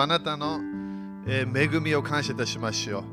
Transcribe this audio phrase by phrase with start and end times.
[0.00, 0.60] あなたの、
[1.26, 3.04] え恵みを感謝いたしましょう。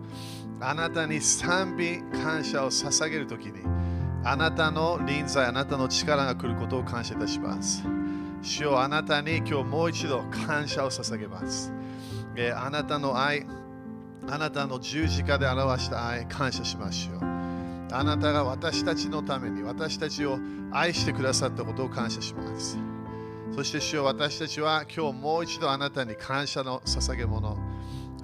[0.61, 3.61] あなたに賛美、感謝を捧げるときに、
[4.23, 7.83] あなたの臨在、あなたの力が来ることを感謝いたします。
[8.41, 11.73] 主よあなたに今日もう一度感謝を捧げます。
[12.35, 13.45] えあなたの愛、
[14.29, 17.33] あなたの十字架で表した愛、感謝しましょう。
[17.91, 20.39] あなたが私たちのために私たちを
[20.71, 22.92] 愛してくださったことを感謝します。
[23.55, 27.55] そして主よ私たちは今日もう一度あなたに感謝の捧げ物、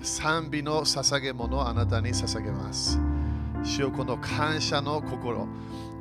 [0.01, 2.99] 賛美の捧げ物をあなたに捧げます。
[3.63, 5.47] 主よこの感謝の心、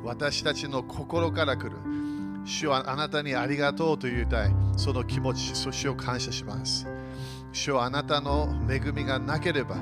[0.03, 1.77] 私たちの心から来る。
[2.43, 6.87] 主よあなたにありがとうと言いたい、その気持ち、そしてを感謝します。
[7.51, 9.75] 主よあなたの恵みがなければ、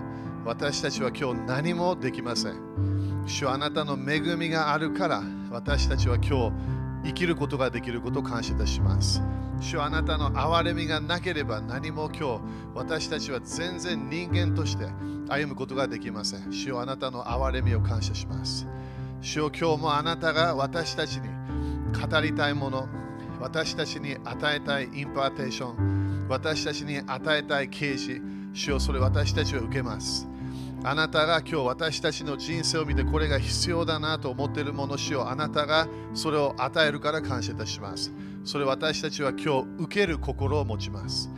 [0.43, 3.23] 私たちは今日何もできません。
[3.25, 6.76] 主よあなたの恵みがあるから、私たちは今日
[7.07, 9.23] 生きることができることを感謝いたします。
[9.61, 12.41] 主あなたの憐れみがなければ何も今日
[12.75, 14.87] 私たちは全然人間として
[15.29, 16.51] 歩むことができません。
[16.51, 18.67] 主あなたの憐れみを感謝します。
[19.21, 21.29] 主よ今日もあなたが私たちに
[21.93, 22.89] 語りたいもの、
[23.39, 28.21] 私たちに与えたい impartation、私たちに与えたい啓示、
[28.53, 30.26] 主よそれ私たちは受けます。
[30.83, 38.13] あなたが今日私たちの人生を見てこれが必要だなと思っているもの主よあなたがそれを与えるから感謝いたします。
[38.45, 41.29] それ私たちは今日受ける心を持ちます。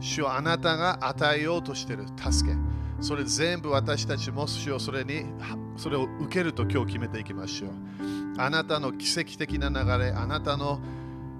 [0.00, 2.56] 主よあなたが与えようとしている助け、
[3.00, 5.24] それ全部私たちも主よそれに
[5.76, 7.70] それを受けると今日決めていきましょう。
[8.36, 10.80] あなたの奇跡的な流れ、あなたの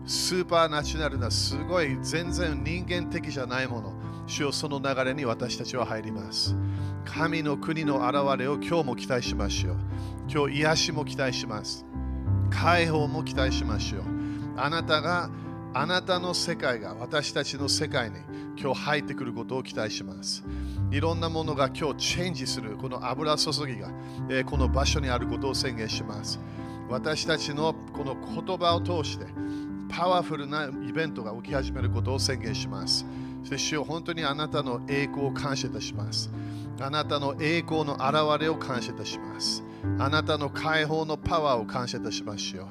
[0.07, 3.93] スーパーナチュラルなすごい全然人間的じゃないもの、
[4.27, 6.57] 主よその流れに私たちは入ります。
[7.05, 9.77] 神の国の現れを今日も期待しましょう。
[10.29, 11.85] 今日癒しも期待します。
[12.51, 14.03] 解放も期待しましょう。
[14.57, 15.31] あなたが
[15.75, 18.17] あなたの世界が私たちの世界に
[18.57, 20.45] 今日入ってくることを期待します。
[20.91, 23.89] いろんなものが今日チェンジするこの油注ぎが、
[24.29, 26.39] えーこの場所にあることを宣言します。
[26.89, 29.25] 私たちのこの言葉を通して
[29.89, 33.07] パワフルなイベントが起き始めることを宣言します。
[33.43, 36.31] そして主よ本当にあなたの栄光を感謝いたします。
[36.81, 39.63] あなたの栄光の現れを感謝いたします。
[39.99, 42.63] あなたの解放のパワーを感謝いたしましょ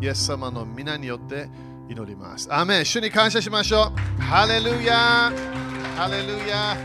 [0.00, 0.04] う。
[0.04, 1.48] イエス様の皆によって
[1.88, 2.52] 祈ります。
[2.52, 4.22] アメン主に感謝しましょう。
[4.22, 5.32] ハレルヤ
[5.96, 6.76] ハレルヤ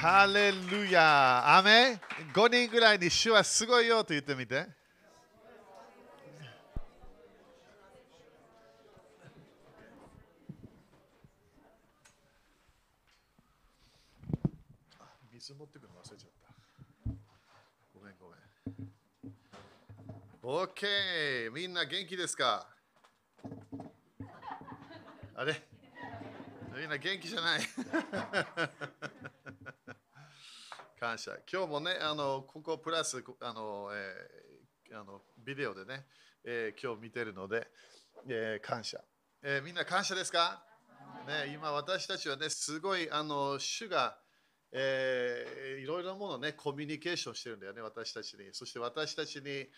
[0.00, 2.00] ハレルヤアメン
[2.34, 4.66] ?5 人ぐらいに主はすごいよと言ってみて。
[15.32, 16.54] 水持ってくるの忘れちゃった。
[17.94, 18.51] ごめんごめん。
[20.44, 21.50] OK!
[21.52, 22.66] みんな元気ですか？
[25.36, 25.62] あれ？
[26.76, 27.60] みんな元気じゃない？
[30.98, 31.38] 感謝。
[31.52, 36.06] 今日もね、あのここプラスあの、えーあのビデオでね、
[36.44, 37.68] えー今日見てるので、
[38.28, 39.00] えー感謝、
[39.42, 40.64] えみんな感謝ですか、
[41.26, 44.18] ね、今私たちはね、すごいあの主が、
[44.72, 48.48] えーいろいろなものをね、コミュニケーションしてるんだよね、私たちに。
[48.52, 49.68] そして私たちに、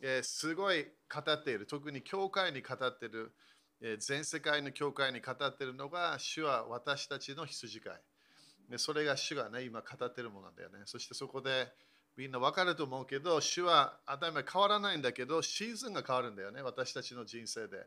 [0.00, 3.32] えーすごい語っている、特に教会に語っている、
[3.80, 8.00] えー全世界の教会に語っているのが、主は私たちの羊飼い。
[8.70, 10.80] でそれが主がね、今語っているものなんだよね。
[10.86, 11.68] そしてそこで
[12.16, 17.86] みんな分かると思うけど、主は当たり前変わらないんだけど、シーズンが変わるんだよね、私たちの人生で。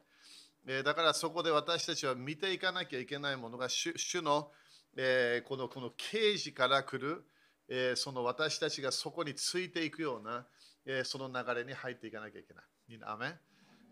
[0.67, 4.51] えーだからそこで私たちは見ていかなきゃいけないものが主主の、
[4.95, 7.23] えーこのこの啓示から来る、
[7.67, 10.45] えーその私たちがそこについていくような、
[10.85, 12.65] えーその流れに入っていかなきゃいけない。
[13.03, 13.35] アメ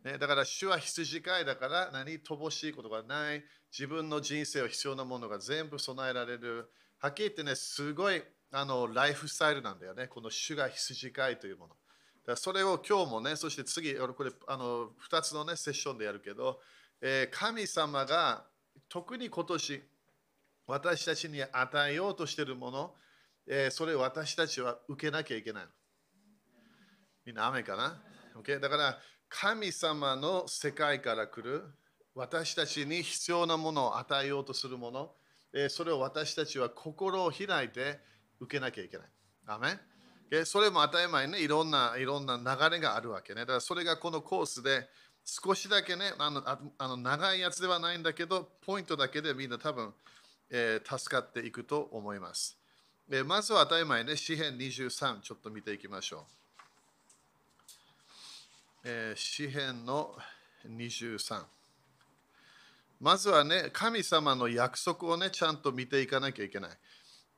[0.05, 3.43] ね、だから主は羊飼いだから何乏しいことがない。
[3.71, 6.69] 自分の人生を必要なものが全部備えられる。
[6.99, 10.07] はっきり言ってねすごいあのライフスタイルなんだよね。
[10.07, 11.69] この主が羊飼いというもの。
[11.69, 16.61] だからそれを今日もねそして次これあの2つのねセッションでやるけど、
[17.01, 18.45] えー神様が
[18.87, 19.83] 特に今年
[20.67, 22.93] 私たちに与えようとしているもの、
[23.47, 25.63] えーそれを私たちは受けなきゃいけない
[27.25, 28.01] みんな雨かな、
[28.39, 28.59] okay?
[28.59, 28.97] だから
[29.29, 31.63] 神様の世界から来る
[32.13, 35.11] 私たちに必要なものを与えようとするもの、
[35.53, 37.99] えーそれを私たちは心を開いて
[38.39, 39.07] 受けなきゃいけない。
[39.47, 39.79] アメン
[40.31, 40.45] ？Okay？
[40.45, 43.41] それも当たり前ね、いろんないろんな流れがあるわけね。
[43.41, 44.87] だからそれがこのコースで
[45.23, 46.43] 少しだけね、あの
[46.77, 49.93] あの長いやつではないんだけど、ポイントだけでみんな多分、
[50.49, 52.57] え助かっていくと思います。
[53.09, 56.21] えーまずは当たり前ね、詩編23、ちょっと見ていきましょう。
[58.83, 60.15] えー詩編の
[60.67, 61.43] 23。
[63.01, 66.71] まずはね、神様の約束をね、ちゃんと見ていかなきゃいけない。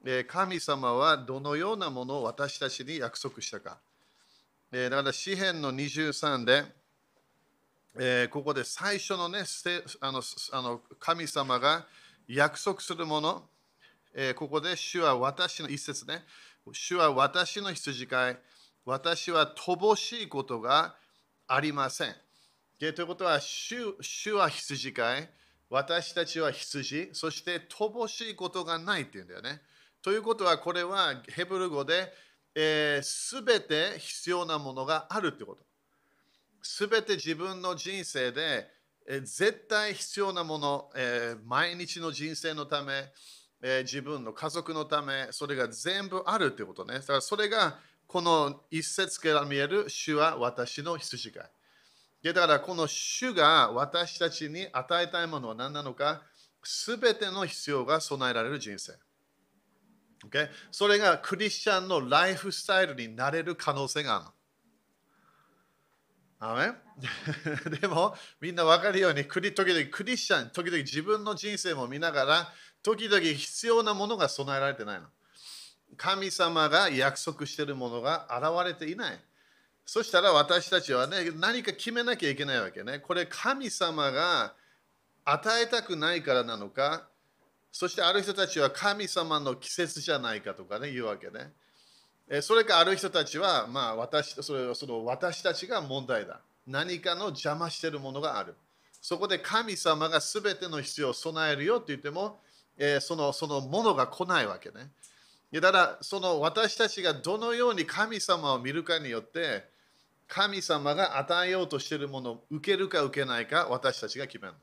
[0.05, 3.77] え神様はどのようなものを私たちに約束したか。
[4.71, 6.63] えだから、詩篇の23で、
[7.99, 9.43] えー、ここで最初のね、
[10.01, 10.21] あの
[10.51, 11.87] あの神様が
[12.27, 13.43] 約束するもの、
[14.13, 16.25] えー、ここで主は私の一節ね、
[16.73, 18.37] 主は私の羊飼い、
[18.85, 20.95] 私は乏しいことが
[21.47, 22.15] ありません。
[22.79, 25.29] ということは主、主は羊飼い、
[25.69, 29.61] 私たちは羊、そして乏しいことがないっていうんだよね。
[30.01, 32.13] ということは、これはヘブル語で、
[32.55, 35.63] えー、全て必要なものがあるってこと。
[36.61, 38.67] すべて自分の人生で、
[39.07, 43.05] え、絶対必要なもの、えー、毎日の人生のため、
[43.61, 46.95] えー、自分の家族のため、それが全部あるってことね。
[46.95, 51.41] だからそれがこの一節から見える主は私の羊飼
[52.23, 52.33] い。
[52.33, 56.21] だからこの主が私たちに与えたいものは何なのか、
[56.61, 58.93] すべての必要が備えられる人生。
[60.25, 60.49] Okay?
[60.71, 64.36] それがクリスチャンのライフスタイルになれる可能性がある。
[66.39, 66.71] アメ
[67.79, 72.53] でもみんな分かるように時々クリスチャン時々自分の人生も見ながら
[72.83, 75.07] 時々必要なものが備えられてないの。
[75.95, 79.19] 神様が約束してるものが現れていない。
[79.85, 82.99] そしたら私たちはね何か決めなきゃいけないわけね。
[82.99, 84.53] これ神様が
[85.25, 87.07] 与えたくないからなのか。
[87.71, 91.53] そしてある人たちは神様の季節じゃないかとかね言うわけね。
[92.41, 96.41] それかある人たちは、まあ私、それその私たちが問題だ。
[96.67, 98.55] 何かの邪魔しているものがある。
[99.01, 102.41] そこで神様が全ての必要を備えるよって言っても、
[102.77, 104.91] えー、そのそのものが来ないわけね。
[105.53, 109.63] だからその私たちがどのように神様を見るかによって
[110.27, 114.55] 神様が与えようとしているものを受けるか受けないか私たちが決める。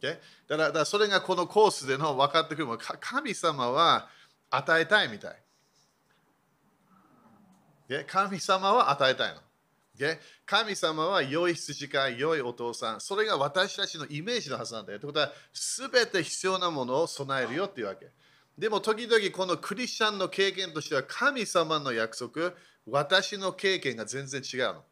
[0.00, 0.18] Okay?
[0.48, 4.08] だからだからそれがこのコースでの分かってくるも神様は
[4.50, 5.43] 与えたいみたい。
[8.06, 9.40] 神様は与えたいの。
[10.46, 13.00] 神様は良い羊飼い、良いお父さん。
[13.00, 14.98] それが私たちのイメージのはずなんだよ。
[14.98, 18.10] ということは、すべて必要なものを備えるよっていうわけ。
[18.58, 22.54] でも、時々このクリスチャンの経験としては、神様の約束、
[22.86, 24.84] 私の経験が全然違うの。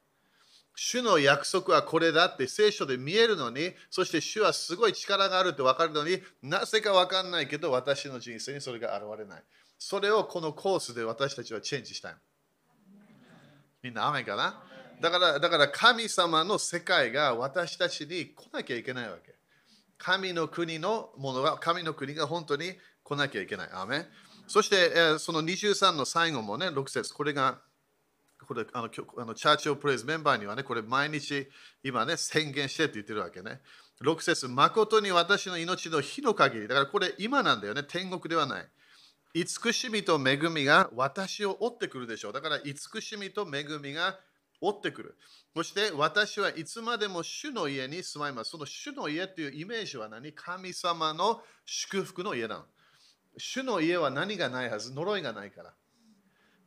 [0.74, 9.42] 主の約束はこれだって聖書で見えるのに、そして主はすごい力があるって分かるのになぜか分かんないけど、私の人生にそれが現れない。
[9.78, 12.14] それをこのコースで私たちはチェンジしたい。
[13.82, 14.62] みんな雨かな？
[15.00, 19.34] だからだから神様の世界が私たちに来なきゃいけないわけ。
[19.98, 22.74] 神の国のものが、神の国が本当に
[23.04, 23.68] 来なきゃいけない。
[23.72, 24.06] アメ
[24.46, 27.58] そして、その23の最後もね、6節これが、
[28.46, 28.88] これあの
[29.18, 31.48] あのチャーチオプレイズメンバーにはね、これ毎日
[31.82, 33.60] 今ね、宣言してって言ってるわけね。
[34.04, 36.68] 6節誠に私の命の日の限り。
[36.68, 38.68] だからこれ今なんだよね、天国ではない。
[39.34, 42.32] 慈しみと恵みが私を追ってくるでしょう。
[42.32, 44.18] だから慈しみと恵みが
[44.60, 45.16] 追ってくる。
[45.56, 48.50] そして私はいつまでも主の家に住まいます。
[48.50, 50.32] その主の家というイメージは何？
[50.32, 52.64] 神様の祝福の家なの。
[53.38, 54.92] 主の家は何がないはず？
[54.92, 55.72] 呪いがないから。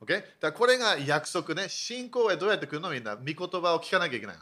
[0.01, 0.15] Okay?
[0.15, 1.69] だからこれが約束ね。
[1.69, 2.89] 信仰へどうやって来るの？
[2.89, 3.15] みんな。
[3.15, 4.35] 御言葉を聞かなきゃいけない。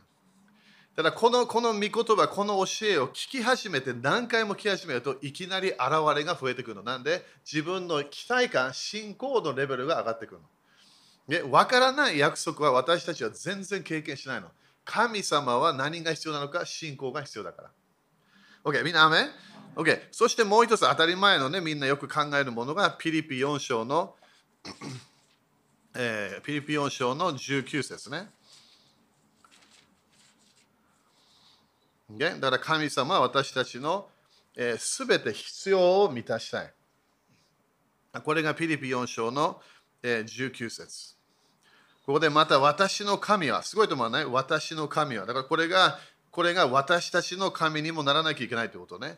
[0.96, 5.80] ただこのこの御言葉、この教えを聞き始めて何回も聞き始めるといきなり現
[6.16, 6.84] れが増えてくるの。
[6.84, 10.48] なんで自分の期待感、信仰のレベルが上がってくるの。
[11.28, 14.50] で分からない約束は私たちは全然経験しないの。
[14.86, 17.72] 神様は何が必要なのか信仰が必要だから。
[18.64, 19.26] OK、みんな雨
[19.76, 24.14] ?OK、そしてもう一つ当たり前のね、みんなよく考えるものがピリピ4章の、
[25.96, 28.30] えー、ピリピ4章の19節ね。
[32.18, 34.08] だから神様は私たちの
[34.78, 36.74] すべ、えー、て必要を満たしたい。
[38.24, 39.60] これがピリピ4章の、
[40.04, 41.16] え、19節。
[42.06, 44.26] ここでまた私の神は、すごいと思わない？
[44.26, 45.26] 私の神は。
[45.26, 45.98] だからこれが、
[46.30, 49.18] これが私たちの神にもならなきゃいけないということね。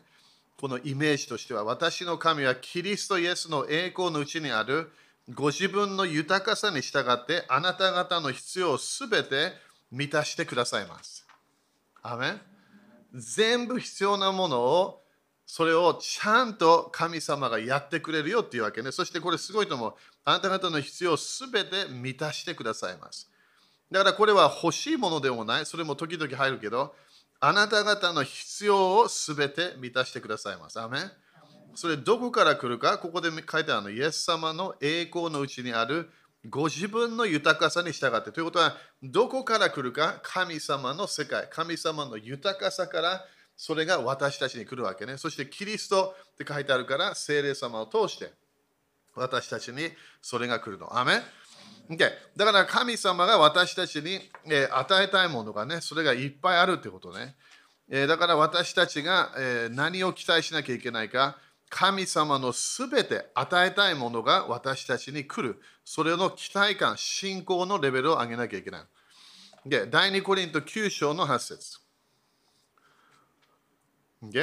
[0.58, 4.90] このイメージとしては、私の神はキリストイエスの栄光のうちにある
[5.34, 9.52] ご自分の豊かさに従ってあなた方の必要をすべて
[9.90, 11.26] 満たしてくださいます。
[12.02, 12.40] アメン
[13.14, 15.02] 全部必要なものを
[15.46, 18.90] それをちゃんと神様がやってくれるよっていうわけね。
[18.90, 19.94] そしてこれすごいと思う。
[20.24, 23.30] あなた方の必要をすべて満たしてくださいます。
[23.90, 25.66] だからこれは欲しいものでもない。
[25.66, 26.94] それも時々入るけど、
[27.38, 30.80] あなた方の必要をすべて満たしてくださいます。
[30.80, 30.98] アメ
[31.76, 33.90] それどこから来るかここで書いてあるの。
[33.90, 36.10] イエス様の栄光のうちにある
[36.48, 38.32] ご自分の豊かさに従って。
[38.32, 40.20] ということは、どこから来るか？
[40.22, 43.24] 神様の世界、神様の豊かさから
[43.56, 45.16] それが私たちに来るわけね。
[45.18, 48.32] そしてキリストって書いてあるから、聖霊様を通して
[49.14, 50.98] 私たちにそれが来るの。
[50.98, 51.22] アメン
[51.88, 57.36] Okay、だから神様が私たちに、えー、与えたいものがね、それがいっぱいあるってことね。
[57.88, 61.38] えー、だから私たちが、えー、何を期待しなきゃいけないか、
[61.76, 65.60] 神様のすべて与えたいものが私たちに来る。
[65.84, 68.82] それの期待感、信仰のレベルを上げなきゃいけない。
[69.66, 71.78] で、第2コリント9章の8節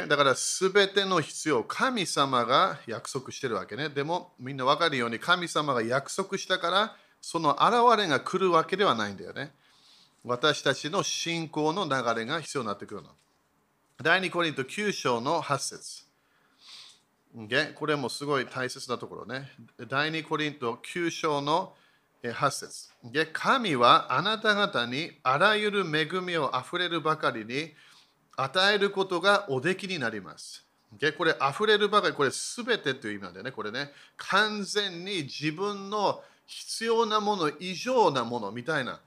[0.07, 3.89] だからすべての必要、神様が約束してるわけね。
[3.89, 9.53] でもみんな分かるように神様が約束したからその現れが来るわけではないんだよね。
[10.23, 13.09] 私たちの信仰の流れが必要になってくるの。
[14.03, 16.02] 第2コリント9章の8節
[17.75, 19.49] これもすごい大切なところね。
[19.87, 21.73] 第2コリント9章の
[22.21, 22.89] 8節
[23.33, 27.73] 神はあなた方にあらゆる恵みをあふれるばかりに
[28.37, 30.63] 与えることがおできになります。
[31.17, 33.51] これ、溢れるばかり、これすべてという意味なんだよね。
[33.51, 38.99] これね、完全に自分の必要なもの以上なものみたいな、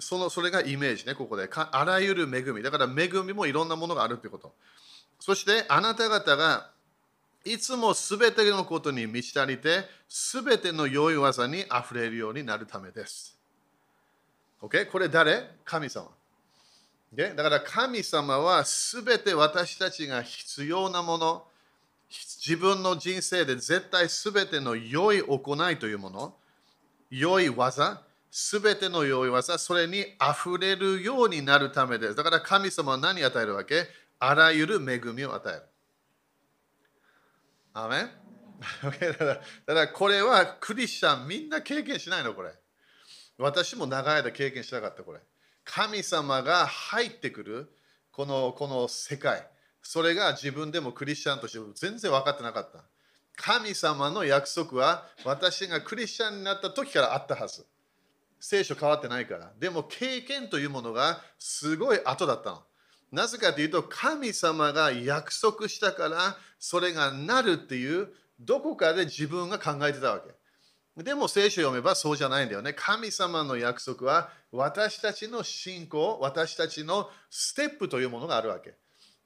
[0.00, 1.48] そのそれがイメージね、ここで。
[1.52, 2.62] あらゆる恵み。
[2.62, 4.54] だから恵みもいろんなものがあるということ。
[5.20, 6.70] そして、あなた方が
[7.46, 13.38] いつもすべてのことに満ち足りて、すべての良い技にあふれるようになるためです。
[14.60, 14.90] OK?
[14.90, 15.48] これ誰？
[15.64, 16.08] 神様。
[17.14, 21.44] だから神様はすべて私たちが必要なもの、
[22.10, 26.34] 自分の人生で絶対すべての良い行いというもの、
[27.10, 32.16] 良い技、すべての良い技、それに溢れるようになるためです。
[32.16, 33.86] だから神様は何を与えるわけ？
[34.18, 35.62] あらゆる恵みを与える。
[37.78, 38.10] アメン
[39.66, 42.52] だからこれはクリスチャンみんな経験しないのこれ。
[43.36, 45.20] 私も長い間経験しなかったこれ。
[45.62, 47.70] 神様が入ってくる
[48.12, 49.46] このこの世界。
[49.82, 52.82] それが自分でもクリスチャンとして全然分かってなかった。
[53.36, 57.66] 神様の約束は私がクリスチャンになった時からあったはず。
[58.40, 59.52] 聖書変わってないから。
[59.58, 62.62] でも経験というものがすごい後だったの。
[63.12, 68.08] なぜかというと神様が約束したからそれがなるっていう
[68.40, 70.34] どこかで自分が考えてたわけ。
[71.02, 72.72] でも聖書を読めばそうじゃないんだよね。
[72.72, 78.74] 神様の約束は私たちの信仰、私たちのステップというものがあるわけ。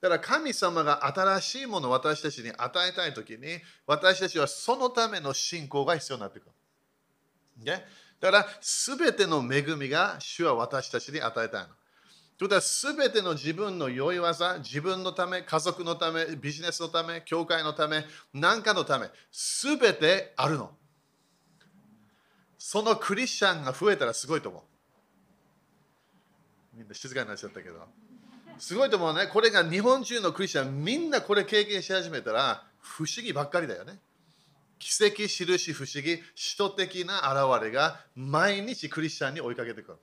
[0.01, 6.53] だから神様が新しいものを私たちに与えたいときに、私たちはそのための信仰が必要になってくる。
[7.65, 7.85] ね
[8.19, 11.69] だから、すべての恵みが主は私たちに与えたいの。
[12.41, 20.71] ということは、すべての自分の良い技、自分のため、家族のため、ビジネスのため、教会のため、何かのため、すべてあるの。
[22.57, 24.63] そのクリスチャンが増えたらすごいと思う。
[26.79, 27.87] みんな静かになっちゃったけど。
[28.57, 29.27] すごいと思うね。
[29.27, 33.99] これが日本中のクリスチャン、みんなこれ経験し始めたら、不思議ばっかりだよね。
[34.79, 39.99] 奇跡、印、不思議、使徒的な現れが毎日クリスチャンに追いかけてくる。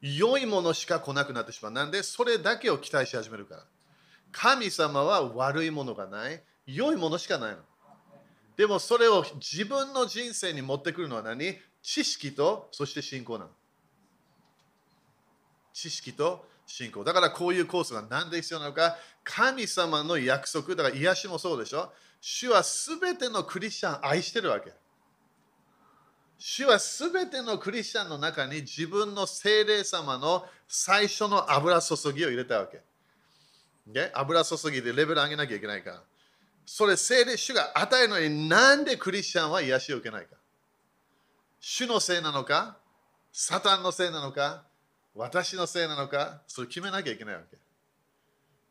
[0.00, 1.72] 良いものしか来なくなってしまう。
[1.72, 3.64] なんで、それだけを期待し始めるから。
[4.30, 6.42] 神様は悪いものがない。
[6.66, 7.58] 良いものしかないの。
[8.56, 11.56] でもそれを自分の人生に持ってくるのは何？
[11.80, 13.50] 知識とそして信仰なの。
[15.72, 17.04] 知識と信仰。
[17.04, 18.96] だからこういうコースが何で必要なのか？
[19.24, 21.92] 神様の約束、だから癒しもそうでしょ。
[22.20, 24.72] 主はすべてのクリスチャンを愛してるわけ。
[26.38, 32.80] 主はすべてのクリスチャンの中に自分の精霊様の最初の油注ぎを入れたわけ。
[33.86, 36.02] で油注ぎでレベル上げなきゃいけないから。
[36.64, 40.36] それ精霊主が与えるのになんでクリスチャンは癒しを受けないか。
[41.60, 42.76] 主のせいなのか
[43.32, 44.62] サタンのせいなのか
[45.14, 47.56] 私のせいなのかそれ決めなきゃいけないわけ。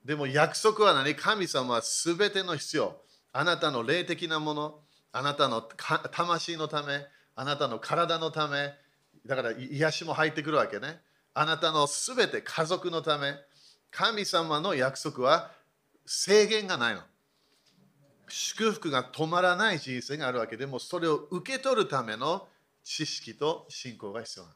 [0.05, 1.15] でも約束は何？
[1.15, 2.95] 神様はすべての必要。
[3.33, 4.79] あなたの霊的なもの、
[5.11, 7.05] あなたの魂のため、
[7.39, 8.73] あなたの体のため、
[9.25, 10.99] だから癒しも入ってくるわけね。
[11.35, 13.35] あなたのすべて家族のため、
[13.91, 15.51] 神様の約束は
[16.07, 17.01] 制限がないの。
[18.27, 22.47] 祝福が止まらない人生があるわけでも、それを受け取るための
[22.83, 24.55] 知識と信仰が必要なの。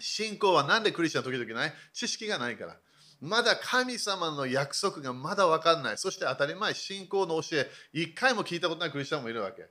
[0.00, 1.72] 信仰は何でクリスチャン時々ない？
[1.92, 2.76] 知識がないから。
[3.20, 5.98] まだ神様の約束がまだ分かんない。
[5.98, 9.68] そして当たり前、信仰の教え、一回も聞いたことないクリスチャンもいるわけ。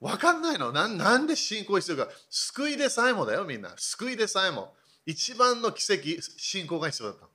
[0.00, 0.70] 分かんないの？
[0.72, 2.08] ななんで信仰必要か？
[2.30, 3.72] 救いでさえもだよ、みんな。
[3.76, 4.74] 救いでさえも。
[5.06, 7.26] 一番の奇跡、信仰が必要だった。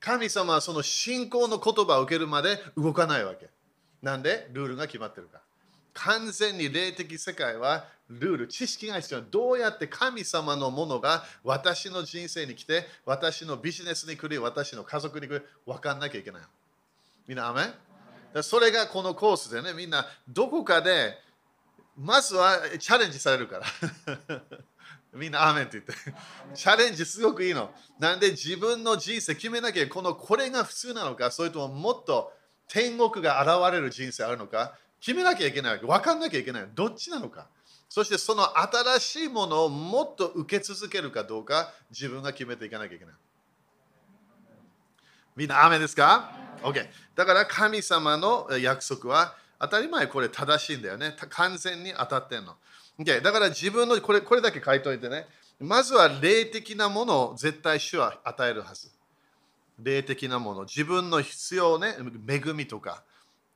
[0.00, 3.50] 神様はその信仰の言葉を受けるまで動かないわけ。
[4.00, 4.48] なんで？
[4.52, 5.40] ルールが決まってるか。
[5.94, 16.42] 完全に霊的世界はルール、知識が必要どうやって神様のものが私の人生に来て、私のビジネスに来る、私の家族に来る、分かんなきゃいけない。
[17.26, 17.62] みんな、アメ
[18.42, 21.14] それがこのコースでね、みんなどこかで、
[21.96, 23.66] まずはチャレンジされるから。
[25.14, 25.94] みんなアーメンって言って。
[26.54, 27.74] チャレンジすごくいいの。
[27.98, 32.32] なんで自分の人生決めなきゃ、このこれが普通なのか、それとももっと
[32.68, 35.86] 天国が現れる人生あるのか、決めなきゃいけないわけ。
[35.86, 36.68] 分かんなきゃいけない。
[36.74, 37.48] どっちなのか。
[37.88, 43.14] そしてその新しいものをもっと受け続けるかどうか、自分が決めていかなきゃいけない。
[45.38, 46.84] みんな、雨ですか ?OK。
[47.14, 51.14] だから神様の約束は当たり前これ正しいんだよね。
[51.30, 52.56] 完全に当たってんの。
[52.98, 55.26] OK、だから自分のこれこれだけ書いといてね。
[55.60, 58.88] まずは霊的なものを絶対主は与えるはず。
[59.78, 60.62] 霊的なもの。
[60.62, 61.94] 自分の必要ね、
[62.28, 63.04] 恵みとか、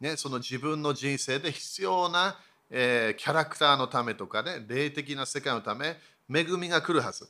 [0.01, 2.39] ね、その自分の人生で必要な、
[2.71, 5.97] えー、キャラクターのためとかね、霊的な世界のため、
[6.33, 7.29] 恵みが来るはず。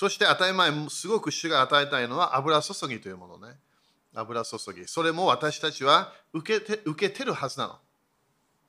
[0.00, 3.58] そして当たり前、すごく主が与えたいのは油注ぎというものね。
[4.14, 4.88] 油注ぎ。
[4.88, 7.78] それも私たちは受けて受けてるはずな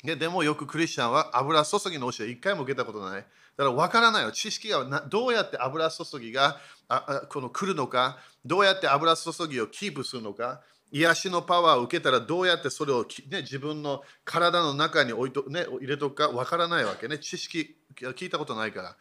[0.04, 0.18] の。
[0.18, 3.22] でもよくクリスチャンは油注ぎの教え一回も受けたことない。
[3.22, 4.34] だから分からないの。
[4.34, 6.58] 知識がどうやって油注ぎが
[6.90, 10.60] あこの来るのか、どうやって油注ぎをキープするのか、
[10.92, 17.20] 癒しのパワーを受けたらどうやってそれを、ね、自分の体の中に置いと、ね、入れとくか分からないわけね。
[17.20, 18.98] 知識聞いたことないから。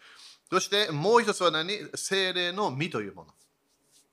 [0.50, 1.78] そしてもう一つは何？
[1.94, 3.32] 精霊の実というもの。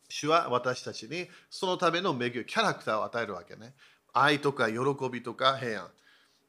[0.07, 3.73] 主は私たちにそのための恵み、キャラクターを与えるわけね。
[4.13, 4.77] 愛とか喜
[5.11, 5.89] びとか平安。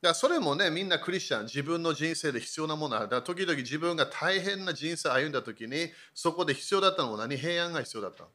[0.00, 3.08] だそれもね、みんなクリスチャン、自分の人生で必要なものある。
[3.08, 7.36] だ時々自分が大変な人生を歩んだ時に、そこで必要だったのは何？
[7.36, 8.28] 平安が必要だったの。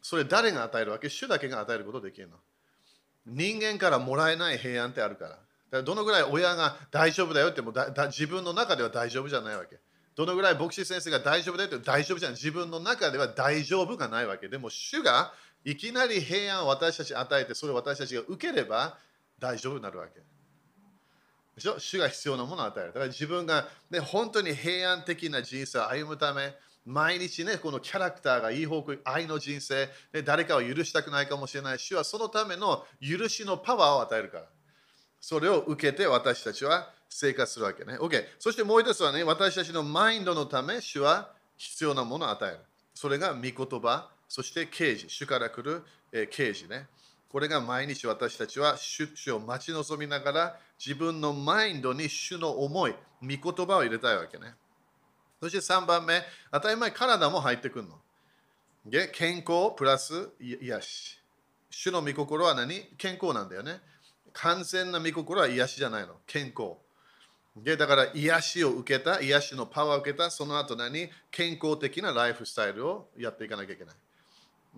[0.00, 1.08] それ誰が与えるわけ？
[1.10, 2.36] 主だけが与えることできるの。
[3.26, 5.30] 人間からもらえない平安ってあるから。
[5.30, 5.42] だか
[5.72, 9.78] らどのぐらい親が大丈夫だよってもだだ自分の中では大丈夫じゃないわけ。
[10.14, 12.36] どのぐらい牧師先生が大丈夫だよって大丈夫じゃない。
[12.36, 14.48] 自分の中では大丈夫がないわけ。
[14.48, 15.32] でも主が
[15.64, 18.98] いきなり平安を私たちに与えて、それを私たちが受ければ
[19.38, 20.20] 大丈夫になるわけ。
[21.54, 21.78] でしょ？
[21.78, 22.88] 主が必要なものを与える。
[22.88, 31.78] だから自分が、ね、本当に平安的な人生を歩むため、毎日ね、このキャラクターがいい方向、愛の人生、ね、誰かを許したくないかもしれない。
[31.78, 34.44] 主はそのための許しのパワーを与えるから。
[35.20, 37.98] それを受けて私たちは生活するわけね。
[37.98, 38.24] OK。
[38.38, 42.58] そしてもう一つはね、私たちのマインドのため、主は必要なものを与える。
[42.94, 46.86] それが御言葉、そして刑事、主から来る、え、刑事ね。
[47.28, 54.54] これが毎日私たちは出地を待ち望みながら自分のマインドに主の思い、御言葉を入れたいわけね。
[55.40, 57.98] そして3番目、当たり前体も入ってくるの。
[59.12, 61.18] 健康プラス癒し。
[61.70, 62.82] 主の御心は何？
[62.98, 63.80] 健康なんだよね。
[64.34, 66.16] 完全な御心は癒しじゃないの。
[66.26, 66.74] 健康。
[67.56, 71.10] でだから癒しを受けた、癒しのパワーを受けた、その後何？
[71.30, 73.94] 健康的なライフスタイルをやっていかなきゃいけない。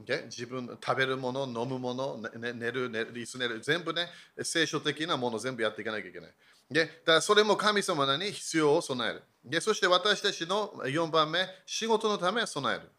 [0.04, 0.24] Okay?
[0.24, 4.08] 自分食べるもの、飲むもの、ね、寝る、寝る、いつ寝る、全部ね、
[4.42, 6.30] 聖書的なもの全部やっていかなきゃいけない。
[6.70, 9.22] でだからそれも神様に必要を備える。
[9.44, 12.90] でそして私たちの4番目、仕事のため備える。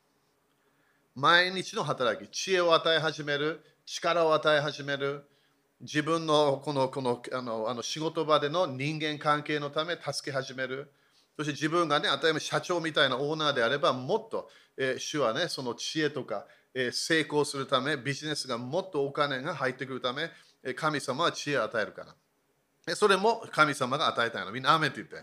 [1.16, 5.26] 毎日の働き、知恵を与え始める、力を与え始める、
[5.82, 10.92] 自分のこのこのあのあの仕事場での人間関係のため助け始める。
[11.38, 16.46] そして自分がね、当たり前社長みたいなオーナーであれば、もっと、えー、主はね、その知恵とか、
[16.92, 20.30] 成功するため、ビジネスがもっとお金が入ってくるため、
[20.76, 22.16] 神様は知恵を与えるか
[22.88, 22.96] ら。
[22.96, 24.52] それも神様が与えたいの。
[24.54, 25.18] みんな、アメって言って。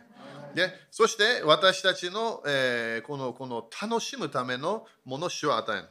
[0.54, 5.88] でそして私たちの,、えー、このこの楽しむためのもの主を与える。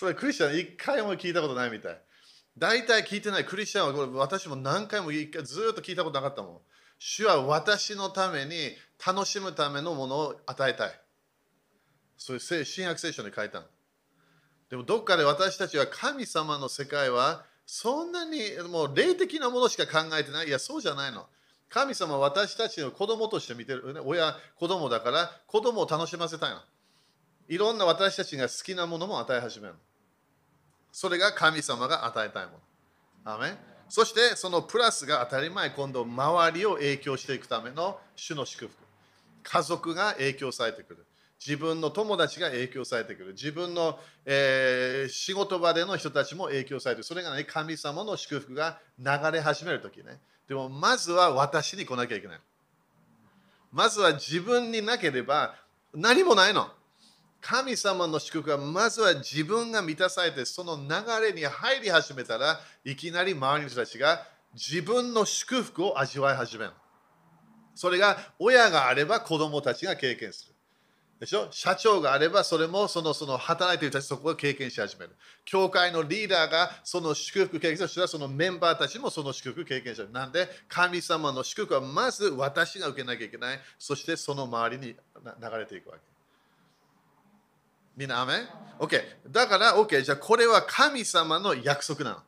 [0.00, 2.00] それクリスチャン一回も聞いたことないみたい。
[2.56, 5.18] 大体聞いてないクリスチャンはこれ私も何回もず
[5.72, 6.58] っと聞いたことなかったもん。
[6.98, 8.70] 主は私のために
[9.06, 11.00] 楽しむためのものを与えたい。
[12.16, 13.66] そういう新約聖書に書いたの。
[14.70, 20.48] でもどっかで私たちは神様の世界はそんなにもう霊的なものしか考えてない。
[20.48, 21.26] いや、そうじゃないの。
[21.68, 24.00] 神様は私たちの子供として見てる。
[24.02, 26.56] 親、子供だから子供を楽しませたいの。
[27.48, 29.74] いろんな私たちが好きなものも与え始める。
[30.92, 32.52] それが神様が与えたいも
[33.24, 33.34] の。
[33.34, 33.56] アメ
[33.88, 38.74] そしてそのプラスが当たり前、今度周りを影響していくための主の祝福。
[39.42, 41.06] 家族が影響されてくる。
[41.44, 43.32] 自分の友達が影響されてくる。
[43.32, 47.04] 自分の、えー、仕事場での人たちも影響されてくる。
[47.04, 50.20] それが、ね、神様の祝福が流れ始めるときね。
[50.48, 52.40] でもまずは私に来なきゃいけない。
[53.72, 55.54] まずは自分になければ
[55.94, 56.68] 何もないの。
[57.40, 66.72] 神様の祝福はまずは自分が満たされてその流れに入り始めたらいきなり周りの人たちが自分の祝福を味わい始める。
[67.74, 70.54] それが親があれば子供たちが経験する。
[71.18, 71.48] でしょ？
[71.50, 75.10] 社長があればそれもそのその働いている人たちそこを経験し始める。
[75.44, 80.10] 教会のリーダーがその祝福経験するそのメンバーたちもその祝福経験しる。
[80.10, 83.60] なんで神様の祝福はまず私が受けなきゃいけない。
[83.78, 86.09] そしてその周りに流れていくわけ。
[87.96, 88.34] みんな、アメ
[88.78, 89.02] ?OK。
[89.28, 90.02] だから、OK。
[90.02, 92.22] じゃあ、これは神様の約束なの。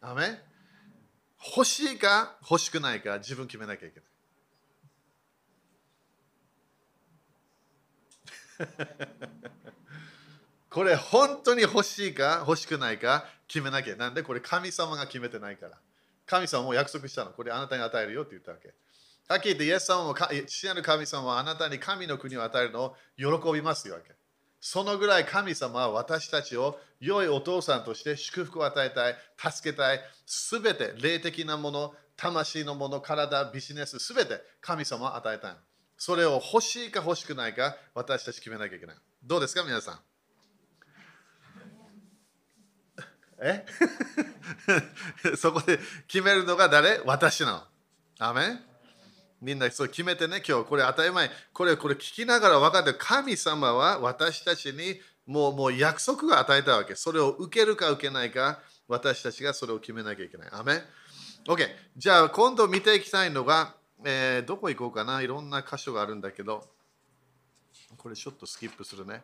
[0.00, 0.40] アメ
[1.54, 2.36] 欲しいか？
[2.42, 3.18] 欲しくないか？
[3.18, 4.08] 自分決めなきゃいけない。
[10.68, 12.44] これ本当に欲しいか？
[12.46, 13.26] 欲しくないか？
[13.46, 13.96] 決めなきゃ。
[13.96, 14.22] なんで？
[14.22, 15.78] これ神様が決めてないから。
[16.26, 17.30] 神様も約束したの。
[17.30, 18.74] これあなたに与えるよって言ったわけ。
[19.28, 24.17] はっきり言って、イエス様も父なる神様はあなたに神の国を与えるのを喜びますというわけ。
[24.60, 35.56] そのぐらい神様は私たちを良いお父さんとして祝福を与えたい、助けたい、すべて霊的なもの、魂のもの、体、ビジネス、すべて神様は与えたい。
[35.96, 38.96] それを欲しいか欲しくないか私たち決めなきゃいけない。
[39.22, 40.00] どうですか、皆さん？
[43.40, 43.64] え？
[45.38, 47.00] そこで決めるのが誰？
[47.04, 47.62] 私なの。
[48.18, 48.60] アメ
[49.40, 51.30] みんなそう決めてね、今日これ当たり前。
[51.52, 56.94] これ、これ聞きながら分かって神様は私たちにもうもう約束が与えたわけ。
[56.94, 60.48] それを受けるか受けないか、私たちがそれを決めなきゃいけない。
[60.52, 60.82] アメ
[61.46, 61.66] ?OK。
[61.96, 63.74] じゃあ今度見ていきたいのが、
[64.04, 65.22] えー、どこ行こうかな。
[65.22, 66.66] いろんな箇所があるんだけど、
[67.96, 69.22] これちょっとスキップするね。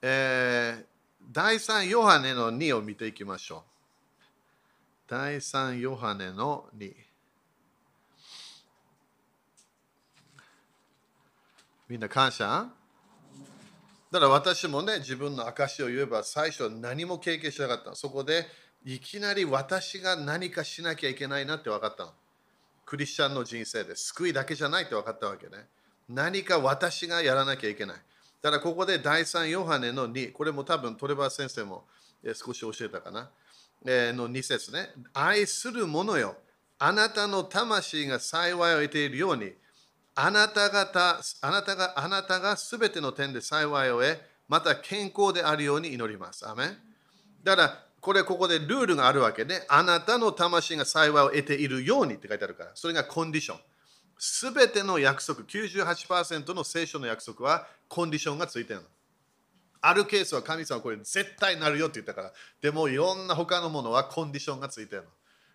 [0.00, 0.84] えー、
[1.32, 3.76] 第3ヨハネの2を見ていきましょう。
[5.08, 7.05] 第3ヨハネの2。
[11.88, 12.68] みんな感謝？
[14.10, 17.94] だから私もね、自分の証を言えば最初は何も経験しなかった。
[17.94, 18.46] そこで
[18.84, 22.12] いきなり私が何かしなきゃいけないなって分かったの。
[22.84, 25.66] クリスチャンの人生で救いだけじゃないって分かったわけね。
[26.08, 27.96] 何か私がやらなきゃいけない。
[28.42, 31.84] だからここで第3ヨハネの2、これも多分トレバー先生も
[32.34, 33.28] 少し教えたかな。
[33.84, 34.90] えの2節ね。
[35.14, 36.36] 愛する者よ。
[36.78, 39.52] あなたの魂が幸いを得ているように。
[40.18, 46.48] あなた方、あなたが、あなたがすべての点で幸いを得、また健康であるように祈ります。
[46.48, 46.70] アメ
[47.44, 53.58] だから、これここでルールがあるわけで、あなたの魂が幸いを得ているようにって書いてあるから、それがコンディション。
[54.18, 58.86] すべての約束、98%の聖書の約束はコンディションがついてるの。
[59.82, 65.08] あるケースは神様これ絶対なるよって言ったから、でもいろんな他のものはコンディションがついてるの。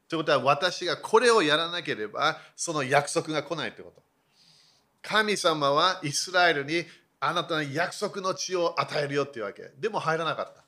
[0.07, 4.03] ということは私がこれをやらなければその約束が来ないってこと。
[5.01, 6.85] 神様はイスラエルに
[7.19, 9.71] あなたの約束の地を与えるよっていうわけ。
[9.79, 10.63] でも入らなかった。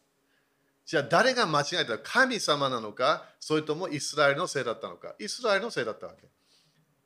[0.85, 1.97] じゃあ誰が間違えた？
[1.97, 5.15] 神様なのか、それともイスラエルのせいだったのか？
[5.19, 6.27] イスラエルのせいだったわけ。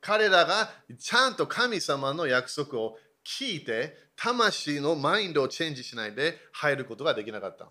[0.00, 7.68] 彼らがちゃんと神様の約束を聞いて、魂のマインドをチェンジしないで入ることができなかった。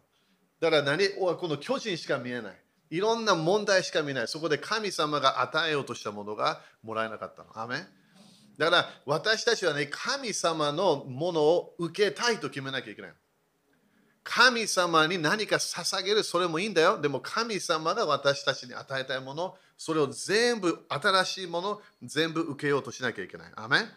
[0.59, 1.09] だから何？
[1.09, 2.55] この巨人しか見えない。
[2.89, 4.27] いろんな問題しか見えない。
[4.29, 7.49] そこで神様が与えようとしたものがもらえなかったの。
[7.59, 7.85] アメ
[8.57, 13.13] だから私たちはね、神様のものを受けたいと決めなきゃいけない。
[14.23, 16.99] 神様に何か捧げる、それもいいんだよ。
[16.99, 23.51] でも神様が私たちに与えたいもの、それを全部、新しいもの、全部受けようとしなきゃいけない。
[23.55, 23.89] アメン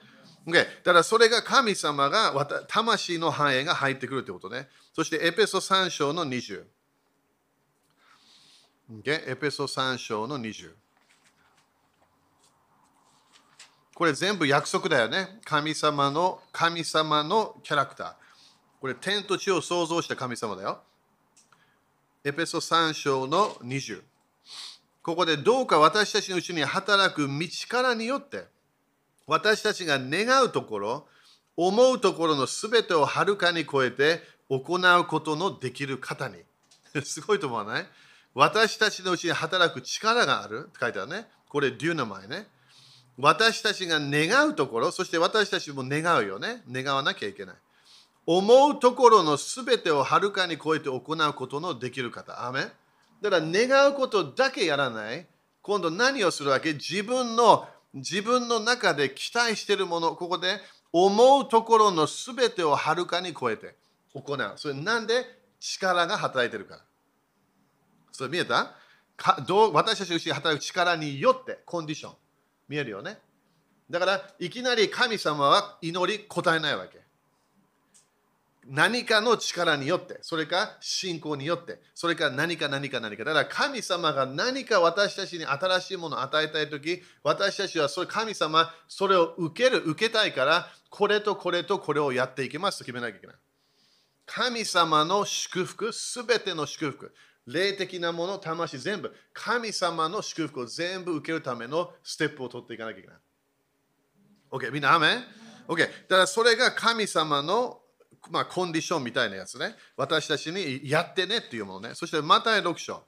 [0.47, 4.69] Okay、だからそれが神様が魂の繁栄が入ってくるということね。
[4.95, 6.65] そしてエペソ3章の20。
[9.03, 10.71] Okay、エペソ3章の20。
[14.01, 15.29] これ全部約束だよね。
[15.45, 18.13] 神様の、神様のキャラクター。
[18.81, 20.81] これ天と地を創造した神様だよ。
[22.25, 24.01] エペソ3章の20。
[25.03, 28.47] ここでどうか私たちのうちに働く道からによって、
[29.27, 31.07] 私たちが願うところ、
[31.59, 36.39] 思うところのすべてをはるかに超えて行うことのできる方に。
[37.05, 37.87] すごいと思わない？
[38.33, 41.29] 私たちのうちに働く力があるって書いてあるね。
[41.51, 42.49] これ、デューナマイね。
[43.21, 46.63] 私たちが願うところ、そして私たちも願うよね。
[46.71, 47.57] 願わなきゃいけない。
[48.27, 52.47] 思うところのすべてをはるかに超えて行うことのできる方。
[52.47, 52.67] アメ
[53.21, 55.27] だから願うことだけやらない。
[55.63, 56.73] 今度何をするわけ？
[56.75, 60.59] 自分の自分の中で期待しているもの、ここで
[60.93, 63.75] 思うところのすべてをはるかに超えて
[64.15, 64.53] 行う。
[64.57, 65.25] それなんで？
[65.59, 66.83] 力が働いてるから。
[68.13, 68.75] それ見えた？
[69.17, 72.13] かどう私たちが働く力によってコンディション。
[72.71, 73.19] 見えるよね。
[73.91, 77.01] だから、いきなり神様は祈り答えないわけ。
[78.65, 83.25] 何かの力によって、それか信仰によって、それか何か何か何か。
[83.25, 93.37] だから神様が何か私たちに新しいものを与えたいとき、私たちはそれ神様、それを受ける、受けたいから、これとこれとこれをやっていきますと決めなきゃいけない。
[94.27, 97.13] 神様の祝福、すべての祝福、
[97.47, 103.17] 霊的なもの、魂全部、神様の祝福を全部受けるためのステップを取っていかなきゃいけない。
[104.51, 105.25] OK、みんな、アメン
[105.69, 107.81] ?OK、だからそれが神様の
[108.29, 109.75] まあ、コンディションみたいなやつね。
[109.97, 111.95] 私たちにやってねっていうものね。
[111.95, 113.03] そして、マタイ6章。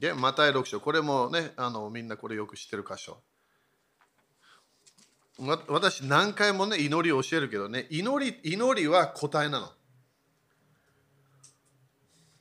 [0.00, 0.80] で、マタイ6章。
[0.80, 3.18] これもね、あのみんなこれよく知ってる箇所。
[5.68, 9.70] 私、何回もね、祈りを教えるけどね、祈り祈りは答えなの。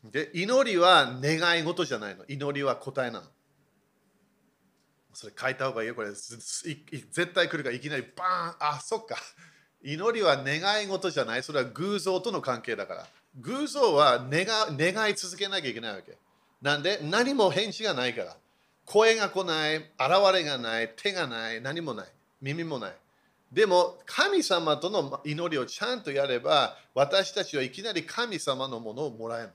[0.03, 2.25] で、祈りは願い事じゃないの。
[2.27, 3.25] 祈りは答えなの。
[5.13, 5.95] それ書いた方がいいよ。
[5.95, 9.15] これ絶対来るからいきなりバーンあ、そっか。
[9.83, 11.43] 祈りは願い事じゃない。
[11.43, 13.07] それは偶像との関係だから。
[13.39, 14.45] 偶像は願
[14.77, 16.17] 願い続けなきゃいけないわけ。
[16.61, 18.37] なんで何も返事がないから。
[18.85, 19.87] 声が来ない、現
[20.33, 22.07] れがない、手がない、何もない、
[22.41, 22.95] 耳もない。
[23.51, 29.53] でも神様との祈りをちゃんとやれば私たちはいきなり神様のものをもらえるの。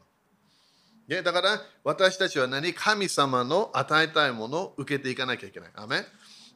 [1.09, 5.71] ねだから私たちは何神様の与えたいものを受けていかなきゃいけない。
[5.75, 6.05] アメ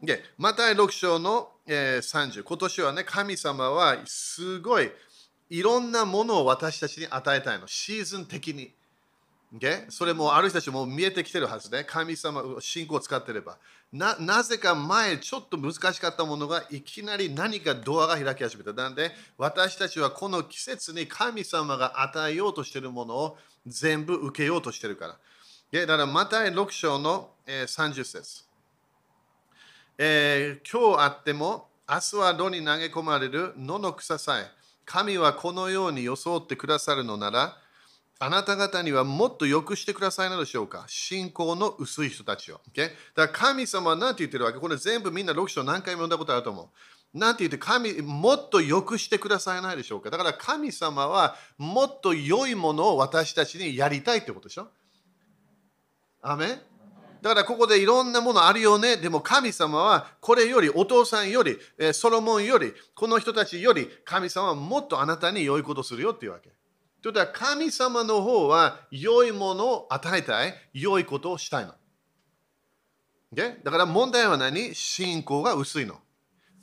[0.02, 2.42] で、また6章の、えー、30。
[2.42, 4.90] 今年はね、神様はすごい
[5.48, 7.68] いろんなものを私たちに与えたいの。
[7.68, 8.74] シーズン的に。
[9.54, 9.84] Okay?
[9.90, 11.84] それもある人たちも見えてきてるはずね。
[11.84, 13.58] 神様、信仰を使ってれば。
[13.92, 18.72] ななぜか前ちょっと難しかったものがいきなり何かドアが開き始めた。
[18.72, 23.36] なんで私たちはこの季節に神様が与えようとしているものを
[23.66, 25.18] 全部受けようとしてるか
[25.72, 25.80] ら。
[25.80, 28.44] だからまた6章の、え、30節。
[29.98, 34.46] えー、今日あっても明日は炉に投げ込まれる野の草さえ
[34.86, 37.58] 神はこのように装ってくださるのなら
[38.24, 40.84] あなた方にはもっと良くしてくださいなでしょうか？
[40.86, 42.60] 信仰の薄い人たちを。
[42.72, 42.90] Okay?
[43.16, 44.60] だから神様は何て言ってるわけ？
[44.60, 46.70] これ全部みんな6章何回も読んだことあると思
[47.14, 47.18] う。
[47.18, 50.10] なんて言って神、もっと良くしてくださいないでしょうか？
[50.10, 54.68] だから神様はもっと良いものを私たちにやりたいってことでしょ？
[56.22, 56.62] アメ
[57.22, 58.98] だからここでいろんなものあるよね？
[58.98, 61.58] でも神様はこれより、お父さんより、
[61.92, 66.50] ソロモンより、この人たちより、神様はもっとあなたに良いことするよっていうわけ。
[67.02, 71.74] ということは神様の方は良いものを与えたい、良いことをしたいの。
[73.64, 74.74] だから問題は何？
[74.74, 75.98] 信仰が薄いの。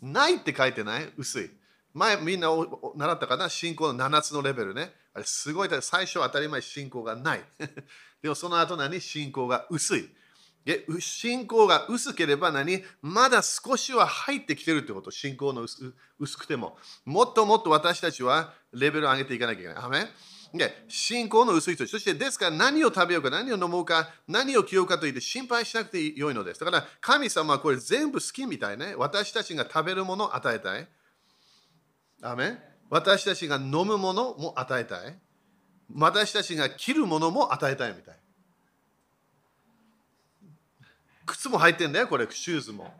[0.02, 1.12] ないって書いてない？
[1.17, 1.49] 薄い。
[1.93, 2.49] 前みんな
[2.95, 3.49] 習ったかな？
[3.49, 4.93] 信仰の7つのレベルね。
[5.13, 5.69] あれすごい。
[5.82, 7.41] 最初当たり前信仰がない。
[8.21, 9.02] でもその後何？
[9.02, 10.10] 信仰が薄い。
[10.99, 12.83] 信仰が薄ければ何？
[13.01, 15.09] まだ少しは入ってきてるってこと。
[15.11, 15.63] 信仰の
[16.19, 16.77] 薄くても。
[17.05, 19.83] もっともっと私たちはレベルを上げていかなきゃいけない。
[19.83, 20.07] アメ
[20.53, 21.87] で信仰の薄い人。
[21.87, 26.59] そしてですから何を食べようか、何を飲もうか、何を着ようかと言って心配しなくてよいのです。
[26.59, 28.95] だから神様はこれ全部好きみたいね。
[28.95, 30.87] 私たちが食べるものを与えたい。
[32.21, 32.57] アメ
[32.89, 35.17] 私たちが飲むものも与えたい。
[35.95, 38.15] 私たちが着るものも与えたいみたい。
[41.29, 42.93] 靴も入ってんだよ、これ、シューズも。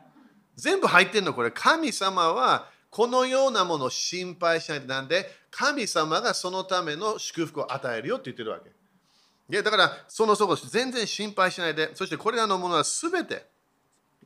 [0.56, 1.52] 全部入ってんの、これ。
[1.52, 8.72] 神様はこのようなものを心配しないでなんで、神様がそのための祝福を与えるよって言ってるわけ。
[9.48, 13.48] でだから、そのそこ、全然心配しないで、そしてこれらのものはすべて、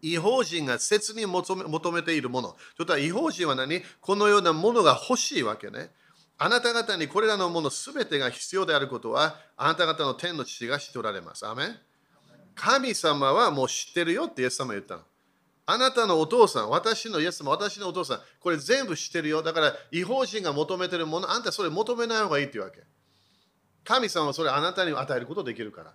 [0.02, 2.58] 違法人が切に求め求めているもの。
[2.78, 3.82] ちょっと違法人は何？
[4.02, 5.92] このようなものが欲しいわけね。
[6.38, 11.48] あなた方にこれらのものすべてが必要であることは、あなた方の天の父が知っておられます。
[11.48, 11.80] アメン
[12.56, 15.02] 神様はもう知ってるよってイエス様言ったの。
[15.66, 19.42] あなたのお父さん、私のイエス様、私のお父さん、これ全部知ってるよ。
[19.42, 22.84] だから、違法人が求めてるもの、あんたそれ求めない方がいいっていうわけ。
[23.86, 25.94] 神様はそれあなたに与えることできるから。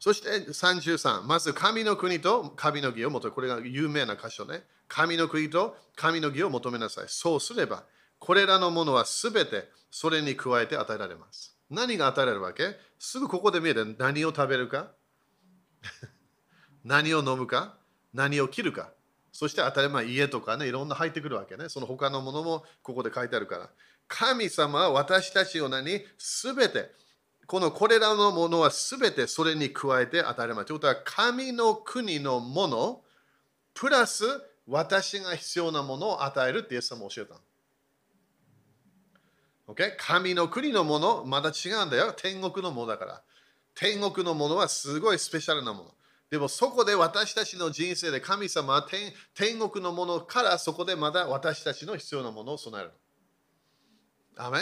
[0.00, 4.64] そして33、まず神の国と神の義を求め、これが有名な箇所ね。
[4.88, 7.04] 神の国と神の義を求めなさい。
[7.06, 7.84] そうすれば、
[8.18, 11.56] これらのものはすべてそれに加えて与えられます。
[11.70, 12.76] 何が与えられるわけ？
[12.98, 14.90] すぐここで見えて何を食べるか？
[16.84, 17.76] 何を飲むか
[18.12, 18.92] 何を着るか。
[19.32, 21.68] そして当たり前家とかねいろんな入ってくるわけね。
[21.68, 23.70] その他のものもここで書いてあるから。
[24.08, 26.04] 神様は私たちを何？
[26.18, 26.92] すべて。
[27.46, 30.64] このこれらのものはすべてそれに加えて当たり前。
[30.64, 33.02] ということは神の国のもの
[33.74, 34.24] プラス
[34.66, 37.40] 私が必要なものを与えるってイエス様教えたの。
[39.68, 39.94] Okay?
[39.96, 42.12] 神の国のものまだ違うんだよ。
[42.12, 43.22] 天国のものだから。
[43.74, 45.94] 天国のものはすごいスペシャルなもの。
[46.30, 52.90] でもそこで私たちの人生で神様は天天国のものからそこでまだ私たちの必要なものを備える。
[54.36, 54.60] アメ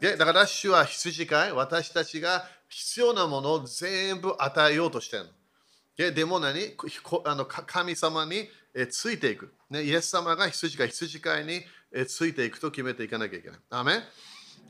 [0.00, 5.26] でだから主は羊飼い、私たちが必要なものを全部与えようとしてる。
[5.96, 6.74] ででも何？
[7.24, 8.48] あの神様に
[8.90, 9.84] ついていく、ね。
[9.84, 11.62] イエス様が羊飼い、羊飼いに
[12.06, 13.58] ついていくと決めていかなきゃいけない。
[13.70, 14.00] アメ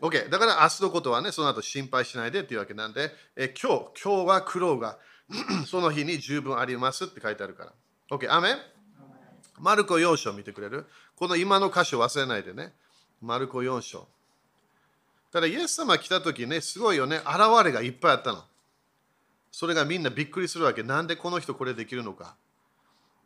[0.00, 0.28] OK。
[0.28, 4.98] だから明日のことはね、その後心配しないでっていうわけなんで、え今日、今日は苦労が
[5.66, 7.72] その日に十分ありますって書いてあるから。
[8.10, 8.30] OK。
[8.32, 8.56] アメ
[9.58, 10.86] マルコ4章見てくれる？
[11.16, 12.72] この今の箇所忘れないでね。
[13.22, 14.06] マルコ4章。
[15.32, 17.26] ただ、イエス様来た時ね、すごいよね、現
[17.64, 18.44] れがいっぱいあったの。
[19.50, 20.82] それがみんなびっくりするわけ。
[20.82, 22.34] なんでこの人これできるのか。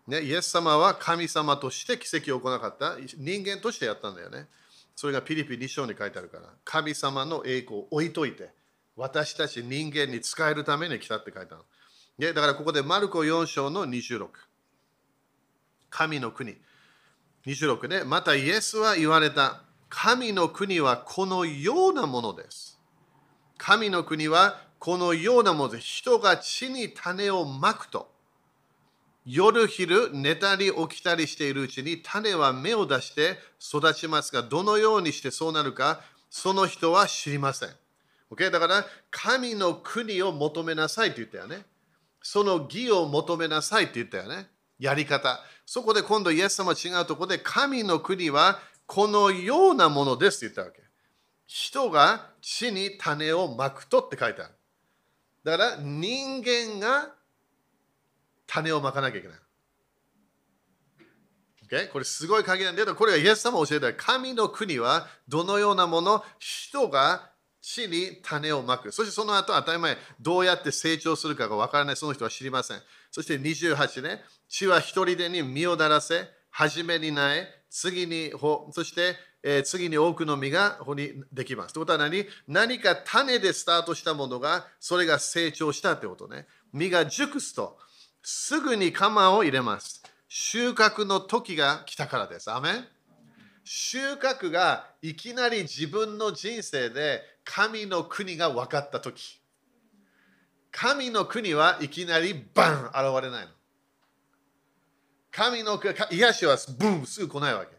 [0.06, 2.96] ね、イエス様は神様として奇跡を行なかった。
[3.16, 4.46] 人間としてやったんだよね。
[5.00, 6.48] それがピリピ2章に書いてあるから。
[6.64, 8.50] 神様の栄光を置いといて、
[8.96, 11.62] 私たち人間に使えるために来たって書いてある。
[12.18, 14.26] ね、だからここでマルコ4章の26。
[15.88, 16.56] 神の国。
[17.46, 18.02] 26ね。
[18.02, 19.62] またイエスは言われた。
[19.88, 22.80] 神の国はこのようなものです。
[23.56, 28.10] 神の国はこのようなものです人が地に種をまくと
[29.24, 36.00] 夜昼寝たり起きたりしているうちに種は芽を出して育ちますがどのようにしてそうなるか
[36.30, 37.68] その人は知りません。
[38.30, 38.50] Okay?
[38.50, 41.64] だから神の国を求めなさいって言ったよね。
[42.22, 44.48] その義を求めなさいって言ったよね。
[44.78, 45.40] やり方。
[45.64, 50.82] そこで今度イエス様は違うところで神の国はこのようなものですって言ったわけ。
[51.46, 54.54] 人が地に種をまくとって書いてある。
[55.44, 57.14] だから人間が
[58.48, 59.36] 種をまかなきゃいけない。
[61.70, 61.88] Okay?
[61.90, 67.30] これすごい鍵なんだけど、これはイエス様教えた神の国はどのようなもの人が
[67.60, 68.90] 地に種をまく。
[68.90, 72.80] そしてその後当たり前、どうやって成長するかがわからないその人は知りません。
[73.10, 81.74] そして28ね、地は一人でに実をならせ、初めに苗、次に穂、そしてえー、次に多くの実がここにできます。
[81.74, 82.26] ということは何？
[82.48, 86.46] 何か種でスタートしたものが、それが成長したってことね。
[86.72, 87.78] 実が熟すと、
[88.30, 90.02] すぐに釜を入れます。
[90.28, 92.50] 収穫の時が来たからです。
[92.50, 92.84] アメ
[93.64, 99.40] 収穫がいきなり自分の人生で神の国が分かった時。
[100.70, 103.48] 神の国はいきなりバン現れないの。
[105.30, 107.74] 神の癒しはブンすぐ来ないわけ。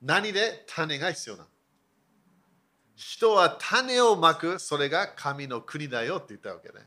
[0.00, 0.64] 何で？
[0.68, 1.48] 種が必要なの
[2.94, 6.86] 人は種をまく、それが神の国だよって言ったわけね。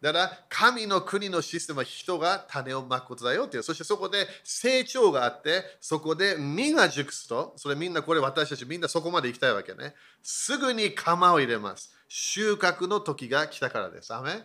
[0.00, 3.62] だから神の国のシステムは人が種をまくことだよっていう。
[3.64, 9.94] そしてそこで成長があって、そこで実が熟すと、それみんなこれ私たちみんなそこまで行きたいわけね。
[10.22, 11.92] すぐに釜を入れます。
[12.06, 14.14] 収穫の時が来たからです。
[14.14, 14.44] アメ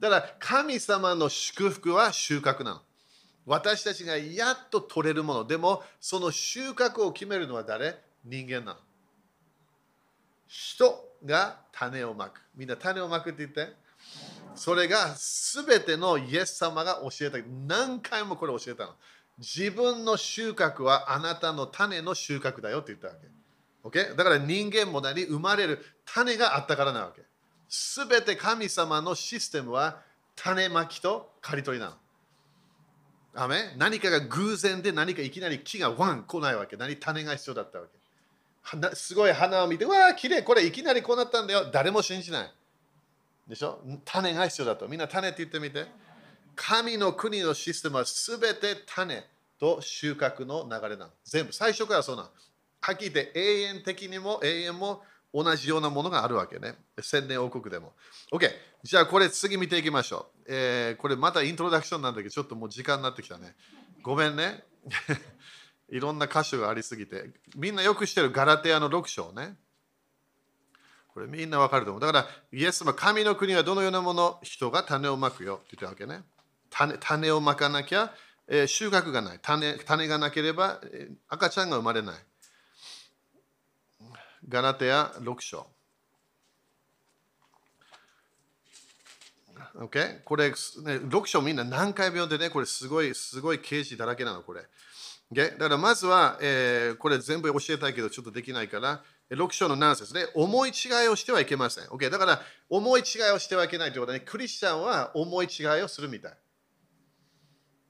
[0.00, 2.80] だから神様の祝福は収穫なの。
[3.46, 5.44] 私たちがやっと取れるもの。
[5.44, 7.98] でも、その収穫を決めるのは誰？
[8.24, 8.76] 人間なの。
[10.48, 12.40] 人が種をまく。
[12.56, 13.72] みんな種をまくって言って。
[14.60, 17.38] それが全てのイエス様が教えた。
[17.66, 18.92] 何回もこれ教えたの。
[19.38, 23.14] 自分の収穫はあなたの種の収穫だよって言ったわ
[23.82, 24.00] け。
[24.00, 24.14] Okay?
[24.14, 27.22] だから人間も何生まれる種があったからなわけ。
[27.70, 30.02] すべて神様のシステムは
[30.36, 31.96] 種まきと刈り取りなの。
[33.36, 36.76] アメ何かが偶然で何かいきなり木がワン来ないわけ。
[36.76, 38.94] 何種が必要だったわけ。
[38.94, 41.70] すごい花を見て、わあ、きれい、これいきなりこうなったんだよ。
[41.72, 42.52] 誰も信じない。
[43.50, 43.80] でしょ？
[44.06, 44.88] 種が必要だと。
[44.88, 45.86] みんな種って言ってみて。
[46.56, 49.24] 神の国のシステムはすべて種
[49.58, 51.10] と収穫の流れなの。
[51.24, 52.28] 全部、最初からそうなの。
[52.80, 56.74] はっきり言って永遠的にも永遠も同じようなものがあるわけね。
[57.00, 57.92] 千年王国でも。
[58.32, 58.50] OK。
[58.82, 60.44] じゃあこれ次見ていきましょう。
[60.48, 63.54] えー、これまたイントロダクションなんだけど、ちょっともう時間になってきたね。
[64.02, 64.64] ごめんね。
[65.88, 67.30] いろんな箇所がありすぎて。
[67.56, 69.56] みんなよく知ってるガラテアの6章ね。
[71.12, 72.00] これみんなわかると思う。
[72.00, 76.22] だから、イエスは神の国はどのようなもの、人が種をまくよって言ったわけね。
[76.70, 78.12] 種種をまかなきゃ、
[78.48, 79.74] えー、収穫がない種。
[79.74, 82.14] 種がなければ、えー、赤ちゃんが生まれない。
[84.48, 85.66] ガラテア6章。
[89.76, 90.22] Okay?
[90.24, 94.62] これ、ね、6章みんな何回読んでね、これすごい、すごい刑事だらけなの、これ。
[95.32, 95.52] Okay?
[95.52, 101.84] だからまずは、えー、これ全部教えたいけどちょっとできないから、6章の7節で、思い違いをしてはいけません。
[101.84, 102.10] Okay?
[102.10, 106.32] だから、思い違いをしてはいけないということで、ね、クリスチャンは思い違いをするみたい。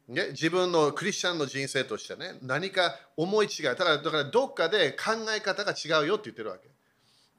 [0.08, 6.68] ね、自分のクリスチャンの人生としてね、何か思い違い、だだからどっかで考え方が違うよって言ってるわけ。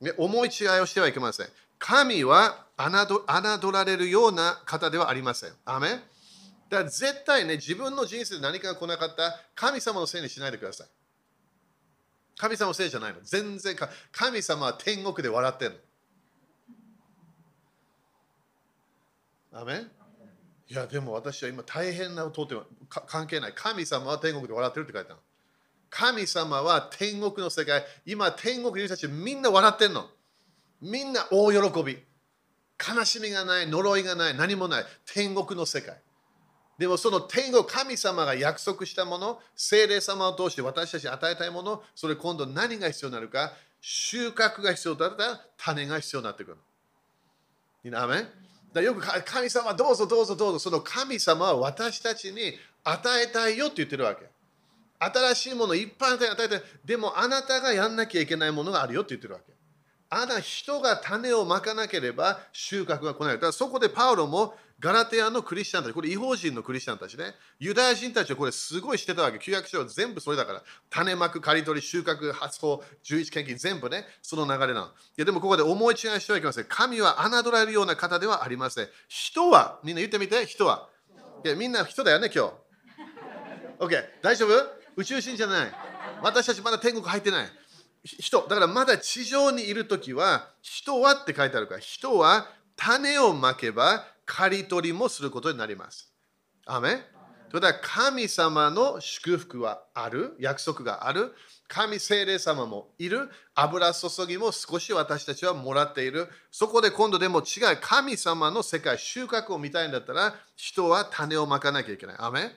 [0.04, 1.48] ね、思い違いをしてはいけません。
[1.78, 5.52] 神は侮られるような方ではありません。
[5.66, 5.90] アメ
[6.70, 10.88] だから絶対ね、自分の人生で何かが来なかった神様のせいにしないでください。
[12.38, 13.20] 神様のせいじゃないの。
[13.24, 15.78] 全然か神様は天国で笑ってんの。
[19.54, 19.86] アメ
[20.68, 22.56] いや、でも私は今大変なことって
[23.06, 23.54] 関係ない。
[23.54, 25.22] 神様は天国で笑ってるって書いてある。
[25.90, 30.10] 神様は天国の世界、今天国にいる人たちみんな笑ってんの。
[30.82, 31.98] みんな大喜び。
[32.82, 34.86] 悲しみがない、呪いがない、何もない。
[35.06, 36.02] 天国の世界。
[36.82, 46.58] でもその天国、神様が約束したもの、精霊様を通して私たちに与えたいもの、それ今度何が必要になるか、収穫が必要だったら種が必要になってくる。
[47.84, 48.26] いいなめ
[48.74, 54.26] だよく神様どうぞどうぞどうぞ、その神様は私たちに与えたいよって言ってるわけ。
[54.98, 59.54] 新しいものいっぱい与えて、でもあなたがやんなきゃいけないものがあるよって言ってるわけ。
[60.14, 63.34] あなた人が種をまかなければ収穫が来ない。
[63.36, 69.40] だからそこでパウロもガラテアのクリスチャンたち、これ違法人のクリスチャンたちね、ユダヤ人たちはこれすごいしてたわけ。
[69.40, 74.88] 旧約書は全部それだから、種まく、刈り取り、収穫、発砲、11献金、全部ね、その流れなの。
[74.88, 76.66] いやでもここで思い違いしてはいけません。
[76.66, 78.90] 神は侮られるような方ではありません。
[79.08, 80.90] 人は、みんな言ってみて、人は。
[81.46, 82.54] いやみんな人だよね、今日。
[83.80, 84.82] OK、大丈夫？
[84.98, 85.72] 宇宙人じゃない。
[86.22, 87.61] 私たちまだ天国入ってない。
[88.04, 96.12] 人、だからまだ地上にいるときは、人はって書いてあるから、人は種をまけば刈り取りもすることになります。
[96.66, 97.04] アメ
[97.52, 101.36] ということは神様の祝福はある、約束がある、
[101.68, 106.30] 神聖霊様もいる、油注ぎも少し私たちはもらっている。
[106.50, 112.16] そこで今度でも違う神様の世界、収穫を見たいんだったら、人は種をまかなきゃいけない。
[112.20, 112.56] アメ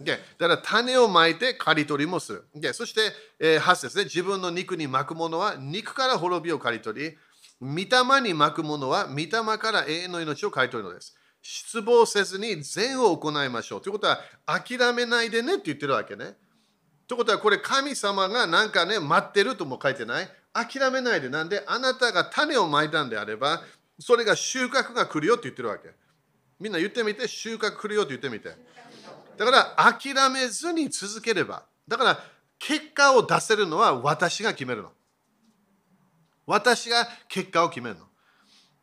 [0.00, 2.44] Okay、だから種をまいて刈り取りもする。
[2.56, 3.00] Okay、そして、
[3.38, 7.16] えー、8節ね、自分の肉に巻くものは肉から滅びを刈り取り、
[7.60, 11.16] 御霊に巻くものは御霊から永遠の命を刈り取るのです。
[11.42, 13.80] 失望せずに善を行いましょう。
[13.80, 16.36] ということは、諦めないでねって言ってるわけね。
[17.06, 20.28] ということは、これ神様がなんかね、待ってるとも書いてない。
[20.52, 21.28] 諦めないで。
[21.28, 23.62] なんで、あなたが種をまいたんであれば、
[23.98, 25.90] それが収穫が来るよって言ってるわけ。
[26.60, 28.50] みんな言ってみて、収穫来るよって言ってみて。
[29.38, 31.64] だから諦めずに続ければ。
[31.86, 32.18] だから
[32.58, 34.90] 結果を出せるのは私が決めるの。
[36.46, 38.08] 私が結果を決めるの。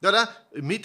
[0.02, 0.18] だか
[0.54, 0.80] ら、御霊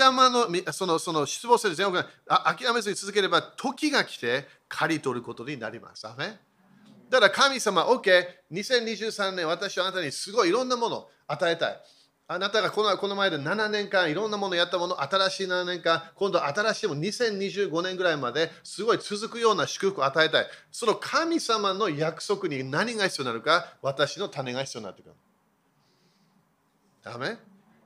[0.67, 6.03] のそのその失望する全部諦めずに続ければ、時が来て刈り取ることになります。
[6.03, 11.81] だから神様、OK、2023年私はあなたにすごいいろんなものを与えたい。
[12.33, 20.47] あなたがこのこの前で7年間いろんなものやったもの、新しい7年間、今度新しいも、2025年ぐらいまですごい続くような祝福を与えたい。
[20.71, 25.15] その神様の約束に何が必要になるか、私の種が必要になってくる。
[27.03, 27.37] ダメ？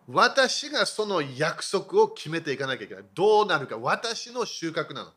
[0.07, 3.05] 私がその約束を決めていかなきゃいけない。
[3.15, 5.11] どうなるか、私の収穫なの。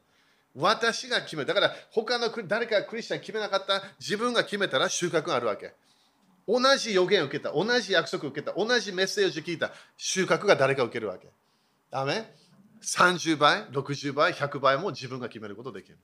[0.55, 1.47] 私が決める。
[1.47, 3.83] だから他の誰かクリスチャン決めなかった？
[3.99, 5.73] 自分が決めたら収穫があるわけ。
[6.47, 11.27] 同じ予言を受けた、同じ約束を受けた、同じメッセージを聞いた収穫が誰か受けるわけ。
[11.91, 12.33] ダメ
[12.81, 15.97] ?30 倍、60倍、100倍も自分が決めることできる。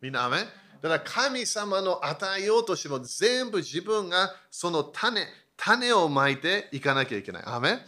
[0.00, 0.38] みんな、アメ
[0.80, 7.42] だから神様の与えようとしても全部自分がその種、種をまいていかなきゃいけない。
[7.44, 7.80] アメ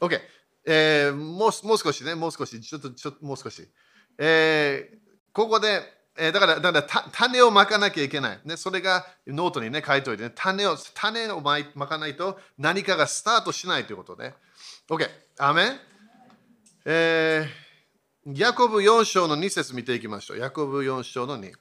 [0.00, 0.18] ?OK、
[0.66, 1.66] えー、もう。
[1.66, 3.68] もう少しね、もう少し、ちょっと、ちょっともう少し。
[4.18, 4.98] えー、
[5.32, 5.82] ここで
[6.16, 8.40] えー、だから、だから種をまかなきゃいけない。
[8.44, 14.34] ね、それがノートにね、書いておいて、ね、種を、種をままかないと何かがスタートしないということね。
[14.88, 15.08] OK。
[15.38, 15.80] アメン、
[16.84, 20.38] えー、ヤコブ4章の2節見ていきましょう。
[20.38, 21.52] ヤコブ4章の2。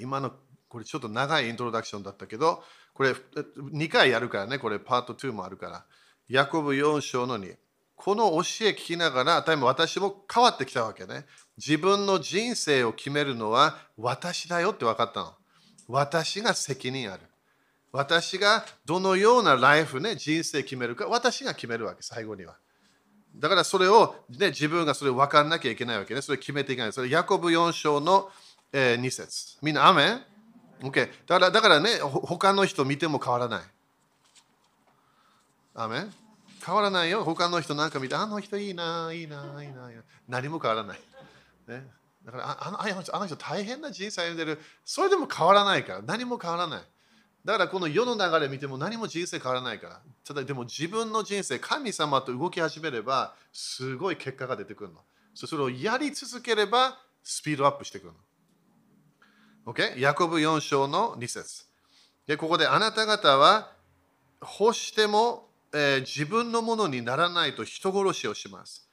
[0.00, 0.32] 今の
[0.68, 2.62] これちょっと長いイントロダクションだったけど、
[2.94, 5.84] これ2回やるからね、これパート2もあるから。
[6.28, 7.56] ヤコブ4章の2。
[7.98, 11.26] この教え聞きながら多分、私も変わってきたわけね。
[11.58, 15.34] 自分の人生を決めるのは私だよって分かったの。
[15.88, 17.22] 私が責任ある。
[17.90, 22.56] 私がどのようなライフね、人生決めるか、私が決めるわけ、最後には。
[23.34, 26.22] だからそれを、ね、自分がそれ分からなきゃいけないわけね。
[26.22, 26.92] それ決めていかない。
[26.92, 28.30] それ、ヤコブ4章の、
[28.72, 30.22] えー、2節みんな、アメン
[30.82, 30.94] ?OK。
[30.94, 33.62] だからだからね、他の人見ても変わらない。
[35.74, 36.27] アメン？
[36.68, 37.24] 変わらないよ。
[37.24, 39.90] 他の人なんか見て、あの人いいな、いいな、いいな。
[40.28, 41.00] 何も変わらない。
[41.66, 41.86] ね、
[42.26, 46.82] だからあのあの人あの人大変な人生歩んでるそれでも変わらないから何も変わらない
[47.44, 55.00] だからこの世の流れ見ても何も人生変わらないからただでも自分の人生神様と動き始めればすごい結果が出てくるの
[55.34, 58.12] それをやり続ければスピードアップしてくる
[59.66, 60.00] の OK?
[60.00, 61.64] ヤコブ4章の2節
[62.26, 63.72] でここであなた方は
[64.40, 68.88] 欲しても、えー、自分のものにならないと人殺しをします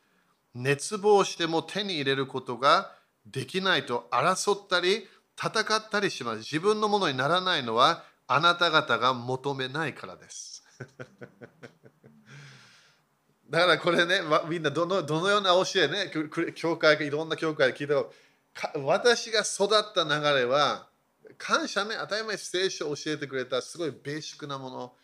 [0.54, 2.92] 熱望しても手に入れることが
[3.26, 5.08] できないと争ったり
[5.38, 6.38] 戦ったりします。
[6.40, 10.64] 自分のものにならないのはあなた方が求めないからです。
[13.50, 16.12] だからこれね、みんなどのどのような教えね、
[16.56, 18.06] 教会、いろんな教会で聞いた
[18.80, 20.10] 私が育った流
[20.40, 20.88] れは、
[21.38, 24.96] 感謝ね、当たり前聖書を教えてくれたすごいベーシックなもの。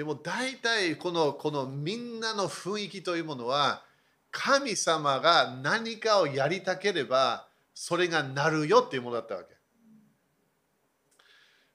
[0.00, 3.84] でも大体このこのみんなの雰囲気というものは、
[4.30, 9.54] 神様が何かをやりたければ、それがなるよっていうものだったわけ。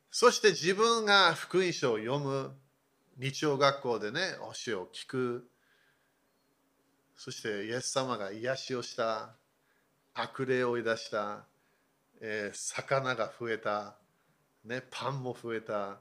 [0.10, 2.52] そして自分が福音書を読む、
[3.20, 4.22] 日曜学校でね、
[4.66, 5.48] 教えを聞く。
[7.16, 9.36] そしてイエス様が癒しをした、
[10.16, 11.46] 悪霊を追い出した、
[12.22, 13.94] えー、魚が増えた、
[14.64, 16.00] ね、パンも増えた。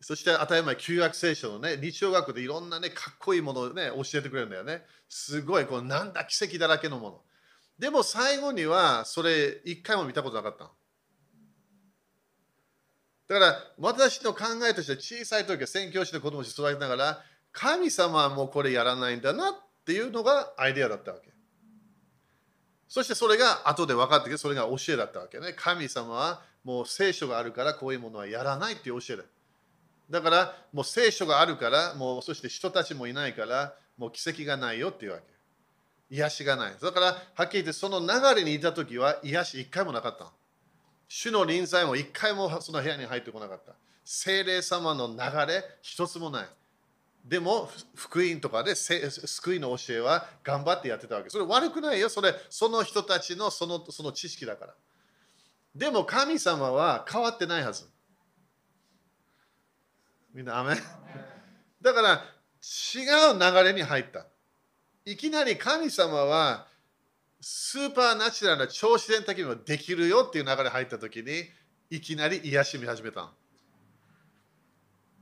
[0.00, 4.84] そして当たり前、旧約聖書のね、日曜学でいろんなね、かっこいいものをね、教えてくれるんだよね。
[5.08, 7.20] すごい、こうなんだ奇跡だらけのもの。
[7.78, 10.70] でも最後には、それ一回も見たことなかった。
[13.28, 17.22] だから私の考えとして小さい時は宣教師の子供に育てながら
[17.52, 21.30] 神様はもうこれやらないんだなっていうのがアイデアだったわけ。
[22.88, 25.52] そしてそれが後で分かってきてそれが教えだったわけね。
[25.54, 29.24] 神様はもう聖書があるからこういうものはやらないっていう教えだ。
[30.10, 35.24] だからもう聖書があるからもうそして人たちもいないからもう奇跡がないよっていうわけ。
[36.10, 36.72] 癒しがない。
[36.80, 37.12] だからは
[37.44, 38.06] っきり言ってその流
[38.36, 40.32] れにいた時は癒し一回もなかった。
[41.08, 43.72] 主の臨在も一回もその部屋に入ってこなかった。
[44.04, 46.48] 精霊様の流れ一つもない。
[47.24, 51.28] でも福音とかで救いの教えは頑張ってやってたわけ。
[51.28, 52.08] それ悪くないよ。
[52.08, 54.74] それその人たちのそのその知識だから。
[55.74, 57.84] でも神様は変わってないはず。
[60.38, 60.76] みんな、アメ
[61.82, 62.24] だから
[62.62, 63.00] 違
[63.34, 64.28] う流れに入った。
[65.04, 66.68] いきなり神様は
[67.40, 71.50] スーパーナチュラルな超自然的にもできるよっていう流れ入った時に
[71.90, 73.32] いきなり癒し見始めた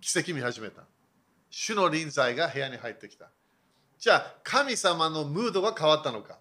[0.03, 0.83] 奇跡見始めた。
[1.49, 3.31] 主の臨在が部屋に入ってきた。
[3.99, 6.39] じゃあ神様のムードが変わったのか。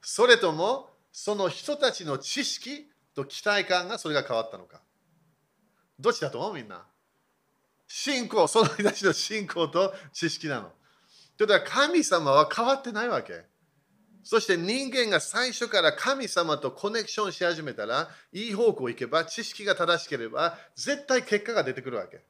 [0.00, 4.80] それともその人たちの知識と期待感がそれが変わったのか。
[5.98, 6.86] どっちだと思うみんな？
[7.94, 10.70] 信仰その人たちの信仰と知識なの
[11.36, 13.44] ということは神様は変わってないわけ
[14.24, 22.20] そして人間が最初から神様とコネクションし始めたら、いい方向行けば、知識が正しければ、絶対結果が出てくるわけ。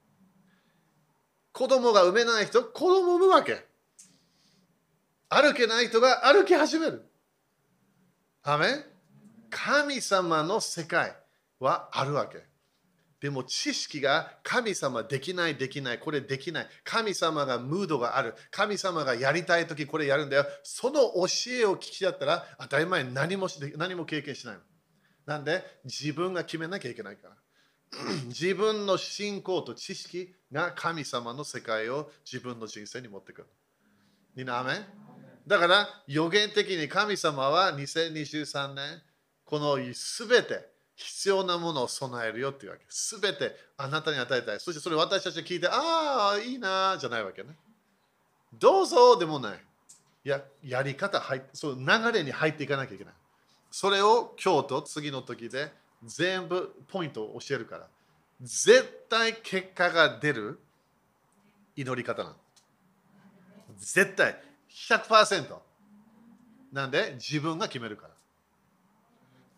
[1.53, 3.67] 子供が産めない人、子供産むわけ。
[5.29, 7.07] 歩けない人が歩き始める。
[8.43, 8.87] アメ
[9.51, 11.15] 神様の世界
[11.61, 12.52] はあるわけ。
[13.23, 16.67] でも知識が神様できないできないこれできない。
[16.83, 18.35] 神様がムードがある。
[18.51, 20.45] 神様がやりたい時これやるんだよ。
[20.65, 23.47] その教えを聞きだったら当たり前何も
[23.77, 24.57] 何も経験しない
[25.25, 25.63] なんで？
[25.85, 27.37] 自分が決めなきゃいけないから。
[28.27, 33.49] 自分の信仰と知識が神様の世界を自分の人生に持ってくる
[34.35, 34.81] みんなアメ
[35.47, 39.03] だから予言的に神様は2023年
[39.45, 39.93] この全
[40.45, 42.85] て必要なものを備えるよっていうわけ。
[42.89, 44.61] すべてあなたに与えたい。
[44.61, 47.57] そしてそれ私たちが聞いて、ああ、いいなじゃないわけね。
[48.53, 49.61] どうぞでもない。
[50.25, 53.15] いや、やり方入そう流れに入っていかなきゃいけない。
[53.71, 55.73] それを今日と次の時で
[56.05, 57.87] 全部ポイントを教えるから。
[58.41, 60.59] 絶対結果が出る
[61.77, 62.37] 祈り方なの。
[63.79, 64.41] 絶対
[64.89, 65.57] 100%。
[66.73, 68.12] なんで自分が決めるから。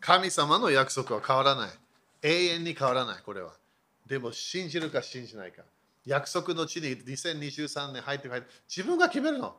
[0.05, 1.69] 神様の約束は変わらない。
[2.21, 3.53] 永遠に変わらない、これは。
[4.05, 5.63] でも信じるか信じないか。
[6.05, 9.55] 約束の地に2023年入って入って自分が決めるの。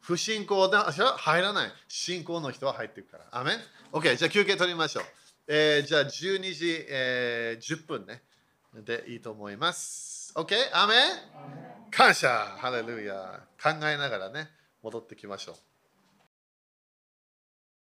[0.00, 1.72] 不信仰だ入らない。
[1.88, 3.24] 信仰の人は入っていくから。
[3.30, 3.56] アメン
[3.90, 5.04] ?OK、じゃあ休憩取りましょう。
[5.48, 8.22] えー、じゃあ12時、えー、10分ね。
[8.74, 10.34] でいいと思います。
[10.36, 10.54] OK?
[10.74, 10.98] アメン
[11.90, 14.50] 感謝ハレルヤ考えながらね、
[14.82, 15.73] 戻ってきましょう。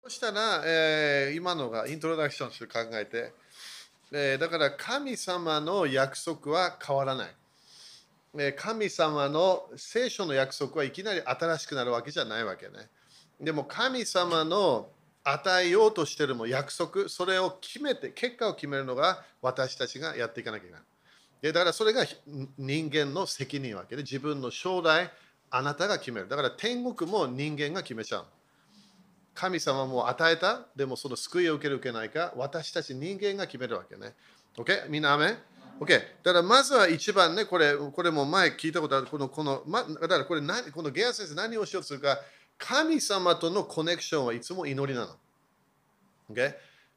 [0.08, 3.34] そしたら、えー、今のがイントロダクションして考えて、
[4.14, 7.36] えー、だから神様の約束は変わらない。
[8.38, 12.88] えー、神様の聖書の約束はいきなり新しくなるわけじゃないわけね。
[13.42, 14.88] でも神様の
[15.26, 20.82] 与えようとしてるも約束、それを決めて、結果を決めるのが私たちがやっていかなきゃいけない。
[21.42, 22.06] でだからそれが
[22.58, 25.12] 人間の責任わけで、自分の将来、
[25.50, 26.30] あなたが決める。
[26.30, 28.26] だから天国も人間が決めちゃう。
[29.38, 34.16] 神様も与えた、でもその救いを受ける受けないか、私たち人間が決めるわけね。
[34.58, 34.90] OK?
[34.90, 35.38] みんなアメ
[35.80, 35.90] ?OK。
[36.24, 42.18] だからまずは一番ね、これこれも前聞いたことある、この、このま、だからこれ何、このゲア先生何をしようとするか、
[42.58, 45.16] 神様とのコネクションはいつも祈りなの。
[46.32, 46.56] OK?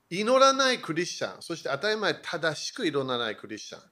[0.08, 3.82] 祈らないクリスチャン、そして当たり前正しく祈らないクリスチャン。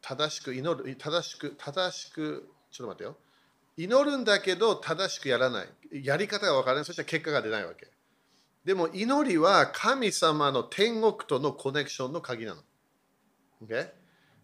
[0.00, 3.16] 正しく祈る、正しく、正しく、ちょっと待ってよ。
[3.76, 6.04] 祈るんだけど正しくやらない。
[6.04, 6.84] やり方が分からない。
[6.84, 7.88] そしたら結果が出ないわけ。
[8.64, 12.62] でも祈りは神様の天国とのコネクションの鍵なの。
[13.64, 13.88] Okay?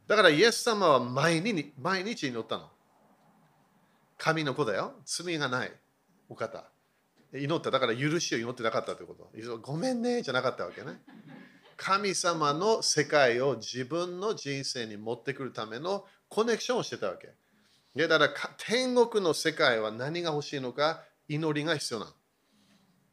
[0.07, 2.71] だからイエス様は毎日毎日祈ったの。
[4.19, 4.93] 神の子だよ。
[5.05, 5.73] 罪がない
[6.29, 6.65] お方。
[7.35, 7.71] 祈った。
[7.71, 9.59] だから許しを祈ってなかったということ。
[9.59, 11.01] ごめんねじゃなかったわけね。
[11.77, 17.29] 神様の世界を自分の人生に持ってくるためのコネクションをしてたわけ。
[17.97, 22.13] だから天国の世界は何が欲しいのか祈りが必要なの。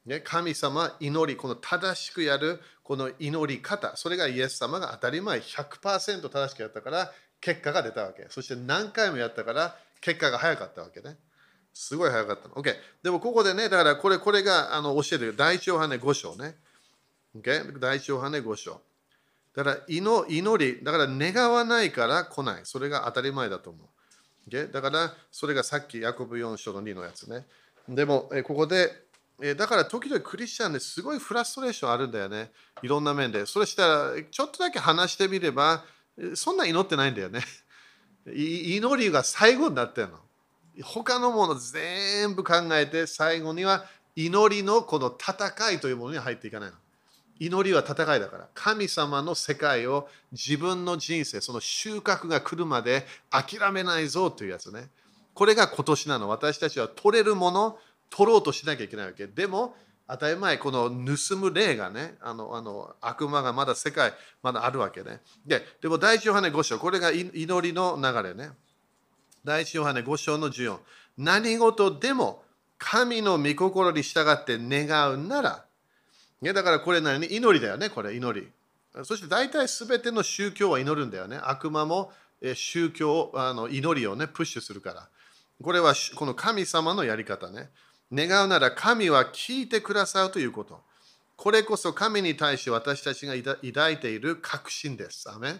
[0.05, 8.27] ね、神様、祈り、この正しくやるこの祈り方、それがイエス様が当たり前100%正しくやったから結果が出たわけ。
[8.29, 11.17] そして何回もやったから結果が早かったわけね。
[11.73, 12.55] すごい早かったの。
[12.55, 12.75] OK。
[13.01, 16.55] でもここでね、だからこれこれがあの教えてる第一ヨハネ5章ね。
[17.37, 17.79] OK。
[17.79, 18.81] 第一ヨハネ5章。
[19.55, 22.61] だから祈り、だから願わないから来ない。
[22.65, 23.87] それが当たり前だと思う。
[24.47, 27.45] だからそれがさっきヤコブ4章の2のやつね。
[27.87, 28.91] でも、ここで
[29.57, 32.51] だから時々クリスチャンですごいフラストレーションあるんだよね。
[32.81, 33.45] いろんな面で。
[33.45, 35.83] それしたらちょっとだけ話してみれば
[36.35, 37.41] そんな祈ってないんだよね。
[38.27, 40.19] 祈りが最後になってるの。
[40.83, 43.85] 他のもの全部考えて最後には
[44.15, 46.75] 祈りのこの戦いというものに入っていかないの。
[47.39, 48.47] 祈りは戦いだから。
[48.53, 54.89] 神様の世界を自分の人生、その収穫が来るまで諦めないぞというやつね。
[55.33, 56.29] これが今年なの。
[56.29, 57.77] 私たちは取れるもの、
[58.09, 59.27] 取ろうとしなきゃいけないわけ。
[59.27, 59.75] でも、
[60.07, 65.21] 当たり前、この盗む霊がね、あのあの悪魔がまだ世界、まだあるわけね。
[65.45, 67.33] で、でも第一ヨハネ5章、これが祈
[67.67, 68.51] りの流れね。
[69.43, 70.77] 第一ヨハネ5章の14。
[71.17, 72.43] 何事でも
[72.77, 75.62] 神の御心に従って願うなら、
[76.43, 78.47] ね、だからこれ何祈りだよね、これ祈り。
[79.03, 81.39] そして大体全ての宗教は祈るんだよね。
[81.41, 82.11] 悪魔も
[82.53, 85.07] 宗教、あの祈りをね、プッシュするから。
[85.61, 87.69] これはこの神様のやり方ね。
[88.11, 90.81] 願うなら神は聞いてくださるということ。
[91.35, 95.29] これこそ神に対し私たちが抱いている確信です。
[95.31, 95.55] アメ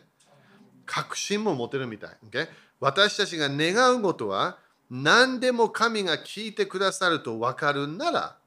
[0.86, 2.18] 確信も持てるみたい。
[2.30, 2.48] Okay?
[2.80, 4.58] 私たちが願うことは
[4.92, 8.38] 何でも神が聞いてくださると分かるなら、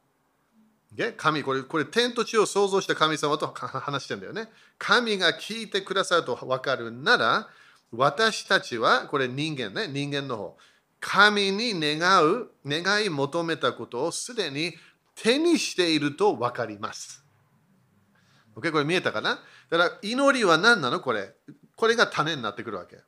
[1.17, 4.51] 神これ、これ天と地を創造した神様と 話してんだよね。
[4.79, 7.49] 神が聞いてくださると分かるなら、
[7.93, 10.59] 私たちは、これ人間ね、人間の方。
[11.01, 14.75] 神に願う、願い求めたことをすでに
[15.15, 17.25] 手にしていると分かります。
[18.57, 18.73] OK?
[18.73, 19.39] これ見えたかな？
[19.71, 21.01] だから祈りは何なの？
[21.01, 21.35] これ。
[21.77, 22.99] これが種になってくるわけ。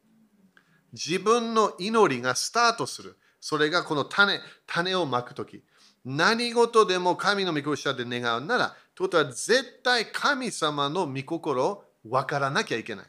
[0.93, 3.19] 自分の祈りがスタートする。
[3.41, 5.63] それがこの種、種をまくとき。
[6.11, 13.07] 何事でも神の御心で願うなら、ということは絶対神様の御心を分からなきゃいけない。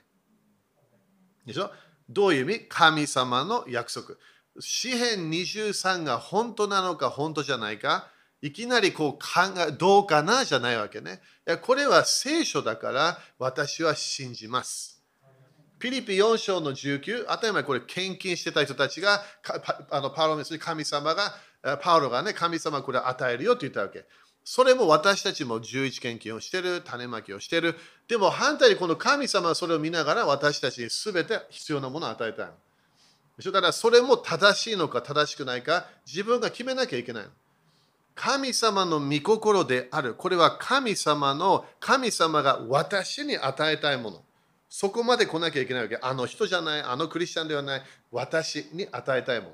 [1.45, 1.71] でしょ？
[2.09, 2.65] どういう意味？
[2.67, 4.15] 神様の約束。
[4.59, 8.09] 詩編23が本当なのか本当じゃないか
[8.41, 11.21] いきなりこう考えどうかなじゃないわけね。
[11.47, 15.01] いやこれは聖書だから私は信じます。
[15.79, 19.23] ピリピ4章の19、当たり前これ献金してた人たちが、
[19.89, 21.33] あのパウロに神様が、
[21.81, 24.05] パウロがね、神様これ与えるよって言ったわけ。
[24.43, 27.75] それも私たちも11献金をしてる、種まきをしてる。
[28.07, 32.49] でも反対にこの神様はそれを見ながら私たちに全て必要なものを与えたい。
[33.45, 37.25] だからそれも正しいのか正しくないか自分が決めなきゃいけない。
[38.15, 40.13] 神様の御心である。
[40.13, 44.21] これは神様の、神様が私に与えたいもの。
[44.69, 45.97] そこまで来なきゃいけないわけ。
[46.01, 49.51] あの人じゃない、あのクリスチャンではない、私に与えたいもの。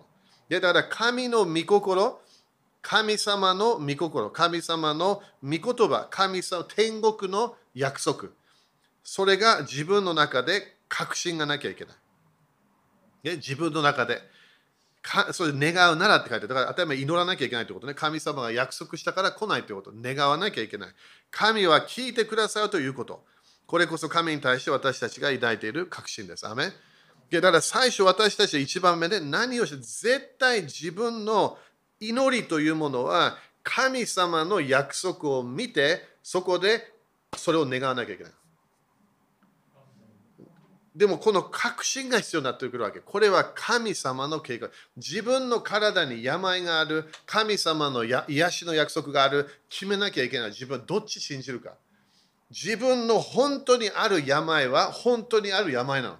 [0.49, 2.19] でだから神の御心、
[2.81, 8.29] 神様の御心、神様の御言葉、神様、天国の約束。
[9.03, 11.95] それが自分の中で確信がなきゃいけない。
[13.23, 14.21] ね、自分の中で。
[15.05, 17.93] かそれ願うならって書いてだから頭祈らなきゃいけないってことね。
[17.93, 19.91] 神様が約束したから来ないってこと。
[19.95, 20.89] 願わなきゃいけない。
[21.29, 23.23] 神は聞いてくださるということ。
[23.67, 26.47] これこそ神に対して私たちが抱いている確信です。
[26.47, 26.71] アメ
[27.31, 31.57] だから最初私たちは一番目で何をして絶対自分の
[31.99, 36.93] 祈りというものは神様の約束を見てそこで
[37.35, 38.33] それを願わなきゃいけない。
[40.95, 43.01] でもこの確信が必要になってくるわけ。
[43.01, 44.69] これは神様の計画。
[44.95, 50.49] 自分の体に病がある、神様の癒しの約束がある、決めなきゃいけない。
[50.51, 51.73] 自分はどっち信じるか。
[52.49, 56.17] 自分の本当にある病は本当にある病なの。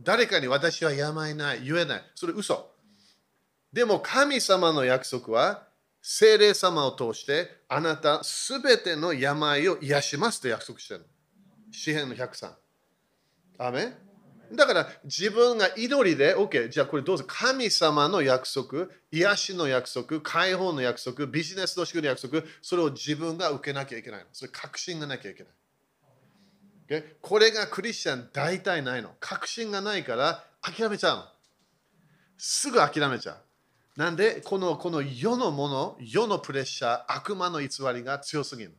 [0.00, 2.02] 誰かに私は病ない、言えない。
[2.14, 2.70] それ嘘。
[3.72, 5.66] でも神様の約束は、
[6.02, 11.06] 精霊様を通してあなたすべての病を癒しますと約束してるの。
[11.70, 12.50] 詩篇の103。
[13.58, 13.94] アメ
[14.52, 24.26] だから自分が祈りで、OK、じゃあこれどうぞ神様の約束、癒しの約束、解放の約束、ビジネスの仕組みの約束、それを自分が受けなきゃいけないの。
[24.32, 25.52] それ確信がなきゃいけない。
[27.20, 29.10] これがクリスチャン大体ないの。
[29.20, 31.24] 確信がないから諦めちゃうの。
[32.36, 33.36] すぐ諦めちゃう。
[33.96, 38.74] なんでこのこの世のもの、世のプレッシャー、悪魔の偽りが強すぎる。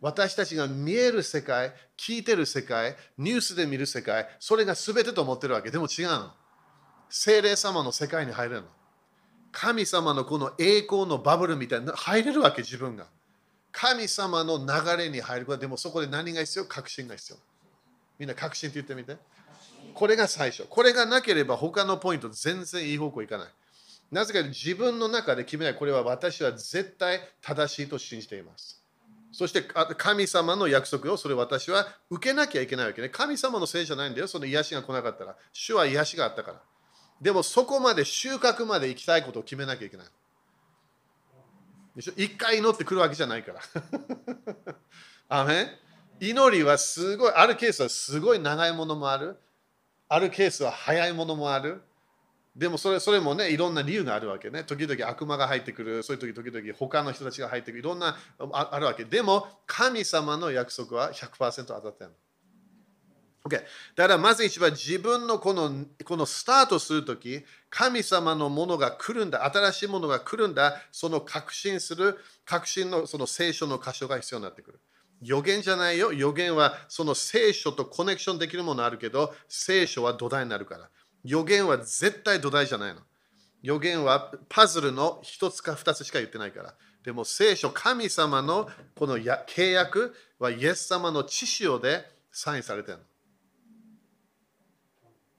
[0.00, 5.70] 私たちが見える世界、聞いてる世界、ニュースで見る世界、それが全てと思ってるわけ。
[5.70, 6.32] でも違うの。
[7.08, 8.68] 精霊様の世界に入れるの。
[9.52, 13.06] 神様のこの栄光のバブルみたいな入れるわけ、自分が。
[13.78, 16.64] 神様の流れに入ることでもそこで何が必要？
[16.64, 17.38] 確信が必要。
[18.18, 19.18] みんな確信って言ってみて。
[19.92, 20.64] これが最初。
[20.66, 23.48] これがなければ他のポイント全然いい方向いかない。
[24.10, 25.74] なぜか自分の中で決めない。
[25.74, 28.82] これは私は絶対正しいと信じています。
[29.30, 33.10] そして神様の約束をそれ私は受けなきゃいけないわけね。
[33.10, 34.26] 神様のせいじゃないんだよ。
[34.26, 35.36] その癒しが来なかったら。
[35.52, 36.62] 主は癒しがあったから。
[37.20, 40.06] でもそこまで収穫まで行きたいことを決めなきゃいけない。
[41.96, 42.12] でしょ？
[42.16, 43.60] 一回祈ってくるわけじゃないから。
[45.28, 45.80] アメ
[46.20, 49.36] 祈りはすごい、あるケースはすごい長いものもある。
[50.08, 51.82] あるケースは早いものもある。
[52.54, 54.64] でもそれそれもね、いろんな理由があるわけね。
[54.64, 58.16] 時々悪魔が入ってくる、そういう時時々他の人たちが入ってくる、いろんな
[58.52, 59.04] ああるわけ。
[59.04, 62.10] でも、神様の約束は100%当たってる。
[63.46, 63.62] OK。
[63.94, 65.70] だからまず一番自分のこの
[66.04, 74.80] このスタートするとき、神様のものが来るんだ、新しいものが来るんだ、その確信する、確信のその聖書の箇所が必要になってくる。
[75.22, 76.12] 予言じゃないよ。
[76.12, 80.90] 予言はその聖書とコネクションできるものあるけど、聖書は土台になるから。
[81.24, 83.00] 予言は絶対土台じゃないの。
[83.62, 86.74] 予言はパズルの一つか二つしか言ってないから。
[87.02, 93.04] でも聖書、神様のこの契約はイエス様の知潮でサインされてるの。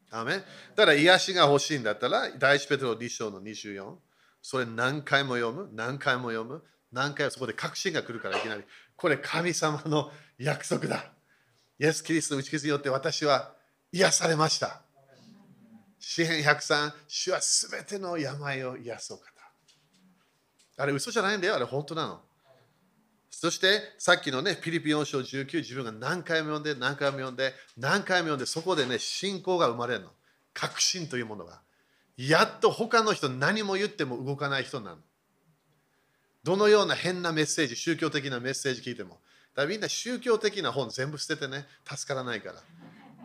[0.10, 0.41] アメだ
[0.76, 3.95] から癒しが欲しいんだったら、第一ペテロ2章の24。
[4.41, 8.64] それ何回も読む、何回も読む、何回もそこで確信が来るからいきなり。
[8.95, 11.12] これ神様の約束だ。
[11.80, 13.53] イエス・キリストの打ち傷によって私は
[13.91, 14.82] 癒されました。
[15.99, 19.26] 詩篇103、主はすべての病を癒そう方。
[20.78, 22.22] あれ嘘じゃないんだよ、あれ本当なの。
[23.30, 30.10] そしてさっきのね、ピリピン4章19、自分が何回も読んで、何回も読んで、何回も読んで、そこでね、信仰が生まれるの。
[30.54, 31.62] 確信というものが。
[32.18, 34.98] やっと他の人何も言っても動かない人なの。
[36.44, 39.20] どのような変なメッセージ、宗教的なメッセージ聞いても。
[39.54, 42.62] だからみんな宗教的な本全部捨ててね、助からないから。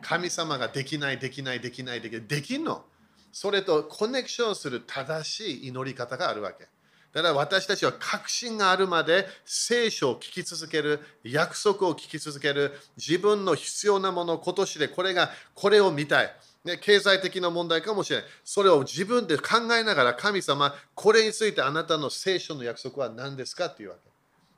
[0.03, 2.27] 神様ができない、できない、できない、できない。
[2.27, 2.85] できんの
[3.33, 6.69] それとコネクションする正しい祈り方があるわけ。
[7.13, 16.35] だから私たちは確信があるまで聖書を聞き続ける、約束を聞き続ける、自分の必要なもの、今年でこれが、これを見たい。
[16.65, 18.27] ね、経済的な問題かもしれない。
[18.45, 24.11] それを自分で考えながら神様、これについてあなたの聖書の約束は何ですかっていうわけ。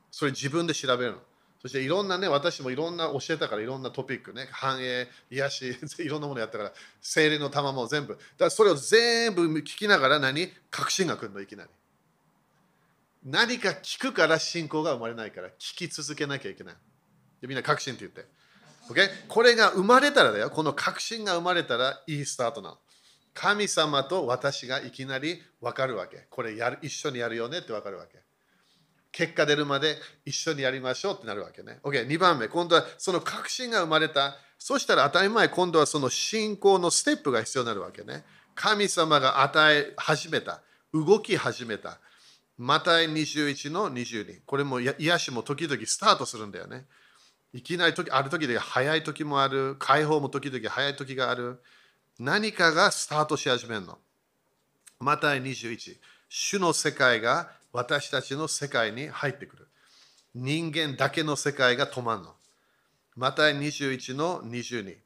[0.09, 1.17] それ自分で調べるの。
[1.61, 8.13] そしていろんなね、私もいろんな教えたからいろんなトピックね、繁栄、癒し、 いろんなものやったから、精霊の玉も全部。
[8.13, 10.53] だからそれを全部聞きながら何？
[10.69, 11.69] 確信が来るの、いきなり。
[13.25, 16.75] 何か聞くから信仰が生まれないから、聞き続けなきゃいけない。
[17.41, 18.25] でみんな確信って言って。
[18.87, 19.09] Okay?
[19.27, 20.51] これが生まれたらだよ。
[20.51, 22.77] この確信が生まれたらいいスタートなの。
[23.33, 26.27] 神様と私がいきなり分かるわけ。
[26.29, 28.19] これやる一緒にやるよねって分かるわけ。
[29.11, 31.79] 結果出るまで一緒にやりましょうってなるわけね。
[31.83, 34.35] OK、2番目、今度はその確信が生まれた。
[34.59, 38.23] そしたら当たり前、今度はその信仰のステップが必要になるわけね。
[38.53, 40.61] 神様が与え始めた。
[40.93, 41.99] 動き始めた。
[42.57, 44.41] マタイ21の22。
[44.45, 46.85] これも癒しも時々スタートするんだよね。
[47.53, 49.75] いきなり時ある時で早い時もある。
[49.77, 51.59] 解放も時々早い時がある。
[52.19, 53.97] 何かがスタートし始めるの。
[54.99, 55.97] マタイ21。
[56.29, 59.67] 主の世界が私たちの世界に入ってくる。
[60.33, 62.33] 人間だけの世界が止まるの。
[63.15, 64.97] また21の22。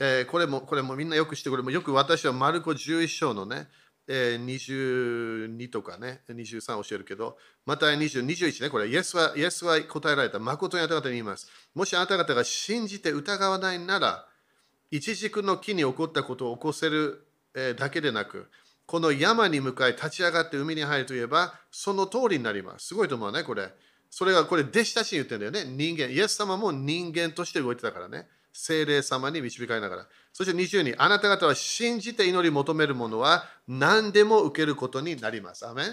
[0.00, 3.68] えー、これもこれもみんなよくしてこれもよく私はマルコ11章のね、
[4.06, 10.38] えー、22とかね、23教えるけど、また20、21ね、これイエスは、イエスは答えられた。
[10.38, 11.48] 誠にあなた方に言います。
[11.74, 14.26] もしあなた方が信じて疑わないなら、
[14.90, 17.26] 一軸の木に起こったことを起こせる
[17.76, 18.50] だけでなく、
[18.86, 22.88] この山に向かい立ち上がって海に入るといえば、その通りになります。
[22.88, 23.72] すごいと思うね、これ。
[24.10, 25.72] それがこれ、弟子たちに言ってるんだよね。
[25.74, 26.12] 人間。
[26.12, 28.28] イエス様も人間として動いてたからね。
[28.52, 30.06] 精霊様に導かれながら。
[30.34, 35.64] そして22、あなた方は信じて祈り求めるものは何でも受けることになります。
[35.64, 35.86] アメン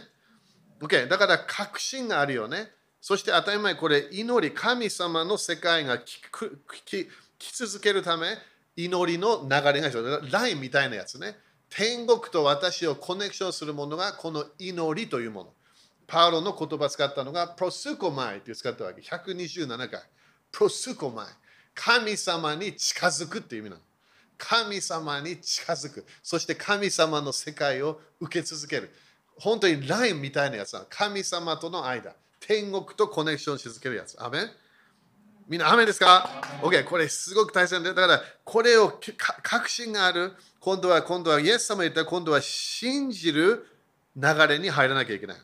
[0.81, 1.07] ?OK。
[1.07, 2.71] だから確信があるよね。
[2.99, 8.35] そして当たり前、これ、祈り、神様の世界が聞き続けるため、
[8.75, 10.31] 祈りの流れが必要。
[10.31, 11.37] ラインみたいなやつね。
[11.69, 15.53] 天国と私をコネクションするものがこの祈りというもの。
[16.07, 19.01] パウロの言葉を使ったのがプロスコマイって使ったわけ。
[19.01, 20.01] 127回。
[20.51, 21.27] プロスコマイ。
[21.75, 23.81] 神様に近づくっていう意味なの。
[24.43, 26.03] 神様に近づく。
[26.23, 28.91] そして神様の世界を受け続ける。
[29.37, 32.15] 本当にラインみたいなやつな神様との間。
[32.39, 34.15] 天国とコネクションし続けるやつ。
[34.21, 34.49] アメン？
[35.47, 36.27] みんな、アメンですか
[36.61, 38.99] ?OK、これすごく大切で、だから、これを
[39.43, 40.33] 確信がある。
[40.59, 43.67] 今度は、今度は、イエス様言ったら、今度は信じる
[44.15, 45.37] 流れに入らなきゃいけない。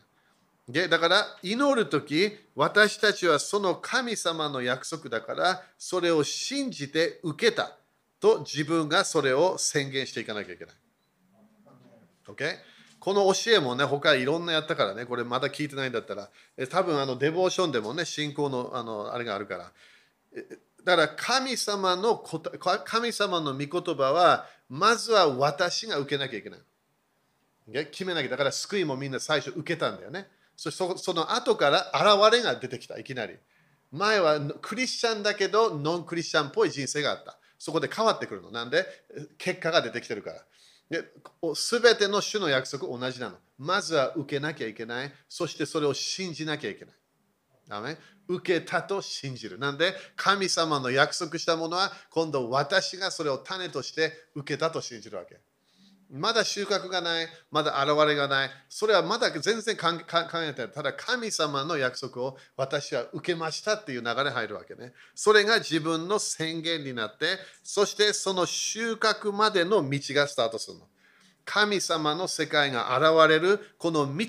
[0.68, 7.77] でだから、祈るとき、私たちはその神様の約束だから、それを信じて受けた
[8.20, 10.74] と自分がそれを宣言していかなきゃいけない。
[12.26, 12.56] OK?
[13.00, 19.72] この教えもね、他いろんなやったからね、これまだ聞いてないんだったら、え多分あのデボーションでもね、信仰のあのあれがあるから。
[20.84, 22.22] だから神様の
[22.84, 27.86] 神様の御言葉は、まずは私が受けなきゃいけない。
[27.86, 28.28] 決めなきゃ。
[28.28, 30.26] だから救いもみんな最初受けたんだよね。
[30.56, 33.36] そその後から現れが出てきた、いきなり。
[33.92, 37.37] 前はクリスチャンだけど、ノンクリスチャンっぽい人生があった。
[37.58, 38.50] そこで変わってくるの。
[38.50, 38.86] なんで、
[39.36, 40.44] 結果が出てきてるから。
[41.54, 43.36] すべての種の約束同じなの。
[43.58, 45.12] まずは受けなきゃいけない。
[45.28, 46.94] そしてそれを信じなきゃいけない。
[47.68, 47.98] ダメ？
[48.28, 49.58] 受けたと信じる。
[49.58, 55.38] なんで、神様の約束したものは、今度私がそれを種として受けたと信じるわけ。
[56.10, 58.50] まだ収穫がない、まだ現れがない。
[58.68, 59.88] それはまだ全然考
[60.42, 60.72] えてない。
[60.72, 64.94] ただ神様の約束を私は受けましたっていう流れ入るわけね。
[65.14, 67.26] それが自分の宣言になって、
[67.62, 70.86] そしてその収穫までの道がスタートするの。
[71.44, 74.26] 神様の世界が現れるこの道。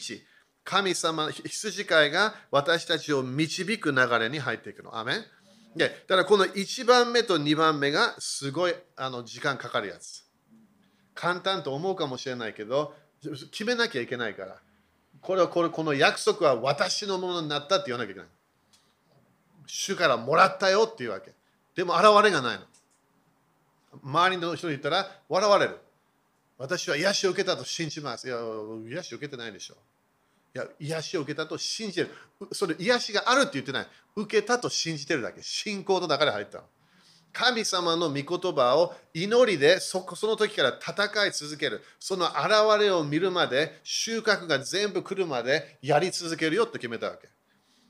[0.65, 4.97] 神様、羊飼いが私たちを導く流れに入っていくの。
[4.97, 5.25] アメン
[5.75, 10.28] でだからこの1番目と2番目がすごいあの時間かかるやつ。
[11.19, 12.95] 簡単と思うかもしれないけど
[13.51, 14.55] 決めなきゃいけないから。
[15.19, 18.29] これはこれこの約束は私のものになったって言わなきゃいけない。
[19.67, 21.33] 主からもらったよっていうわけ。
[21.75, 22.63] でも現れがないの。
[24.01, 25.77] 周りの人に言ったら笑われる。
[26.57, 28.25] 私は癒しを受けたと信じます。
[28.25, 28.37] いや
[28.89, 29.75] 癒し受けてないでしょ。
[30.55, 32.11] いや癒しを受けたと信じてる。
[32.53, 33.87] それ癒しがあるって言ってない。
[34.15, 35.41] 受けたと信じてるだけ。
[35.43, 36.63] 信仰の中で入ったの。
[37.31, 41.81] 神様の御言葉を祈りでそその時から戦い続ける。
[41.99, 47.29] その現れを見るまで、収穫が全部来るまでやり続けるよって決めたわけ。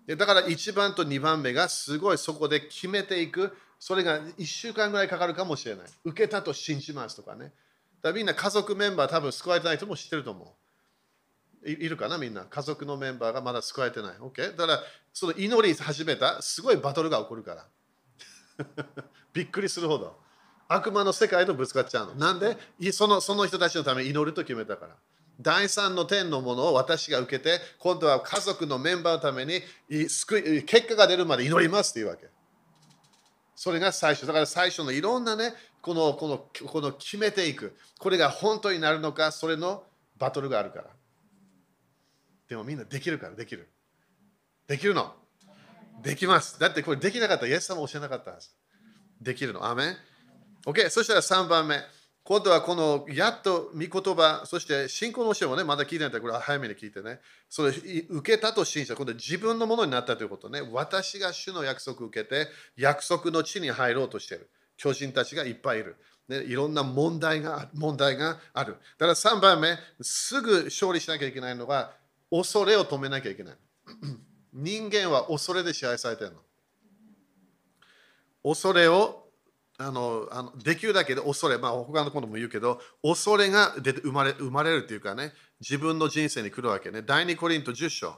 [0.06, 3.56] でだから1番と2番目がすごいそこで決めていく。
[3.80, 5.86] それが1週間ぐらいかかるかもしれない。
[6.04, 7.54] 受けたと信じますとかね。
[8.02, 10.56] だみんな家族メンバー多分救われてない人も知ってると思
[11.64, 11.70] う。
[11.70, 12.46] いるかなみんな。
[12.46, 14.12] 家族のメンバーがまだ救われてない。
[14.18, 14.56] OK?
[14.56, 14.80] だから
[15.14, 17.68] その祈り始めたすごいバトルが起こるから。
[19.34, 20.18] びっくりするほど
[20.68, 22.16] 悪魔の世界とぶつかっちゃうの。
[22.16, 22.58] なんで？
[22.92, 24.96] そのその人たちのために祈ると決めたから。
[25.42, 29.62] 第三の天のものを私が受けて、今度は家族のメンバーのために
[30.10, 32.28] 救い結果が出るまで祈りますっていうわけ。
[33.56, 34.28] それが最初。
[34.28, 37.76] だから最初のいろんなね、このこのこの決めていく。
[37.98, 39.84] これが本当になるのか、それの
[40.18, 40.86] バトルがあるから。
[42.48, 43.70] でもみんなできるから、できる。
[44.68, 45.16] できるの。
[46.04, 46.60] できます。
[46.60, 48.50] だってこれできなかったらイエス様教えなかったはず。
[49.22, 49.65] できるの？
[49.65, 49.97] アメン
[50.65, 50.89] ?OK。
[50.89, 51.80] そしたら3番目。
[52.24, 57.20] 今度はこのやっと御言葉、そして信仰の教えもね、まだ聞いてないからこれ早めに聞いてね。
[57.49, 58.95] それ受けたと信じた。
[58.95, 60.61] 今度は自分のものになったということね。
[60.72, 62.47] 私が主の約束を受けて、
[62.78, 64.49] 約束の地に入ろうとしている。
[64.78, 65.95] 巨人たちがいっぱいいる。
[66.28, 68.78] ね、いろんな問題が問題がある。
[68.99, 71.93] だから3番目、すぐ勝利しなきゃいけないのは、
[72.30, 73.55] 恐れを止めなきゃいけない。
[74.53, 76.38] 人間は恐れで支配されてるの。
[78.44, 79.26] 恐れを
[79.78, 85.32] あのあのできるだけで恐れ、まあ、他のことも言うけど、恐れが出て生まれ生まれるというかね、
[85.62, 87.02] 自分の人生に来るわけね。
[87.02, 88.16] 第2コリント10章。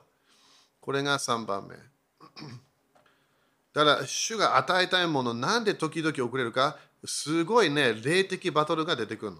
[0.80, 1.76] これが3番目。
[3.74, 9.38] だから、主が与えたいもの、なんで時々遅れるか、すごいね、霊的バトルが出てくるの。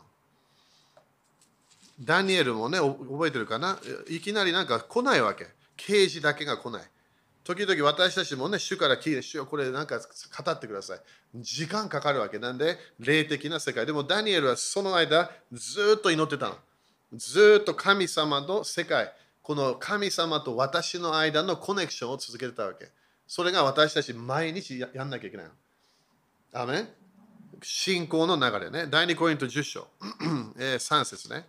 [2.00, 3.80] ダニエルもね、覚えてるかな？
[4.08, 5.48] いきなりなんか来ないわけ。
[5.76, 6.84] 刑事だけが来ない。
[7.44, 11.00] 時々私たちもね、主から聞いて、主よこれなんか語ってください。
[11.36, 13.86] 時間かかるわけなんで、霊的な世界。
[13.86, 16.58] でもダニエルはその間、ずっと祈ってたの。
[17.14, 19.12] ずっと神様の世界、
[19.42, 22.90] この神様と私の間のコネクションを続けてたわけ。
[23.28, 25.46] それが私たち毎日やんなきゃいけない。
[26.54, 26.90] アメン
[27.64, 28.88] 信仰の流れね。
[28.88, 29.88] 第2コイント10章、
[30.58, 31.48] えー、3節ね。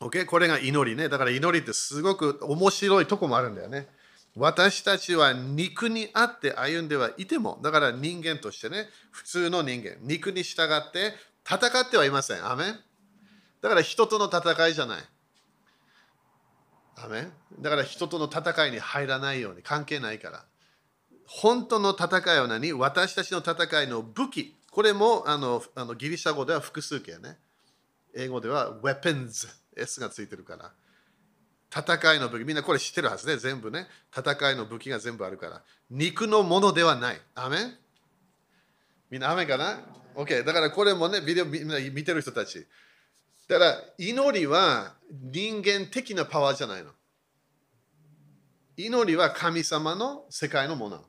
[0.00, 0.26] OK?
[0.26, 1.08] これが祈りね。
[1.08, 3.88] だから祈りってすごく面白いとこもあるんだよね。
[4.36, 12.48] 私たちは肉にあって歩んではいても、だから人間としてね、普通の人間、肉に従って戦ってはいません。
[12.48, 12.74] アメ
[13.60, 15.02] だから人との戦いじゃない。
[16.96, 17.28] アメ
[17.58, 20.44] だから人との戦いに入らないように関係ないから。
[21.26, 22.72] 本当の戦いは何？
[22.72, 24.54] 私たちの戦いの武器。
[24.70, 27.38] これもあのあのギリシャ語では複数形ね。
[28.14, 29.48] 英語では weapons。
[29.78, 30.72] S がついてるから。
[31.70, 33.86] 戦いの武器、みんなこれ知ってるはずね、全部ね。
[34.16, 35.62] 戦いの武器が全部あるから。
[35.90, 37.20] 肉のものではない。
[37.34, 37.58] アメ
[39.10, 39.80] みんなアメかな
[40.14, 40.44] ?OK。
[40.44, 42.66] だからこれもね、ビデオみんな見てる人たち。
[43.48, 46.90] だから祈りは人間的なパワーじゃないの。
[48.76, 51.04] 祈りは神様の世界のもの。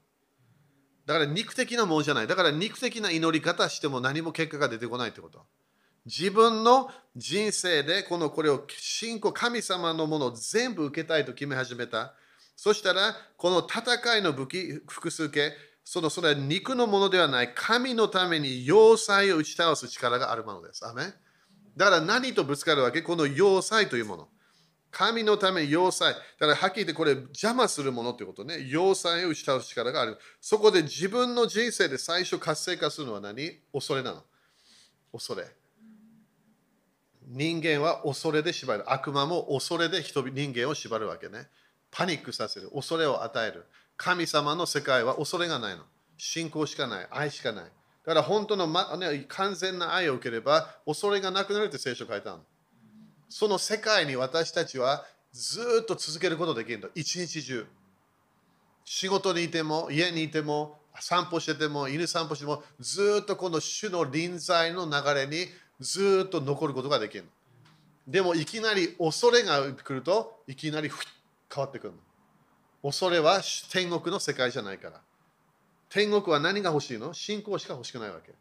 [1.06, 2.28] だから肉的なものじゃない。
[2.28, 5.46] だから肉的な祈り方しても何も結果が出てこないってこと。
[6.10, 12.16] 自分の人生でこのこれを信仰神様のものを全部受けたいと決め始めた。
[12.56, 15.54] そしたらこの戦いの武器複数形
[15.84, 20.86] そのそれは肉のものではない神のために要塞を打ち倒す力があるものです。
[20.86, 21.04] アメ
[21.78, 23.02] だから何とぶつかるわけ？
[23.04, 24.28] この要塞というもの。
[24.92, 26.14] 神のため要塞。
[26.14, 28.66] だからはっきり言ってこれ邪魔するものということね。
[28.68, 30.18] 要塞を打ち倒す力がある。
[30.42, 33.60] そこで自分の人生で最初活性化するのは何？
[33.72, 34.24] 恐れなの。
[35.14, 35.46] 恐れ。
[37.30, 38.92] 人間は恐れで縛る。
[38.92, 41.48] 悪魔も恐れで人人間を縛るわけね。
[41.92, 42.72] パニックさせる。
[42.72, 43.66] 恐れを与える。
[43.98, 45.84] 神様の世界は恐れがないの。
[46.18, 47.08] 信仰しかない。
[47.12, 47.64] 愛しかない。
[47.66, 47.70] だ
[48.06, 52.40] から本当の、まね、完全な愛を受ければ恐れがなくなるって聖書書いたの。
[53.30, 56.90] その世界に私たちはずっと続けることできるの。
[56.96, 57.68] 一日中。
[58.84, 65.48] 仕事にいても、家にいても、散歩してても、犬散歩しても、ずっとこの主の臨在の流れに
[65.80, 67.26] ずっと残ることができる。
[68.08, 70.90] でもいきなり恐れが来るといきなり
[71.54, 71.94] 変わってくる。
[72.82, 75.02] 恐れは天国の世界じゃないから。
[75.90, 77.14] 天国は何が欲しいの？
[77.14, 78.34] 信仰しか欲しくないわけ。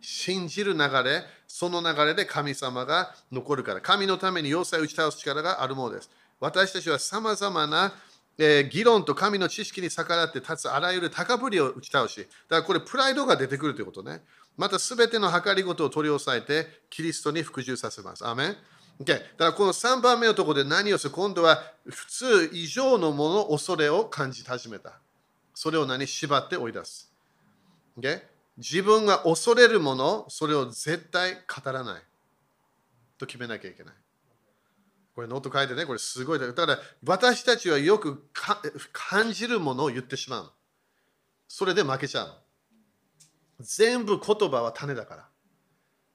[0.00, 3.80] 信じる流れ、その流れで神様が残るから。
[3.80, 6.10] 神のために要塞を打ち倒す力があるものです。
[6.40, 7.92] 私たちはさまざまな、
[8.38, 14.22] えー、議論と神の知識に逆らって立つあらゆる高ぶりを打ち倒し、だからこれプライドが出てくるということね。
[14.56, 18.26] またすべての計りごとを取り押さえて、キリストに服従させます。
[18.26, 18.56] アメン
[19.00, 21.14] Okay、だからこの3番目のところで何をする？
[21.14, 25.00] 今度は普通以上のもの恐れを感じ始めた。
[25.54, 26.06] それを何？
[26.06, 27.10] 縛って追い出す。
[27.98, 28.20] Okay?
[28.58, 32.02] 自分が恐れるもの、それを絶対語らない
[33.16, 33.94] と決めなきゃいけない。
[35.14, 36.38] これノート書いてね、これすごい。
[36.38, 38.28] だから私たちはよく
[38.92, 40.52] 感じるものを言ってしまう。
[41.48, 42.34] それで負けちゃう。
[43.60, 45.28] 全部言葉は種だから。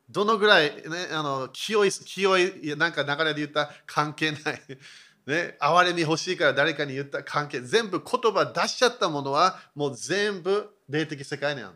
[0.10, 0.82] どのぐらい、ね、
[1.12, 4.62] あの清い、清い、なんか流れで言った関係ない。
[5.26, 11.74] ね、憐れみ欲しいから誰かに言った関係、全部言葉出しちゃったものはもう全部霊的世界にある。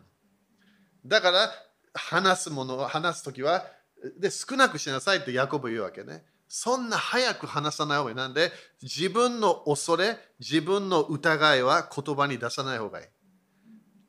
[1.04, 1.50] だから
[1.92, 3.66] 話すものを話すときは
[4.18, 6.24] で少なくしなさいってヤコブ言うわけね。
[6.48, 8.16] そんな早く話さない方がいい。
[8.16, 8.52] なんで
[8.82, 13.06] 自分の恐れ、自分の疑いは言葉に出さない方がいい。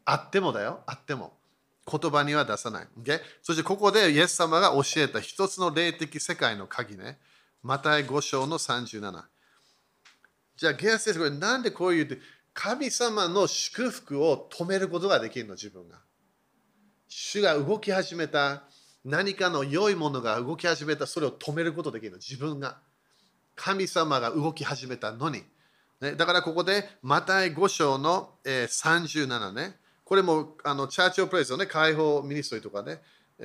[0.05, 1.40] あってもだよ、あっても。
[1.89, 2.87] 言葉には出さない。
[3.01, 3.19] Okay?
[3.41, 7.17] そしてここでイエス様が教えた一つの霊的世界の鍵ね。
[7.63, 9.23] マタイ5章の37。
[10.57, 12.21] じゃあ、ゲア先生、これなんでこういう
[12.53, 15.99] 神様の祝福を止めることができるの、自分が。
[17.07, 18.63] 主が動き始めた、
[19.03, 22.79] 何かの良いものが動き始めた、それを止めることができるの、自分が。
[23.55, 25.43] 神様が動き始めたのに。
[25.99, 29.80] ね、だからここで、マタイ5章の、えー、37ね。
[30.11, 32.99] これもあの Church of Praise のね、解放 ministry とかね、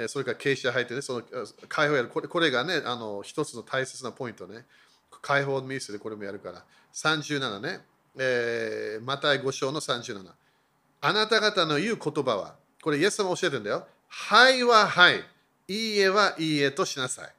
[0.09, 1.23] それから経営者入ってね、その
[1.69, 4.65] 解放やるこれ、これがね、あの一つの大切なポイントね。
[5.23, 6.65] 解放 ministry でこれもやるから。
[6.93, 7.83] 37ね、
[8.19, 10.29] えー、マタイ5章の37。
[11.03, 13.87] あなた方の言う言葉は、これイエス様教えてるんだよ。
[14.09, 15.23] はいははい、
[15.69, 17.33] いいえはいいえとしなさい。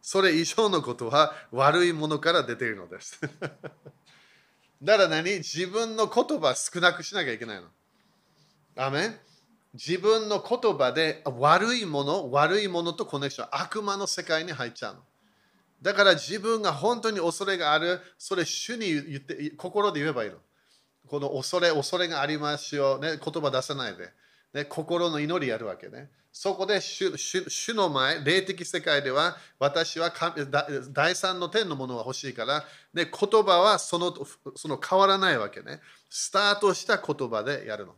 [0.00, 3.18] それ以上のことは悪いものから出ているのです。
[4.80, 5.38] だから何？
[5.38, 7.66] 自分の言葉少なくしなきゃいけないの。
[8.76, 9.16] アメン
[9.74, 15.00] 自分の言葉で悪いもの、悪いものとコネクション、悪魔の世界に入っちゃうの。
[15.82, 20.36] だから自分が本当に恐れがある、それ主に言って、心で言えばいいの。
[21.06, 24.08] この恐れ、恐れがありますよ、ね、言葉出さないで、
[24.54, 24.64] ね。
[24.64, 26.10] 心の祈りやるわけね。
[26.32, 30.12] そこで主主の前、霊的世界では私は
[30.90, 34.14] 第三の天のものが欲しいから、ね、言葉はその
[34.54, 35.80] その変わらないわけね。
[36.10, 37.94] スタートした言葉でやるの。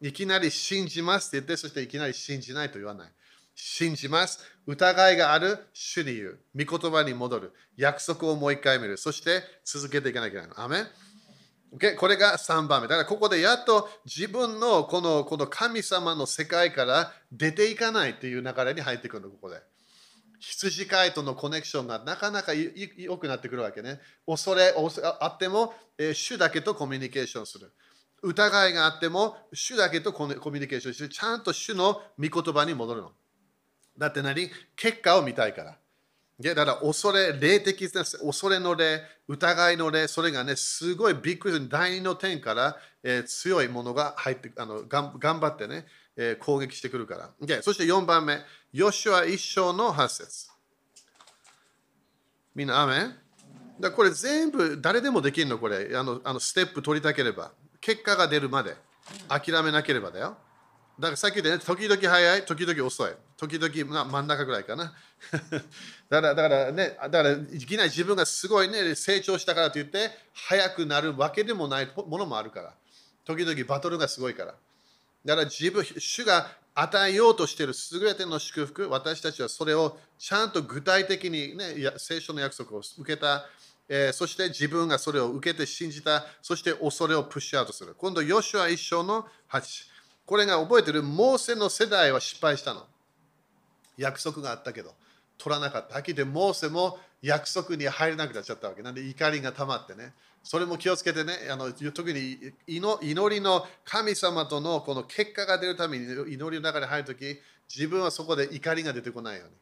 [0.00, 3.12] いきなり信じますって言って、そしていきなり信じないと言わない。
[3.54, 4.40] 信じます。
[4.66, 6.38] 疑いがある主に言う。
[6.56, 7.52] 御言葉に戻る。
[7.76, 8.96] 約束をもう一回見る。
[8.96, 10.56] そして続けていかなきゃいけない。
[10.56, 10.84] アメ
[11.74, 11.96] Okay?
[11.96, 12.88] これが3番目。
[12.88, 19.60] だからここでやっと自分のこのこの神様の世界から出ていかないっていう流れに入ってくるの、ここで。
[20.38, 23.98] 羊飼いとのコネクションがなかなか良くなってくるわけね。
[24.26, 24.74] 恐れ
[25.20, 27.72] あっても、えー、主だけとコミュニケーションする。
[28.24, 33.12] 疑いがあっても、主だけとコミュニケーションして、ちゃんと主の御言葉に戻るの。
[33.96, 34.50] だって何？
[34.74, 35.76] 結果を見たいから。
[36.40, 38.18] だから恐れ、霊的です。
[38.18, 41.68] 恐れの霊、疑いの霊、それがね、すごいびっくりする。
[41.68, 47.30] 第二の点から、えー、強いものが入ってあのが頑張ってね、えー、攻撃してくるから。
[47.40, 48.40] でそして4番目、
[48.72, 50.48] ヨシュア一生の8節
[52.54, 53.14] みんな、アメン？
[53.78, 55.58] だこれ全部誰でもできるの？
[55.58, 57.52] これあのあのステップ取りたければ
[57.84, 58.74] 結果が出るまで
[59.28, 60.36] 諦めなければだよ。
[60.98, 63.10] だからさっきでね時々早い時々遅い。
[63.36, 64.94] 時々、ま、真ん中ぐらいかな。
[66.08, 72.74] だからだからねだからいきなり自分がすごいね成長したからといって早くなるわけでもないものもあるから。
[73.26, 74.54] 時々バトルがすごいから。
[75.24, 83.46] だから自分主が与えようとしている優れての祝福、私たちはそれをちゃんと具体的に、ね、聖書の約束を受けた、
[83.88, 87.94] えー、そして自分がそれを受けて信じた、そして恐れをプッシュアウトする。
[87.96, 89.86] 今度、ヨシュア一章の8。
[90.26, 92.86] これが覚えてる、モーセの世代は失敗したの。
[93.96, 94.94] 約束があったけど、
[95.38, 95.94] 取らなかった。
[95.94, 98.82] はっきり言って、モーセも約束に入れなくなっちゃったわけ。
[98.82, 100.12] なんで怒りが溜まってね。
[100.42, 107.40] それも気をつけてね、あの特に祈りの神様とのこの結果が出るために祈りの中に入るとき、
[107.74, 109.54] 自分はそこで怒りが出てこないように。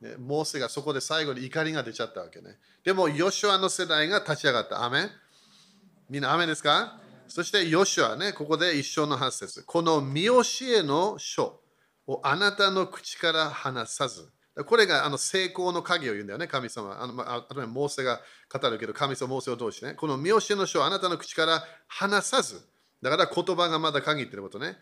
[0.00, 2.58] ね、モーセがそこで最後に怒りが出ちゃったわけね。
[2.84, 4.84] でも、ヨシュアの世代が立ち上がった。
[4.84, 5.10] アメン？
[6.10, 7.00] みんな、アメンですか？
[7.28, 9.62] そして、ヨシュアね、ここで一生の発節。
[9.64, 11.60] この見教えの書
[12.06, 14.28] をあなたの口から話さず、
[14.66, 17.00] これがあの成功の鍵を言うんだよね、神様。
[17.00, 18.20] あのまあ、あとモーセが
[18.52, 19.94] 語るけど、神様、モーセを通してね。
[19.94, 22.60] この見教えの書をあなたの口から話さず。
[23.02, 24.76] だから言葉がまだ限ってることね。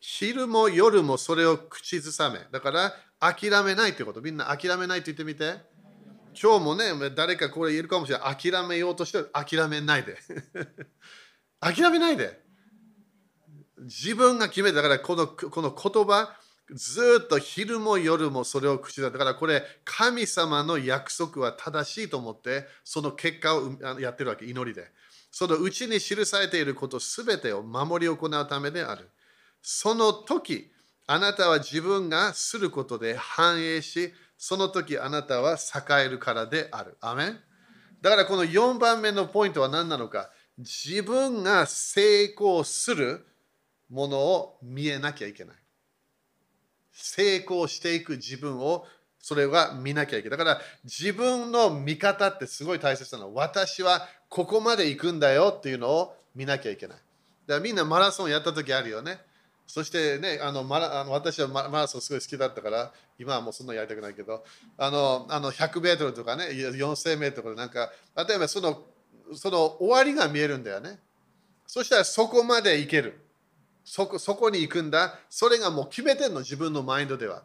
[0.00, 2.40] 昼も夜もそれを口ずさめ。
[2.50, 4.20] だから諦めないってこと。
[4.20, 5.54] みんな諦めないって言ってみて。
[6.40, 8.36] 今日もね、誰かこれ言えるかもしれない。
[8.36, 10.18] 諦めようとして諦めないで。
[11.60, 12.44] 諦めないで。
[13.78, 16.36] 自分が決めたからこのこの言葉、
[16.70, 19.10] ずっと昼も夜もそれを口だ。
[19.10, 24.90] だからこれ、神様の約束は正しいと思って、その結果をやってるわけ、祈りで。
[25.30, 29.10] そのうちに記されていることすべてを守り行うためである。
[29.68, 30.70] その時、
[31.08, 36.96] あなたは自分がすることで繁栄し、その時あなたは栄えるからである。
[37.00, 37.40] アメン
[38.00, 40.30] だからこの4番目のポイントは何なのか。
[40.56, 43.26] 自分が成功する
[43.90, 45.56] ものを見えなきゃいけない。
[46.92, 48.86] 成功していく自分を
[49.18, 50.38] それは見なきゃいけない。
[50.38, 53.34] だから自分の見方ってすごい大切なの。
[53.34, 56.98] 私はここまで行くんだよっていうのを見なきゃいけない。
[57.48, 59.18] だからみんなマラソンやった時あるよね。
[59.66, 64.44] そしてね、あのマラあの私はマラソンすごい好きだったから、今はもうそんなやりたくないけど、
[64.78, 68.84] あのあの100メートルとかね、4000メートルなんか、例えばその
[69.34, 70.98] その終わりが見えるんだよね。
[71.66, 73.20] そしたらそこまで行ける。
[73.84, 75.18] そこそこに行くんだ。
[75.28, 77.42] それがもう決めてんの、自分のマインドでは。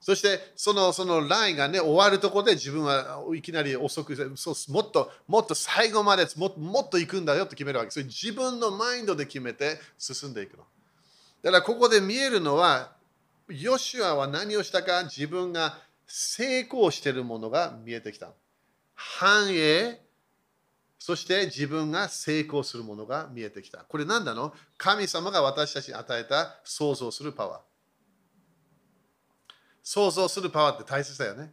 [0.00, 10.64] そしてそのそのラインがね終わるところで自分はいきなり遅くそうもっともっと最後までももっと行くんだよって決めるわけそれ自分のマインドで決めて進んでいくの
[11.42, 12.92] だからここで見えるのは
[13.48, 18.30] ヨシュアは何をしたか自分が成功しているものが見えてきた
[18.94, 20.00] 繁栄
[20.98, 23.78] そして自分が成功するものが見えてきた。
[23.78, 24.52] これ何なの？
[24.76, 27.60] 神様が私たちに与えた想像するパワー。
[29.82, 31.52] 想像するパワーって大切だよね。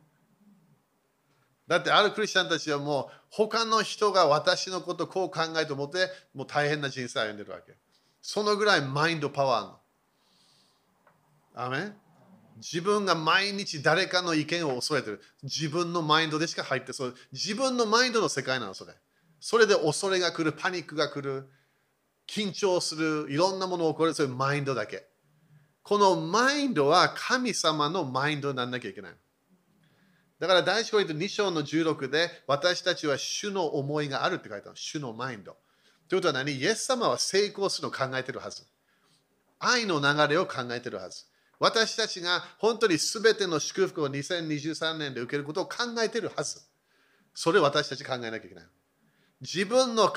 [1.68, 7.76] だってあるクリスチャンたちはもう他の人が私のことこう考えと思ってもう大変な人生を歩んでるわけ。
[8.28, 9.80] そのぐらいマインドパワーの。
[11.54, 11.94] アメ
[12.58, 15.22] 自分が毎日誰かの意見を恐れてる。
[15.44, 17.16] 自分のマインドでしか入ってそう。
[17.32, 18.94] 自分のマインドの世界なの、それ。
[19.40, 21.48] それで恐れが来る、パニックが来る、
[22.28, 25.06] 緊張する、いろんなものが起こる、そういうマインドだけ。
[25.84, 29.14] このマインドは神様のマインドにならなきゃいけない。
[30.40, 34.78] だから第一コリント2章の16で私たちは主の思いがあるって書いてある。
[34.78, 35.56] 主のマインド。
[36.08, 36.52] ということは何？
[36.54, 38.64] イエス様は成功するのを考えてるはず。
[39.60, 41.26] 愛の流れを考えてるはず。
[41.60, 46.62] 私たちが本当に全ての祝福を2023年で受けることを考えてるはず。
[47.34, 48.66] それを私たち考えなきゃいけない。
[49.42, 50.16] 自分の考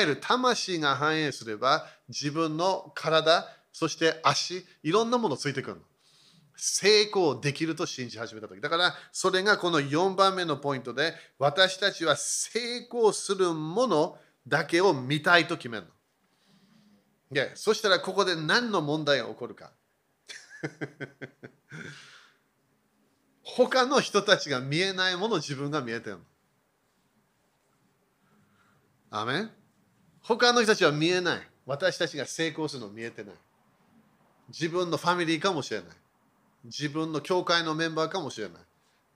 [0.00, 5.82] える魂が反映すれば自分の体そして足いろんなものついてくる
[6.56, 15.90] 成功できると信じ始めた時だからそれがこの4番目のポイントで私たちは成功するものだけを見たいと決めるの。
[17.30, 19.72] でそしたらここで何の問題が起こるか。
[23.42, 26.24] 他の人たちが見えないもの自分が見えてるの。
[29.10, 29.48] アメ
[30.22, 31.48] 他の人たちは見えない。
[31.66, 33.34] 私たちが成功するの見えてない。
[34.48, 35.88] 自分のファミリーかもしれない。
[36.64, 38.62] 自分の教会のメンバーかもしれない。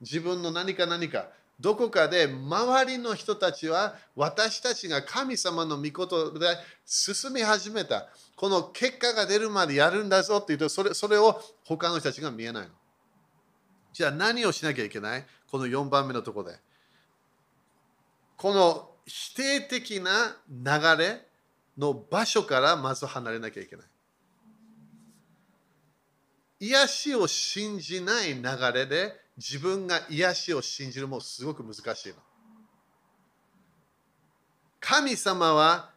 [0.01, 1.29] 自分の何か何か。
[1.59, 6.45] どこかで周りの人たちは私たちが神様の御事で
[6.85, 8.07] 進み始めた。
[8.35, 12.69] この結果が出るまでやるんだぞって言うとそれそれを他の人たちが見えないの。
[13.91, 15.25] じゃあ何をしなきゃいけない？
[15.49, 16.59] この4番目のところで。
[18.35, 21.25] この否定的な流れ
[21.75, 23.85] の場所からまず離れなきゃいけない。
[26.59, 28.43] 癒しを信じない流
[28.73, 32.15] れで自分が癒しを信じるもすごく難しいの。
[34.79, 35.91] 神様は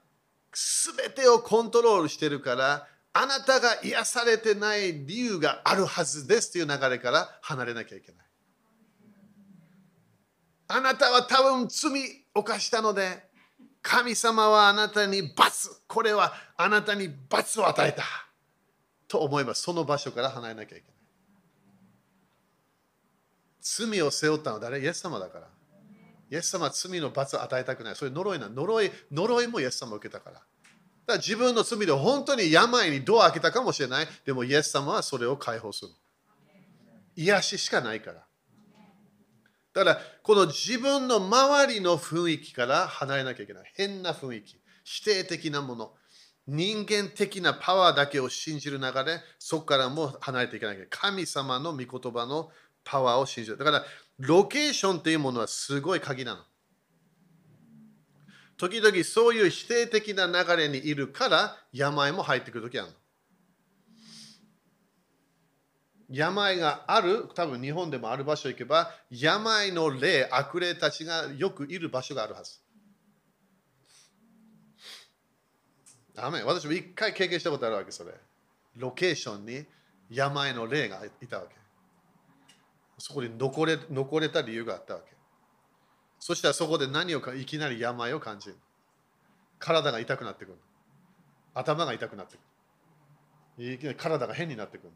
[0.52, 8.26] 全てをコントロールしてるからあなたが癒されてない理由があるはずですという流れから離れなきゃいけない。
[10.68, 11.90] あなたは多分罪
[12.34, 13.24] を犯したので
[13.82, 18.04] 神様はあなたに罰これはあなたに罰を与えた
[19.08, 20.99] と思えばその場所から離れなきゃいけない
[23.60, 24.80] 罪を背負ったのは誰？
[24.80, 25.48] イエス様だから。
[26.30, 27.96] イエス様は罪の罰を与えたくない。
[27.96, 30.36] それ呪いな呪い呪いもイエス様を受けたから。
[30.36, 30.44] だか
[31.06, 34.06] ら自分の罪で本当に病にドアを開けたかもしれない。
[34.24, 35.90] でもイエス様はそれを解放する。
[37.16, 38.24] 癒ししかないから。
[39.72, 43.72] だから、この自分の周りの雰囲気から離れなきゃいけない。
[43.76, 45.94] 変な雰囲気、否定的なもの、
[46.48, 50.88] 人間的なパワーだけを信じる流れ、そこからも離れていかないけない。
[50.90, 52.50] 神様の御言葉の
[52.90, 53.56] パワーを信じる。
[53.56, 53.84] だから、
[54.18, 56.40] ロケーションっていうものはすごい鍵なの。
[58.56, 62.94] 時々そういう否定的な流れにいるから病も入ってくるときあるの。
[66.10, 72.58] 病がある、多分日本でもある場所行けば、病の霊、悪霊たちがよくいる場所があるはず。
[76.12, 78.12] ダメ私も一回経験したことあるわけ、それ。
[78.76, 79.64] ロケーションに
[80.10, 81.59] 病の霊がいたわけ。
[83.00, 85.16] そこに残れ残れた理由があったわけ。
[86.18, 88.56] そしたらそこで何をかいきなり病を感じる。
[89.58, 90.58] 体が痛くなってくる。
[91.54, 92.40] 頭が痛くなってく
[93.58, 93.74] る。
[93.74, 94.92] いきなり体が変になってくる。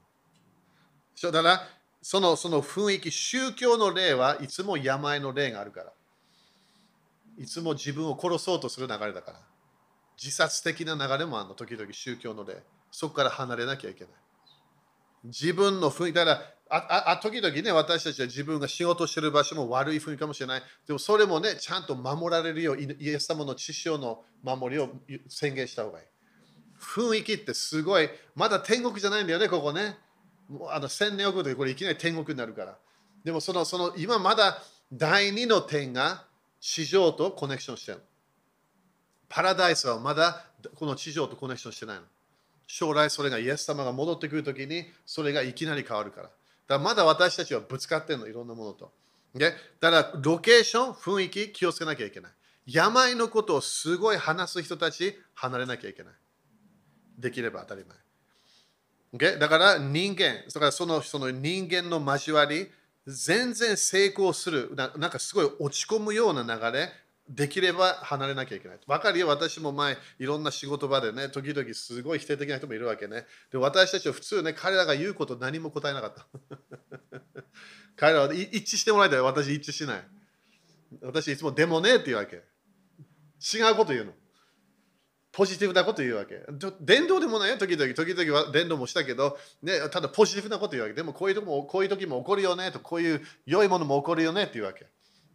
[1.15, 1.69] そうだから
[2.03, 5.93] そのその雰囲気、宗教の例はいつも病の例があるから。
[7.39, 9.41] いつも自分を殺そうとする流れだから。
[10.23, 12.63] 自殺的な流れもあるの、時々宗教の例。
[12.91, 14.13] そこから離れなきゃいけない。
[15.25, 20.63] 自分の雰囲気、だからああ時々ね、私たちは自分が仕事してる場所も悪い雰囲気かもしれない。
[20.87, 24.89] でもそれもね、ちゃんと守られるよう、イエス様の知識の守りを
[25.29, 26.07] 宣言した方がいい。
[26.81, 29.97] 雰囲気ってすごい、まだ天国じゃないんだよね、ここね。
[30.71, 32.77] あの千年億でこれいきなり天国になるから。
[33.25, 34.63] でもそのその今まだ
[34.93, 36.25] 第二の点が
[36.61, 38.03] 地上とコネクションしてる。
[39.29, 42.03] パラダイスはまだこの地上とコネクションしてないの。
[42.67, 46.31] 将来それがイエス様が戻ってくるときにそれがいきなり変わるから。
[46.67, 48.93] だまだ私たちはぶつかってるの、いろんなものと。
[49.35, 52.33] でだからロケーション、雰囲気気をつけなきゃいけない。
[52.67, 56.15] 病のことをすごい話す人たち離れなきゃいけない。
[57.19, 57.97] できれば当たり前。
[59.15, 59.39] Okay?
[59.39, 62.71] だから人間、だからそのその人間の交わり、
[63.07, 66.91] 全然成功するな、なんかすごい落ち込むような流れ、
[67.29, 68.79] できれば離れなきゃいけない。
[68.87, 73.25] わかるよ、私も前、いろんな仕事場でね、時々すごい否定的な人もいるわけね。
[73.51, 76.27] で、私たちは普通ね、彼らが言うこと何も答えなかった。
[77.97, 79.21] 彼らは一致してもらいたい。
[79.21, 80.05] 私一致しない。
[81.01, 82.37] 私いつもでもねって言うわけ。
[82.37, 84.13] 違うこと言うの。
[85.33, 86.43] ポジティブなこと言うわけ。
[86.81, 87.93] 伝道でもないよ、時々。
[87.95, 90.95] 時々は伝道もしたけど、ね、ただポジティブなこと言うわけ。
[90.95, 94.87] でもこういう時もこういう時も起こるよねと、こういう良いものも起こるよねって言うわけ。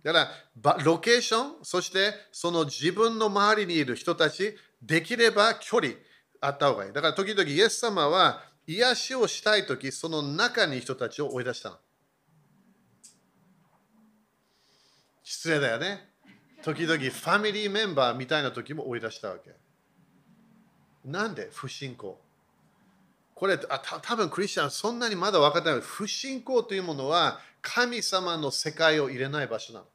[0.04, 0.32] だか
[0.64, 5.94] ら、ロケーション、そしてその自分の周りにいる人たち、できれば距離
[6.40, 6.94] あった方がいい。
[6.94, 11.78] だから時々イエス様は癒しをしたい時、その中に人たちを追い出したの。
[15.24, 16.10] 失礼だよね。
[16.64, 19.52] 時々ファミリーメンバーみたいな時も追い出したわけ。
[21.06, 21.50] なんで？
[21.52, 22.20] 不信仰
[23.40, 25.80] これあた多分クリスチャンそんなにまだ分かってない。
[25.80, 29.86] 不信仰というものは神様の世界を入れない場所なの。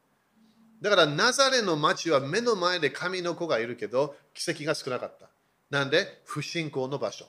[0.81, 5.29] だからナザレの町は目の前で神の子がいるけど奇跡が少なかった。
[5.69, 6.21] なんで？
[6.25, 7.25] 不信仰の場所。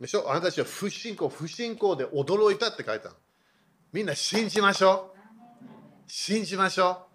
[0.00, 0.30] でしょ？
[0.30, 3.16] あなたたちは不信仰不信仰で驚いたって書いたの。
[3.92, 5.18] みんな信じましょう。
[6.06, 7.06] 信じましょ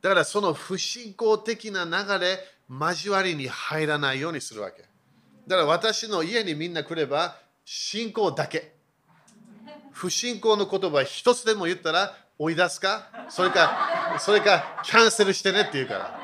[0.00, 0.02] う。
[0.02, 2.38] だからその不信仰的な流れ
[2.68, 4.84] 交わりに入らないようにするわけ。
[5.46, 8.74] だから私の家にみんな来れば、信仰だけ。
[9.92, 13.08] 不信仰の言葉一つでも言ったら追い出すか？
[13.28, 16.20] それか、それかキャンセルしてねって言うから。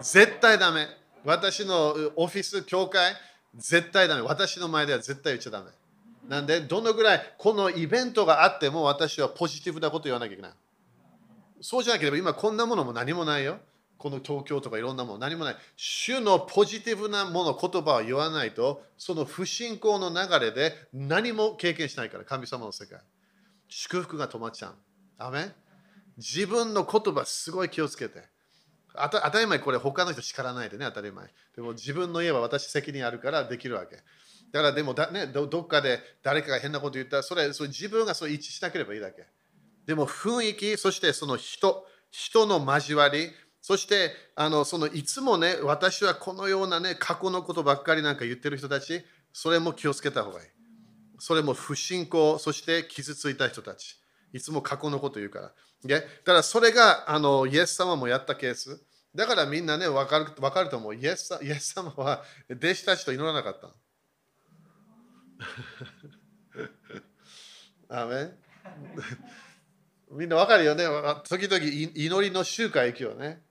[0.00, 0.88] 絶対ダメ。
[1.24, 3.14] 私のオフィス、教会、
[3.54, 4.22] 絶対ダメ。
[4.22, 5.70] 私の前では絶対言っちゃダメ。
[6.28, 10.52] なんで、どのぐらいこのイベントがあっても私はポジティブなこと言わなきゃいけない。
[11.60, 13.58] そうじゃなければ今こんなものも何もないよ。
[14.04, 15.56] この東京とかいろんなもの何もない。
[15.76, 23.00] 主のポジティブなもの、言葉を言わないと、その不信仰の流れで何も経験しないから、神様の世界。
[23.66, 24.74] 祝福が止まっちゃう。
[25.16, 25.50] アメ
[26.18, 28.24] 自分の言葉すごい気をつけて。
[28.94, 31.26] 当たり前これ他の人叱らないでね、当たり前。
[31.56, 33.96] でも自分の家は私責任あるからできるわけ。
[33.96, 34.02] だ
[34.60, 39.24] からでもだ、ね、どっかで誰かが変なこと言ったら、それそれ自分がそう一致しなければいいだけ。
[39.86, 43.32] でも雰囲気、そしてその人、人の交わり、
[43.64, 50.48] そしてあのそのいつもね、私はこのようなね、過去のことばっかりなんか言ってる人たち、それも気をつけた方がいい。
[51.18, 53.98] それも不信仰、そして傷ついた人たち。
[54.34, 55.50] いつも過去のこと言うから。
[55.88, 58.82] だからそれがあのイエス様もやったケース。
[59.14, 60.94] だからみんなね、分かる分かると思う。
[60.94, 63.72] イエスイエス様は弟子たちと祈らなかった。
[68.02, 68.30] アメ
[70.12, 70.84] みんな分かるよね。
[71.26, 73.42] 時々祈りの集会行くよね。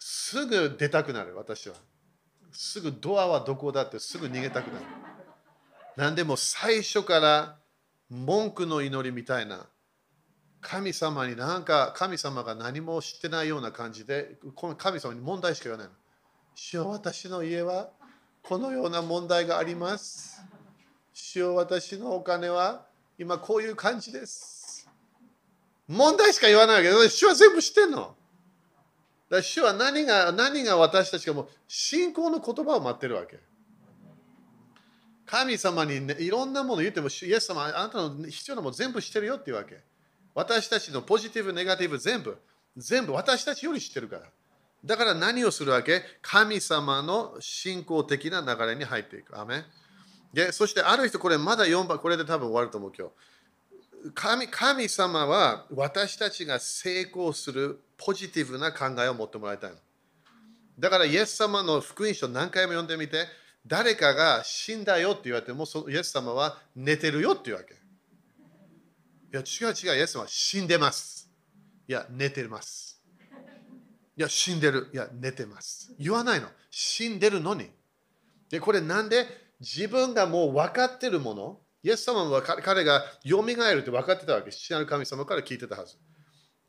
[0.00, 1.76] すぐ出たくなる、私は。
[2.52, 4.86] すぐドアはどこだってすぐ逃げたくなる。
[5.96, 7.58] 何でも最初から
[8.08, 9.66] 文句の祈りみたいな
[10.60, 15.92] 神様になんか神様が何も知ってないような感じでこの神様に問題しか言わないの。
[16.54, 17.90] 主よ私の家は
[18.42, 20.42] このような問題があります。
[21.12, 22.86] 主よ私のお金は
[23.18, 24.88] 今こういう感じです。
[25.86, 28.16] 問題しか言わないけど、主は全部知ってんの。
[29.30, 33.38] だ主は何が何が私たちがもう信仰の言葉を待ってるわけ。
[35.24, 39.78] 神様に、ね、いろんなもの言っても、イエス様、あなたの必要なもの全部知ってるよっていうわけ。
[40.34, 42.36] 私たちのポジティブ、ネガティブ、全部、
[42.76, 44.22] 全部私たちより知ってるから。
[44.84, 46.02] だから何をするわけ？
[46.22, 49.38] 神様の信仰的な流れに入っていく。
[49.38, 49.62] アメ
[50.34, 53.12] でそしてある人、これまだ4番、これで多分終わると思う今日。
[54.14, 59.76] 神神様は私たちが成功するポジティブな考えを持ってもらいたいの。
[60.78, 63.26] だからイエス様の福音書何回も読んでみて、
[63.66, 67.74] 誰かが死んだよって言われても、そのイエス様は寝てるよって言うわけ。
[67.74, 67.76] い
[69.32, 71.30] や、違う違う、イエス様は死んでます。
[71.86, 73.02] いや、寝てます。
[74.16, 74.88] いや、死んでる。
[74.94, 75.94] いや、寝てます。
[75.98, 76.48] 言わないの。
[76.70, 77.68] 死んでるのに。
[78.48, 79.26] で、これなんで？
[79.60, 84.50] 自分がもう分かってるもの、イエス様は彼がよみがえるって分かってたわけ。
[84.50, 85.96] 父なる神様から聞いてたはず。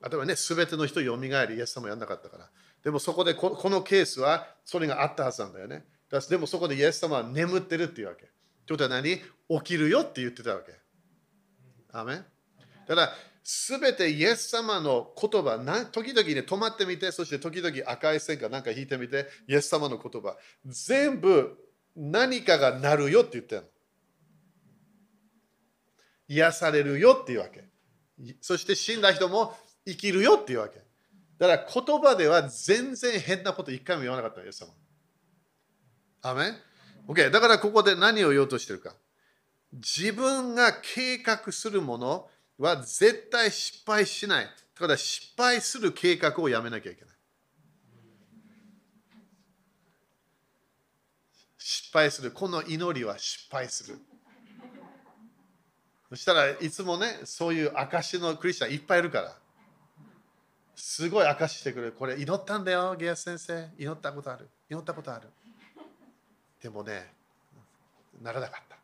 [0.01, 2.49] 例えばね、すべての人よみがえり、イエス様やんなかったから。
[2.83, 5.85] でもそこでこのケースはそれがあったはずなんだよね。
[6.29, 8.21] でもそこでイエス様は眠ってるっていうわけ。
[8.65, 9.17] ということは何？
[9.17, 9.23] 起
[9.63, 10.73] きるよって言ってたわけ。
[11.91, 12.23] アメ
[12.87, 13.13] ただ、
[13.43, 15.57] すべてイエス様の言葉、
[15.91, 21.57] 時々に止まってみて、そして時々赤い線かなんか引いてみて、イエス様の言葉、全部
[21.95, 23.67] 何かがなるよって言ってるの。
[26.31, 27.65] 癒されるよっていうわけ。
[28.39, 29.53] そして死んだ人も
[29.85, 30.79] 生きるよっていうわけ。
[31.37, 34.69] だから言葉では全然変なこと一回も言わなかったイエス様。
[36.21, 36.53] アメ
[37.07, 37.29] ?OK。
[37.31, 38.93] だからここで何を言おうとしてるか。
[39.73, 44.45] 自分が計画するものは絶対失敗しない。
[44.45, 47.15] だから失敗する計画をやめなきゃいけない。
[51.57, 52.31] 失敗する。
[52.31, 53.99] この祈りは失敗する。
[56.11, 59.33] そしたらいつもね、そういう証のクリスチャンいっぱいいるから。
[60.75, 61.93] すごい証してくれる。
[61.93, 63.69] これ祈ったんだよ、ゲアス先生。
[63.77, 64.49] 祈ったことある。
[64.69, 65.29] 祈ったことある。
[66.61, 67.13] でもね、
[68.21, 68.75] ならなかった。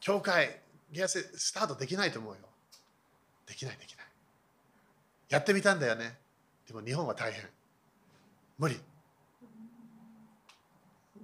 [0.00, 0.60] 教会、
[0.90, 2.40] ギアススタートできないと思うよ。
[3.46, 4.06] できない、できない。
[5.30, 6.18] やってみたんだよね。
[6.68, 7.48] でも日本は大変。
[8.58, 8.78] 無理。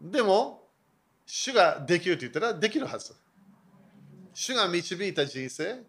[0.00, 0.66] でも、
[1.26, 3.14] 主ができると言ったらできるはず。
[4.38, 5.82] 主が導いた人生、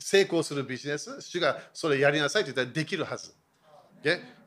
[0.00, 3.32] 成功するビジネス、主がそれやりなさいと言ったらできるはず。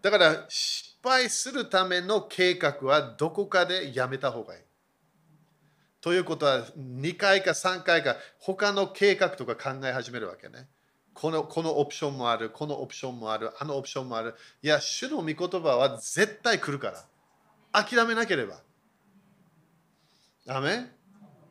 [0.01, 4.61] だから失敗するための計画はどこかでやめた方がいい。
[6.01, 10.67] ということは2回か3回か他の計画とか考え始めるわけね。
[11.13, 14.35] このこのオプションもある、このオプションもある、あのオプションもある。
[14.61, 17.05] いや、主の御言葉は絶対来るから。
[17.71, 18.59] 諦めなければ。
[20.45, 20.91] ダメ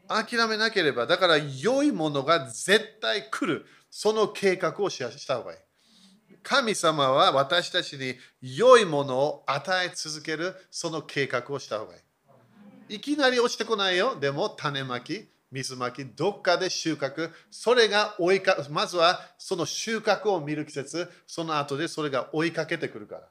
[0.09, 1.07] 諦めなければ。
[1.07, 3.67] だから良いものが絶対来る。
[3.91, 5.59] その計画をした方がいい。
[6.43, 11.99] 神様は私たちに良いものを与え続けるその計画をした方がい
[12.89, 12.97] い。
[12.97, 14.19] いきなり落ちてこないよ。
[14.19, 23.29] でも種まき、水まき、どっかで収穫、それが追いかまずはその収穫を見る季節、その後でそれが追いかけてくるから。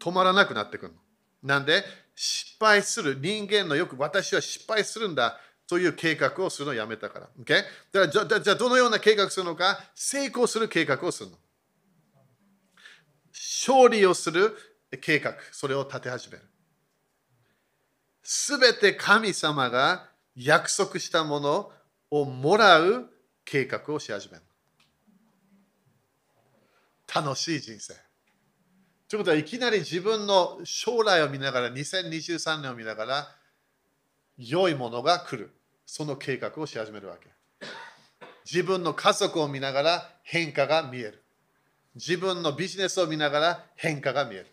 [0.00, 0.98] 止まらなくなってくるの。
[1.42, 1.84] なんで、
[2.16, 5.38] 失敗する人間のよく私は失敗するんだ
[5.68, 7.28] という計画をするのをやめたから。
[7.42, 7.62] Okay?
[7.92, 11.36] だからじゃあどのような計画するのか、成功する計画をするの。
[13.32, 14.56] 勝利をする
[15.00, 16.42] 計画、それを立て始める。
[18.22, 21.72] すべて神様が約束したもの
[22.10, 23.10] をもらう
[23.44, 24.42] 計画をし始める。
[27.14, 27.94] 楽しい人生。
[29.08, 33.28] ということはいきなり自分の将来を見ながら、2023年を見ながら、
[34.38, 35.57] 良いものが来る。
[35.90, 37.30] その計画をし始めるわけ。
[38.44, 41.22] 自分の家族を見ながら変化が見える。
[41.94, 44.46] 自分のビジネスを見ながら変化が見える。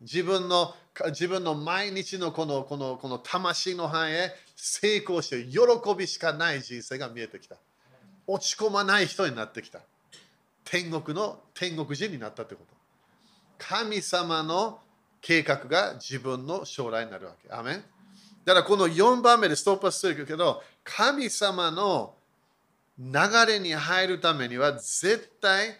[0.00, 0.72] 自分の
[1.06, 5.58] 自分の毎日のこのこのこの魂の範囲へ成功して喜
[5.98, 7.56] びしかない人生が見えてきた。
[8.28, 9.80] 落ち込まない人になってきた。
[10.64, 12.76] 天国の天国人になったってこと。
[13.58, 14.78] 神様の
[15.20, 17.52] 計画が自分の将来になるわけ。
[17.52, 17.84] アメン
[18.44, 22.14] だからこの4番目でストップしてるけど、神様の
[22.98, 23.12] 流
[23.46, 25.78] れに入るためには絶対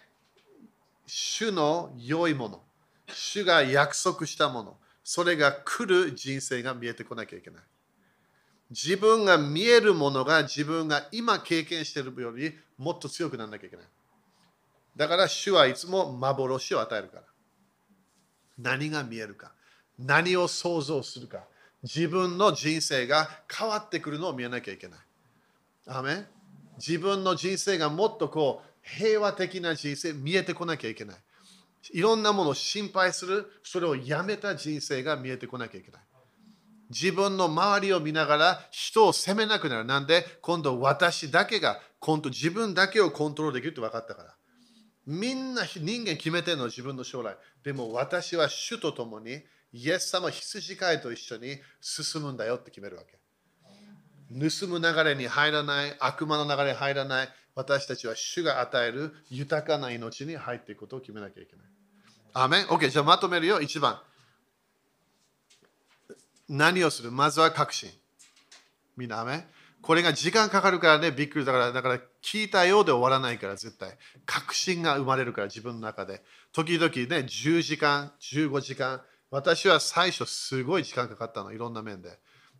[1.05, 2.61] 主の良いもの、
[3.07, 7.63] 主が約束したもの、それが来る人生が見えてこなきゃいけない。
[8.69, 13.85] 自分が見えるものが自分が今経験しているよりもっと強くならなきゃいけない。
[14.95, 17.23] だから主はいつも幻を与えるから。
[18.57, 19.51] 何が見えるか。
[19.99, 21.43] 何を想像するか。
[21.83, 24.99] 自分の人生が変わってくるのを見えなきゃいけない。
[25.87, 26.25] アメ
[26.77, 31.17] 自分の人生がもっとこう平和的な人生見えてこなきゃいけない。
[31.93, 36.01] いろんなものを心配する、それをやめた人生が見えてこなきゃいけない。
[36.89, 39.85] 自分の周りを見ながら人を責めなくなる。
[39.85, 40.25] なんで？
[40.41, 44.35] 今度私だけが、今度自分だけをコントロールできるって分かったから。
[45.07, 47.35] みんな人間決めてるの自分の将来。
[47.63, 49.41] でも私は主と共に
[49.73, 53.19] イエス様羊飼いと一緒に進むんだよって決めるわけ。
[54.33, 61.65] 盗む流れに入らない、悪魔の流れに入らない、私たちは主が与える豊かな命に入っていくことを決めなきゃいけない。
[62.33, 63.99] アメン ?OK、じゃあまとめるよ、一番。
[66.47, 67.11] 何をする？
[67.11, 67.89] まずは確信。
[68.95, 69.43] みんな、アメン
[69.81, 73.97] これが時間かかるからね、びっくりだから、だから聞いたようで終わらないから絶対。
[74.25, 76.23] 確信が生まれるから自分の中で。
[76.53, 79.01] 時々ね、10時間、15時間。
[79.31, 82.19] 私は最初すごい時間かかったの、いろんな面で。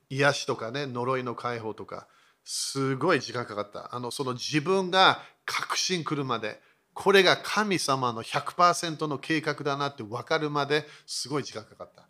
[0.09, 2.07] 癒しとかね、呪いの解放とか。
[2.43, 3.93] すごい時間かかった。
[3.95, 6.59] あのその自分が確信来るまで、
[6.93, 12.07] これが神様の100%の計画だなって分かるまですごい時間かかった。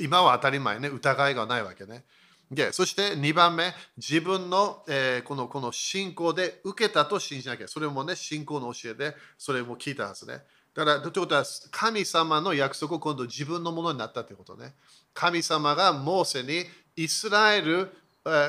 [0.00, 2.04] 今は当たり前ね、疑いがないわけね。
[2.50, 7.68] でそして2番目、自分の,、えー、このこの信仰で受けたと信じなきゃ。
[7.68, 10.42] それもね、信仰の教えで、それも聞いたはずね。
[10.74, 14.74] だから、ということは、神様の約束を今度自分のものになったということね。
[15.12, 16.64] 神様がモーセに
[16.96, 17.90] イスラエル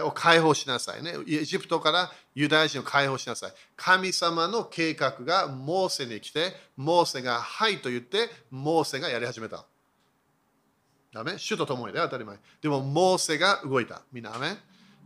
[0.06, 1.16] を解放しなさいね。
[1.28, 3.54] エジプトからユダヤ人を解放しなさい。
[3.76, 9.66] 神様の計画がモーセに来て、モーセがはいと言って、モーセがやり始めた。
[11.14, 11.38] ダメ？
[11.38, 12.38] 主と共にね、当たり前。
[12.62, 14.02] でも、モーセが動いた。
[14.12, 14.58] みんな、アメ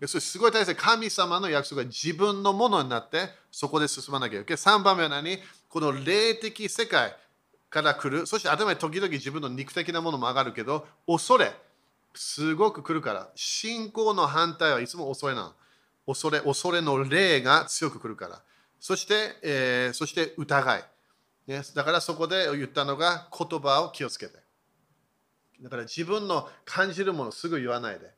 [0.06, 0.80] それすごい大切。
[0.80, 4.64] 神様の約束が自分のものになって、そこで進まなきゃいけない。
[4.64, 5.40] 3番目は何？
[5.69, 7.15] この霊的世界
[7.69, 8.28] から来る。
[8.28, 11.52] そして、頭に時々自分の肉的なものも上がるけど、恐れ。
[12.14, 13.30] すごく来るから。
[13.36, 15.53] 信仰の反対はいつも恐れなの。
[16.06, 18.41] 恐れ、恐れの霊が強く来るから。
[18.80, 20.84] そして、えー、そして疑い、
[21.48, 21.61] ね。
[21.76, 24.38] だからそこで言ったのが言葉を気をつけて。
[25.61, 28.16] だから自分の感じるものすぐ言わないで。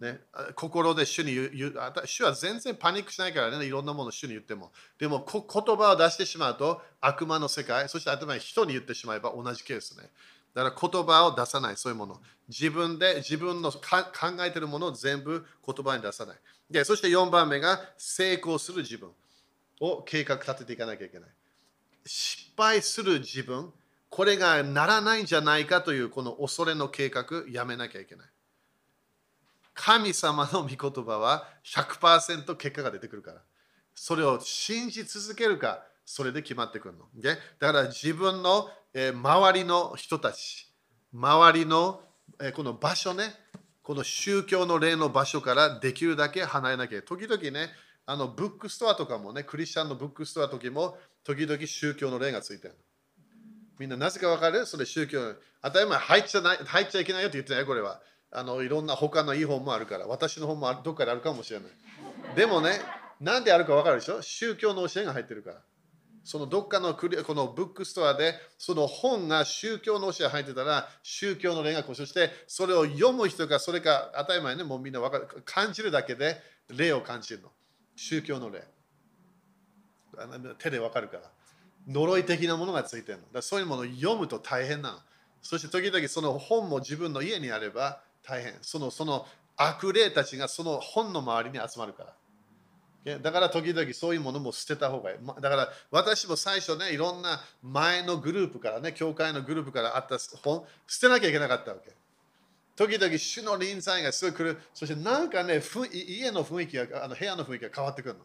[0.00, 0.20] ね、
[0.56, 4.72] 心で主に言う主は全然パニックしないからね、いろんなものを主に言っても。
[4.98, 10.10] でも言葉を出してしまうと悪魔の世界、そして頭に人に言ってしまえば同じケースね。
[10.52, 12.20] だから言葉を出さない、そういうもの。
[12.48, 13.80] 自分で自分の考
[14.40, 16.36] えているものを全部言葉に出さない。
[16.70, 19.10] でそして4番目が成功する自分
[19.80, 21.30] を計画立てていかなきゃいけない。
[22.06, 23.72] 失敗する自分、
[24.10, 28.26] これがならないんじゃないかというこの恐れの計画、やめなきゃいけない。
[29.74, 33.42] 神様の御言葉は100%結果が出てくるから。
[33.94, 37.06] それを信じ続けるか、それで決まってくるの。
[37.20, 40.72] だから自分の周りの人たち、
[41.12, 42.00] 周りの
[42.54, 43.34] この場所ね、
[43.82, 47.02] この宗教の例の場所からできるだけ離れなきゃ。
[47.02, 47.70] 時々ね、
[48.06, 52.76] あのブックストアとかもね、クリスチャンのブックストア時も、時々宗教の例がついてる。
[53.78, 54.66] みんななぜかわかる？
[54.66, 55.34] それ宗教。
[55.62, 58.00] 当たり前入っちゃない入っちゃいけないよって言ってないこれは。
[58.34, 60.06] あのいろんな他のいい本もあるから。
[60.06, 61.68] 私の本もどっかであるかもしれない。
[62.36, 62.80] でもね、
[63.20, 64.20] なんであるかわかるでしょ？
[64.20, 65.56] 宗教の教えが入ってるから。
[66.26, 76.38] そのどっかのクリこのブックストアでその本が宗教の教え入ってたら宗教の霊学そしてそれを読む人がそれか当たり前ねもうみんな分かる感じるだけで
[76.74, 77.50] 霊を感じるの
[77.94, 78.64] 宗教の霊
[80.58, 81.24] 手で分かるから
[81.88, 84.98] 呪い的なものがついてるのだそういうものを読むと大変なの
[85.42, 89.26] そして時々その本も自分の家にあれば大変そのその
[89.56, 92.14] 悪霊たちがその本の周りに集まるから
[93.04, 95.18] だから時々そういうものも捨てた方がいい。
[95.40, 101.92] だから私も最初ね、いろんな前のグループからね、教会のグループからあった本、捨てなきゃいけなかったわけ。
[102.76, 104.60] 時々主の臨在がすぐ来る。
[104.72, 105.60] そしてなんかね、
[105.92, 108.20] 家の雰囲気が、あの部屋の雰囲気が変わってくるの。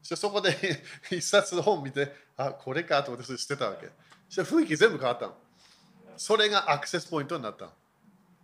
[0.00, 0.56] そしてそこで
[1.12, 3.90] 一冊の本見て、あ、これかと思って捨てたわけ。
[4.30, 5.36] そして雰囲気全部変わったの。
[6.16, 7.72] それがアクセスポイントになったの。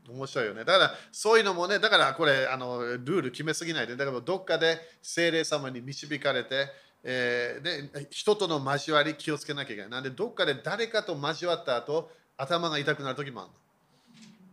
[0.08, 0.64] 面白いよね。
[0.64, 6.68] だからそういうのもね、だからこれあのルール決めすぎないで、だからどっかで精霊様に導かれて、
[7.04, 9.90] えー、で人との交わり気をつけなきゃいけない。
[9.90, 13.50] なんでどっかで誰かと交わった後、頭が痛くなる時もある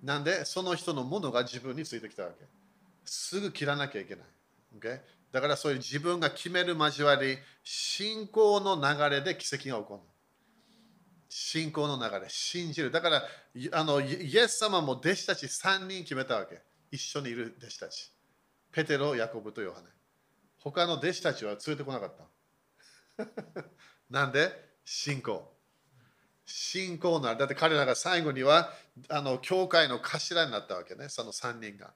[0.04, 0.14] の。
[0.14, 2.46] なんでその人のものが自分についてきたわけ。
[3.06, 4.26] すぐ切らなきゃいけない。
[4.80, 5.00] Okay?
[5.32, 10.15] だからそういう自分が決める交わり、信仰の流れで奇跡が起こる。
[11.38, 12.90] 信仰の流れ、信じる。
[12.90, 13.24] だから
[13.74, 16.62] あの、イエス様も弟子たち3人決めたわけ。
[16.92, 18.10] 一緒にいる弟子たち。
[18.72, 19.88] ペテロ、ヤコブとヨハネ。
[20.60, 22.14] 他の弟子たちは連れてこなかっ
[23.18, 23.26] た。
[24.10, 24.50] なんで？
[24.86, 25.54] 信仰。
[26.46, 28.72] 信仰なだって彼らが最後には
[29.10, 31.94] あの教会の頭になったわけね、その3人が。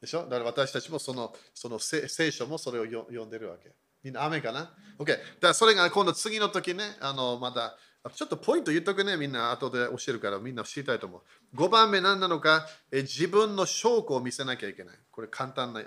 [0.00, 0.24] でしょ？
[0.24, 3.70] だから私たちもそのその聖書もそれを読んでるわけ。
[4.02, 5.06] みんな雨かな ?OK。
[5.06, 11.56] だからそれが今度次の時ね、あのまたちょっとポイント言っとくね、みんな後で教えるからみんな知りたいと思う。
[11.56, 14.96] 5番目何なのか、え自分の証拠を見せなきゃいけない。
[15.10, 15.86] これ簡単な、ね、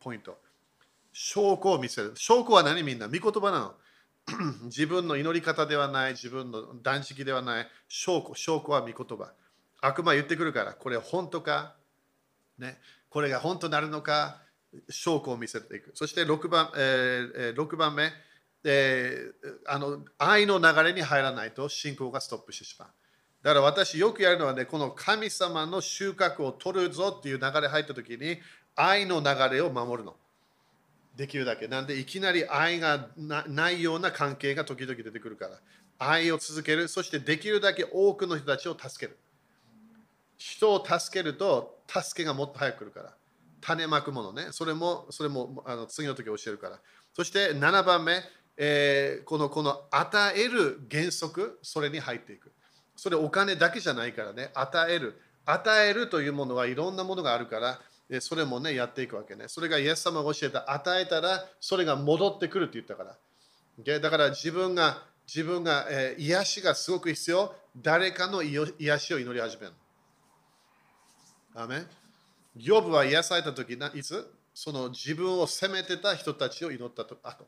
[0.00, 0.36] ポイント。
[1.12, 2.12] 証拠を見せる。
[2.16, 3.06] 証拠は何みんな？
[3.06, 3.74] 見言葉なの。
[4.64, 9.32] 自分の祈り方ではない、自分の断食ではない、証拠、証拠は見言葉。
[9.80, 11.76] 悪魔言ってくるから、これ本当か、
[12.58, 12.78] ね、
[13.10, 14.40] これが本当なるのか、
[14.88, 15.92] 証拠を見せていく。
[15.94, 18.10] そして6番,、えー、6番目、
[18.64, 22.88] えー、あの愛の流れに入らないと信仰がストップしてしまう。
[23.42, 28.38] だから私よくやるのはね、この神様の収穫を取るぞっていう流れ入った時に
[28.74, 30.16] 愛の流れを守るの。
[31.14, 31.68] できるだけ。
[31.68, 35.60] なんでいきなり愛がないような関係が時々出てくるから。
[35.98, 36.88] 愛を続ける。
[36.88, 39.18] そしてできるだけ多くの人たちを助ける。
[40.36, 43.14] 人を助けると助けがもっと早く来るから。
[43.60, 44.48] 種まくものね。
[44.50, 46.80] それも、それもあの次の時教えるから。
[47.12, 48.22] そして7番目、
[48.56, 52.52] えー、このこの与える原則、それに入っていく。
[52.96, 55.20] それお金だけじゃないからね、与える。
[55.46, 57.80] 与えるというものはいろんなものがあるから、
[58.20, 59.46] それもね、やっていくわけね。
[59.48, 63.98] それがイエス様が教えた、与えたらそれが戻ってくるって言ったから。
[64.00, 69.72] だから自分が、自分が、えー、癒しがすごく必要、誰かの癒しを祈り始める。
[71.56, 71.86] アメン
[72.56, 74.26] ヨブは癒された時いつ？
[74.54, 77.46] その自分を責めてた人たちを祈った後。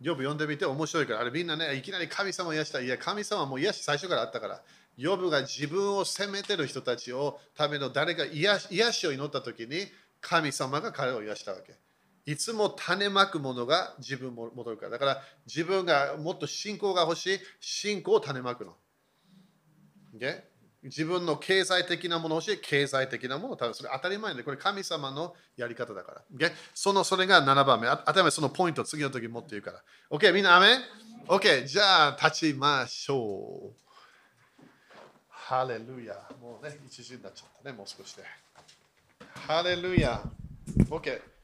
[0.00, 2.80] ヨブ読んでみて面白いから、あれみんなね、いきなり神様を癒した。
[2.80, 4.62] いや、神様はもう癒し最初からあったから、
[4.96, 9.86] ヨブが自分を責めてる人たちをための誰か癒癒しを祈った時に、
[10.20, 11.74] 神様が彼を癒したわけ。
[12.30, 14.90] いつも種まくものが自分も戻るから。
[14.90, 18.76] だから自分がもっと信仰が欲しい、信仰を種まくの。
[20.16, 20.42] Okay?
[20.88, 26.50] 自分の経済的なものをし、経済的なものを多分それ当たり前で、これ神様のやり方だから。
[26.74, 27.86] そのそれが7番目。
[27.88, 29.82] 当たり前そのポイント次の時持って言うから。
[30.10, 30.76] OK、みんなアメ
[31.26, 33.88] ?OK、じゃあ立ちましょう。
[35.28, 36.14] ハレルヤ。
[36.42, 38.22] もうね、一時になっちゃったね、もう少しで。
[39.46, 40.22] ハレルヤ。
[40.90, 41.37] OK。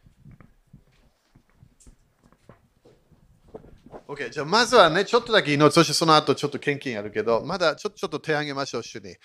[4.09, 5.71] OK、じゃあまずはね、ちょっとだけ祈る。
[5.71, 9.17] そしてその後ちょっと献金やるけど、まだちょちょっと手を挙げましょう、主に。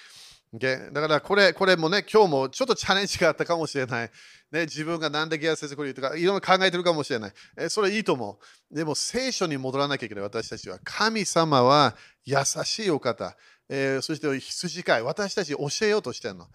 [0.55, 0.91] Okay?
[0.91, 4.11] だからこれこれもね、今日もちょっとチャレンジがあったかもしれない。
[4.51, 7.33] ね、自分がなんでギア先生これ言うとか、いろいろ考えてるかもしれない。
[7.57, 8.39] えそれいいと思
[8.71, 8.75] う。
[8.75, 10.79] でも聖書に戻らなきゃいけない、私たちは。
[10.83, 13.37] 神様は優しいお方。
[13.69, 15.03] えー、そして羊飼い。
[15.03, 16.47] 私たち教えようとしてるの。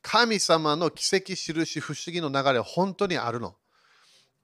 [0.00, 3.54] 神様の奇跡、印、不思議の流れ、本当にあるの。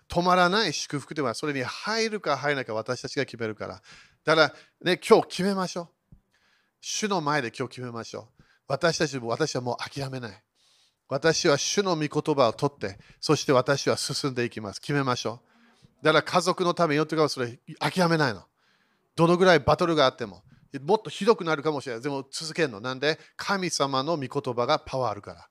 [0.09, 3.83] 止まらない祝福ではそれに入るか入らないか私たちが決めるから。
[4.25, 4.55] だから
[4.93, 5.83] ね、今日決めましょ
[6.13, 6.17] う。
[6.81, 8.43] 主の前で今日決めましょう。
[8.67, 10.43] 私たちも私はもう諦めない。
[11.09, 14.81] 私は主の御言葉を取って、そして私は進んでいきます。
[14.81, 15.41] 決めましょ
[16.03, 16.05] う。
[16.05, 18.45] だから家族のためによってかそれ諦めないの。
[19.17, 20.43] どのぐらいバトルがあっても、
[20.83, 22.03] もっとひどくなるかもしれない。
[22.03, 22.81] でも続けるの。
[22.81, 23.19] なんで？
[23.37, 25.49] 神様の御言葉がパワーあるから。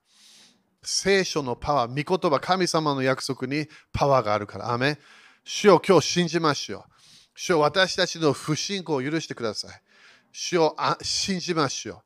[0.90, 4.72] 聖書のパワー、御言葉、神様の約束にパワーがあるから。
[4.72, 4.98] アメ
[5.44, 6.84] 主を今日信じましょう。
[7.34, 9.82] 主を私たちの不信仰を許してください。
[10.32, 12.02] 主を信じましょう。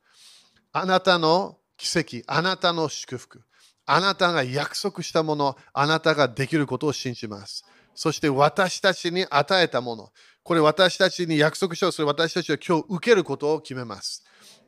[0.73, 3.45] あなたの奇跡、あなたの祝福、
[3.87, 7.65] あなたが約束したもの、あなたができることを信じます。
[7.95, 11.93] そして私たちに与えたもの、これ私たちに約束しよう。
[11.93, 14.25] それ私たちは今日受けることを決めます。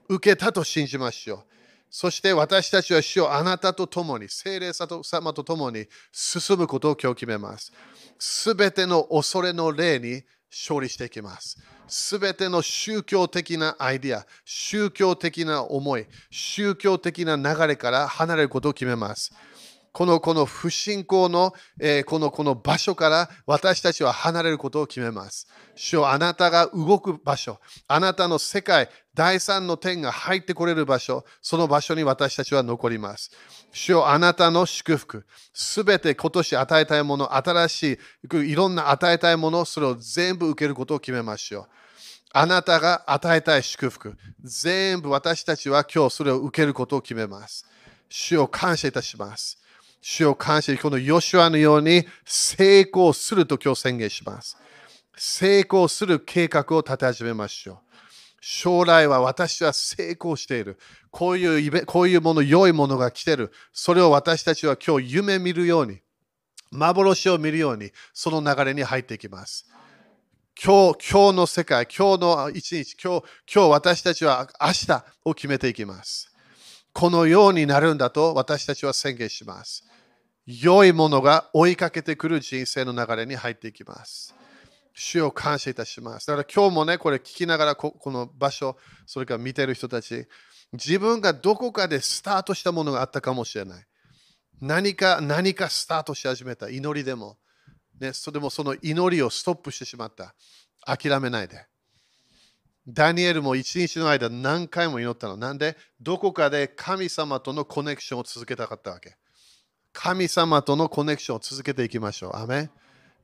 [0.08, 1.53] 受けたと信じましょう。
[1.96, 7.72] そして私たちは主をあなたと共に、精霊様と共に進むことを今日決めます。
[8.18, 11.56] すべての恐れの霊に勝利していきます。
[11.86, 19.32] すべての宗教的なアイディア、宗教的な思い、宗教的な流れから離れることを決めます。
[19.94, 25.46] このこの不信仰の、えー、このこの場所から私たちは離れることを決めます。
[25.76, 33.30] 主よあなたが動く場所、あなたの世界、第三の点が入ってこれる場所、その場所に私たちは残ります。
[33.70, 37.98] 主よあなたの祝福、すべて今年与えたいもの、新し
[38.32, 41.66] い、いろんな与えたいもの、それを全部受けることを決めましょう。
[42.32, 47.64] あなたが与えたい祝福、全部私たちは今日それを受けることを決めます。
[48.08, 49.63] 主を感謝いたします。
[50.06, 54.58] 主を感謝し、このヨシュアのように成功すると今日宣言します。
[55.16, 57.78] 成功する計画を立て始めましょう。
[58.38, 60.78] 将来は私は成功している。
[61.10, 63.50] こういうイベこういうもの、良いものが来てる。
[63.72, 66.02] それを私たちは今日夢見るように、
[66.70, 69.66] 幻を見るように、その流れに入っていきます。
[70.62, 76.33] 今日、今日の世界、今日の一日、今日、今日私たちは明日を決めていきます。
[76.94, 79.84] このようになるんだと私たちは宣言します。
[80.46, 84.34] 良いものが追いかけてくる人生の流れに入っていきます。
[84.94, 86.28] 主を感謝いたします。
[86.28, 88.76] だから今日もね、これ聞きながらここの場所、
[89.06, 90.28] それから見てる人たち、
[90.72, 93.86] 自分がどこかでスタートしたものがあったかもしれない。
[94.60, 96.68] 何か、何かスタートし始めた。
[96.70, 97.38] 祈りでも。
[98.00, 100.34] ね、それでもその祈りをストップしてしまった。
[100.86, 101.66] 諦めないで。
[102.86, 105.36] ダニエルも一日の間何回も祈ったの。
[105.36, 105.76] なんで？
[106.00, 109.16] どこかで神様とのコネクションを続けたかったわけ。
[109.92, 112.36] 神様とのコネクションを続けていきましょう。
[112.36, 112.70] アメ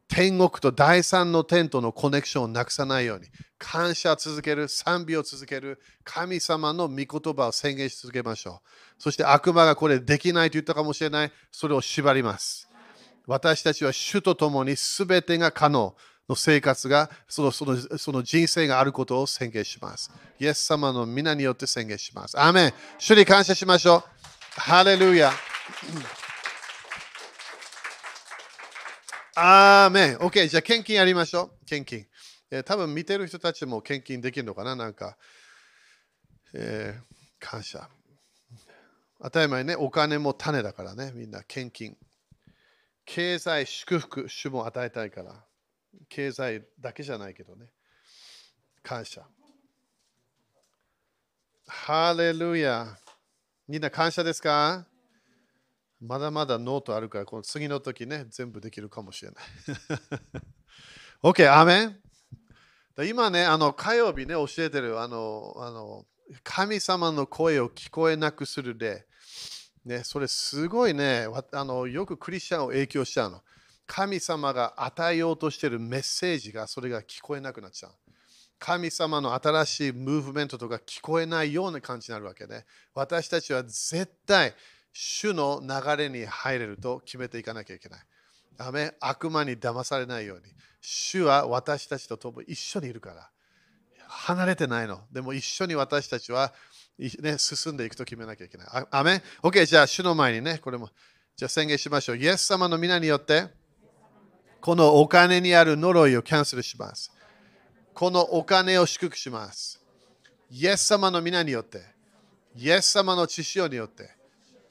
[0.08, 3.26] 天国と第三の天とのコネクションをなくさないように、
[3.58, 8.68] 感謝を続ける、賛美を続ける、神様の御言葉を宣言し続けましょう。
[8.98, 12.68] そして悪魔がこれできないと言ったかもしれない、それを縛ります。
[13.26, 15.94] 私たちは主と共に全てが可能
[16.30, 20.12] の生活がそのそのその人生があることを宣言します。
[20.38, 22.40] イエス様の皆によって宣言します。
[22.40, 24.02] アーメン主に感謝しましょう。
[24.60, 25.32] ハレルヤ。
[29.34, 30.16] アーメン。
[30.18, 31.66] OK、じゃあ献金やりましょう。
[31.66, 32.06] 献金。
[32.52, 34.76] えー、多分見てる人たちも献金できるのかな？
[34.76, 35.16] なんか、
[36.54, 37.02] えー、
[37.40, 37.88] 感謝。
[39.20, 41.96] 当たり前ね、お金も種だからね、みんな献金。
[43.04, 45.44] 経済祝福、主も与えたいから。
[46.08, 47.66] 経済だけじゃないけどね。
[48.82, 49.26] 感謝。
[51.66, 52.98] ハレルヤ。
[53.68, 54.86] みんな感謝ですか？
[56.00, 59.44] まだまだノートあるから、この次の時ね、全部できるかもしれない。
[61.22, 62.00] OK、アメン
[63.06, 66.06] 今ね、あの火曜日ね、教えてるあのあの
[66.42, 69.06] 神様の声を聞こえなくするで、
[69.84, 73.42] ね、それすごいねあの、よくクリスチャンを影響しちゃうの。
[73.92, 77.92] 神様が与えようとしているメッセージがそれが聞こえなくなっちゃう。
[78.60, 82.66] 神様の新しいムーブメントとか聞こえないような感じになるわけね。
[82.94, 84.54] 私たちは絶対
[84.92, 88.00] 主の流れに入れると決めていかなきゃいけない。
[88.56, 90.44] ダメ悪魔に騙されないように。
[90.80, 93.28] 主は私たちと共に一緒にいるから。
[94.06, 95.00] 離れてないの。
[95.10, 96.52] でも一緒に私たちは、
[96.96, 98.86] ね、進んでいくと決めなきゃいけない。
[98.92, 100.90] アメ ?OK、じゃあ主の前にね、これも。
[101.34, 102.18] じゃあ宣言しましょう。
[102.18, 103.48] イエス様の皆によって、
[104.60, 107.10] このお金にある呪いをキャンセルします。
[107.94, 109.80] このお金を祝福します。
[110.50, 111.82] イエス様の皆によって、
[112.56, 114.10] イエス様の知識によって、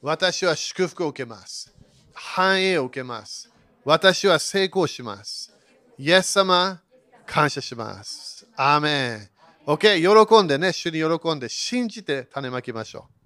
[0.01, 1.73] 私は祝福を受けます。
[2.13, 3.51] 繁栄を受けます。
[3.83, 5.53] 私は成功します。
[5.97, 6.81] イエス様、
[7.25, 8.47] 感謝します。
[8.55, 9.29] アーメン。
[9.65, 13.18] OK、喜んでね、主に喜んで、信じて種まきましょう。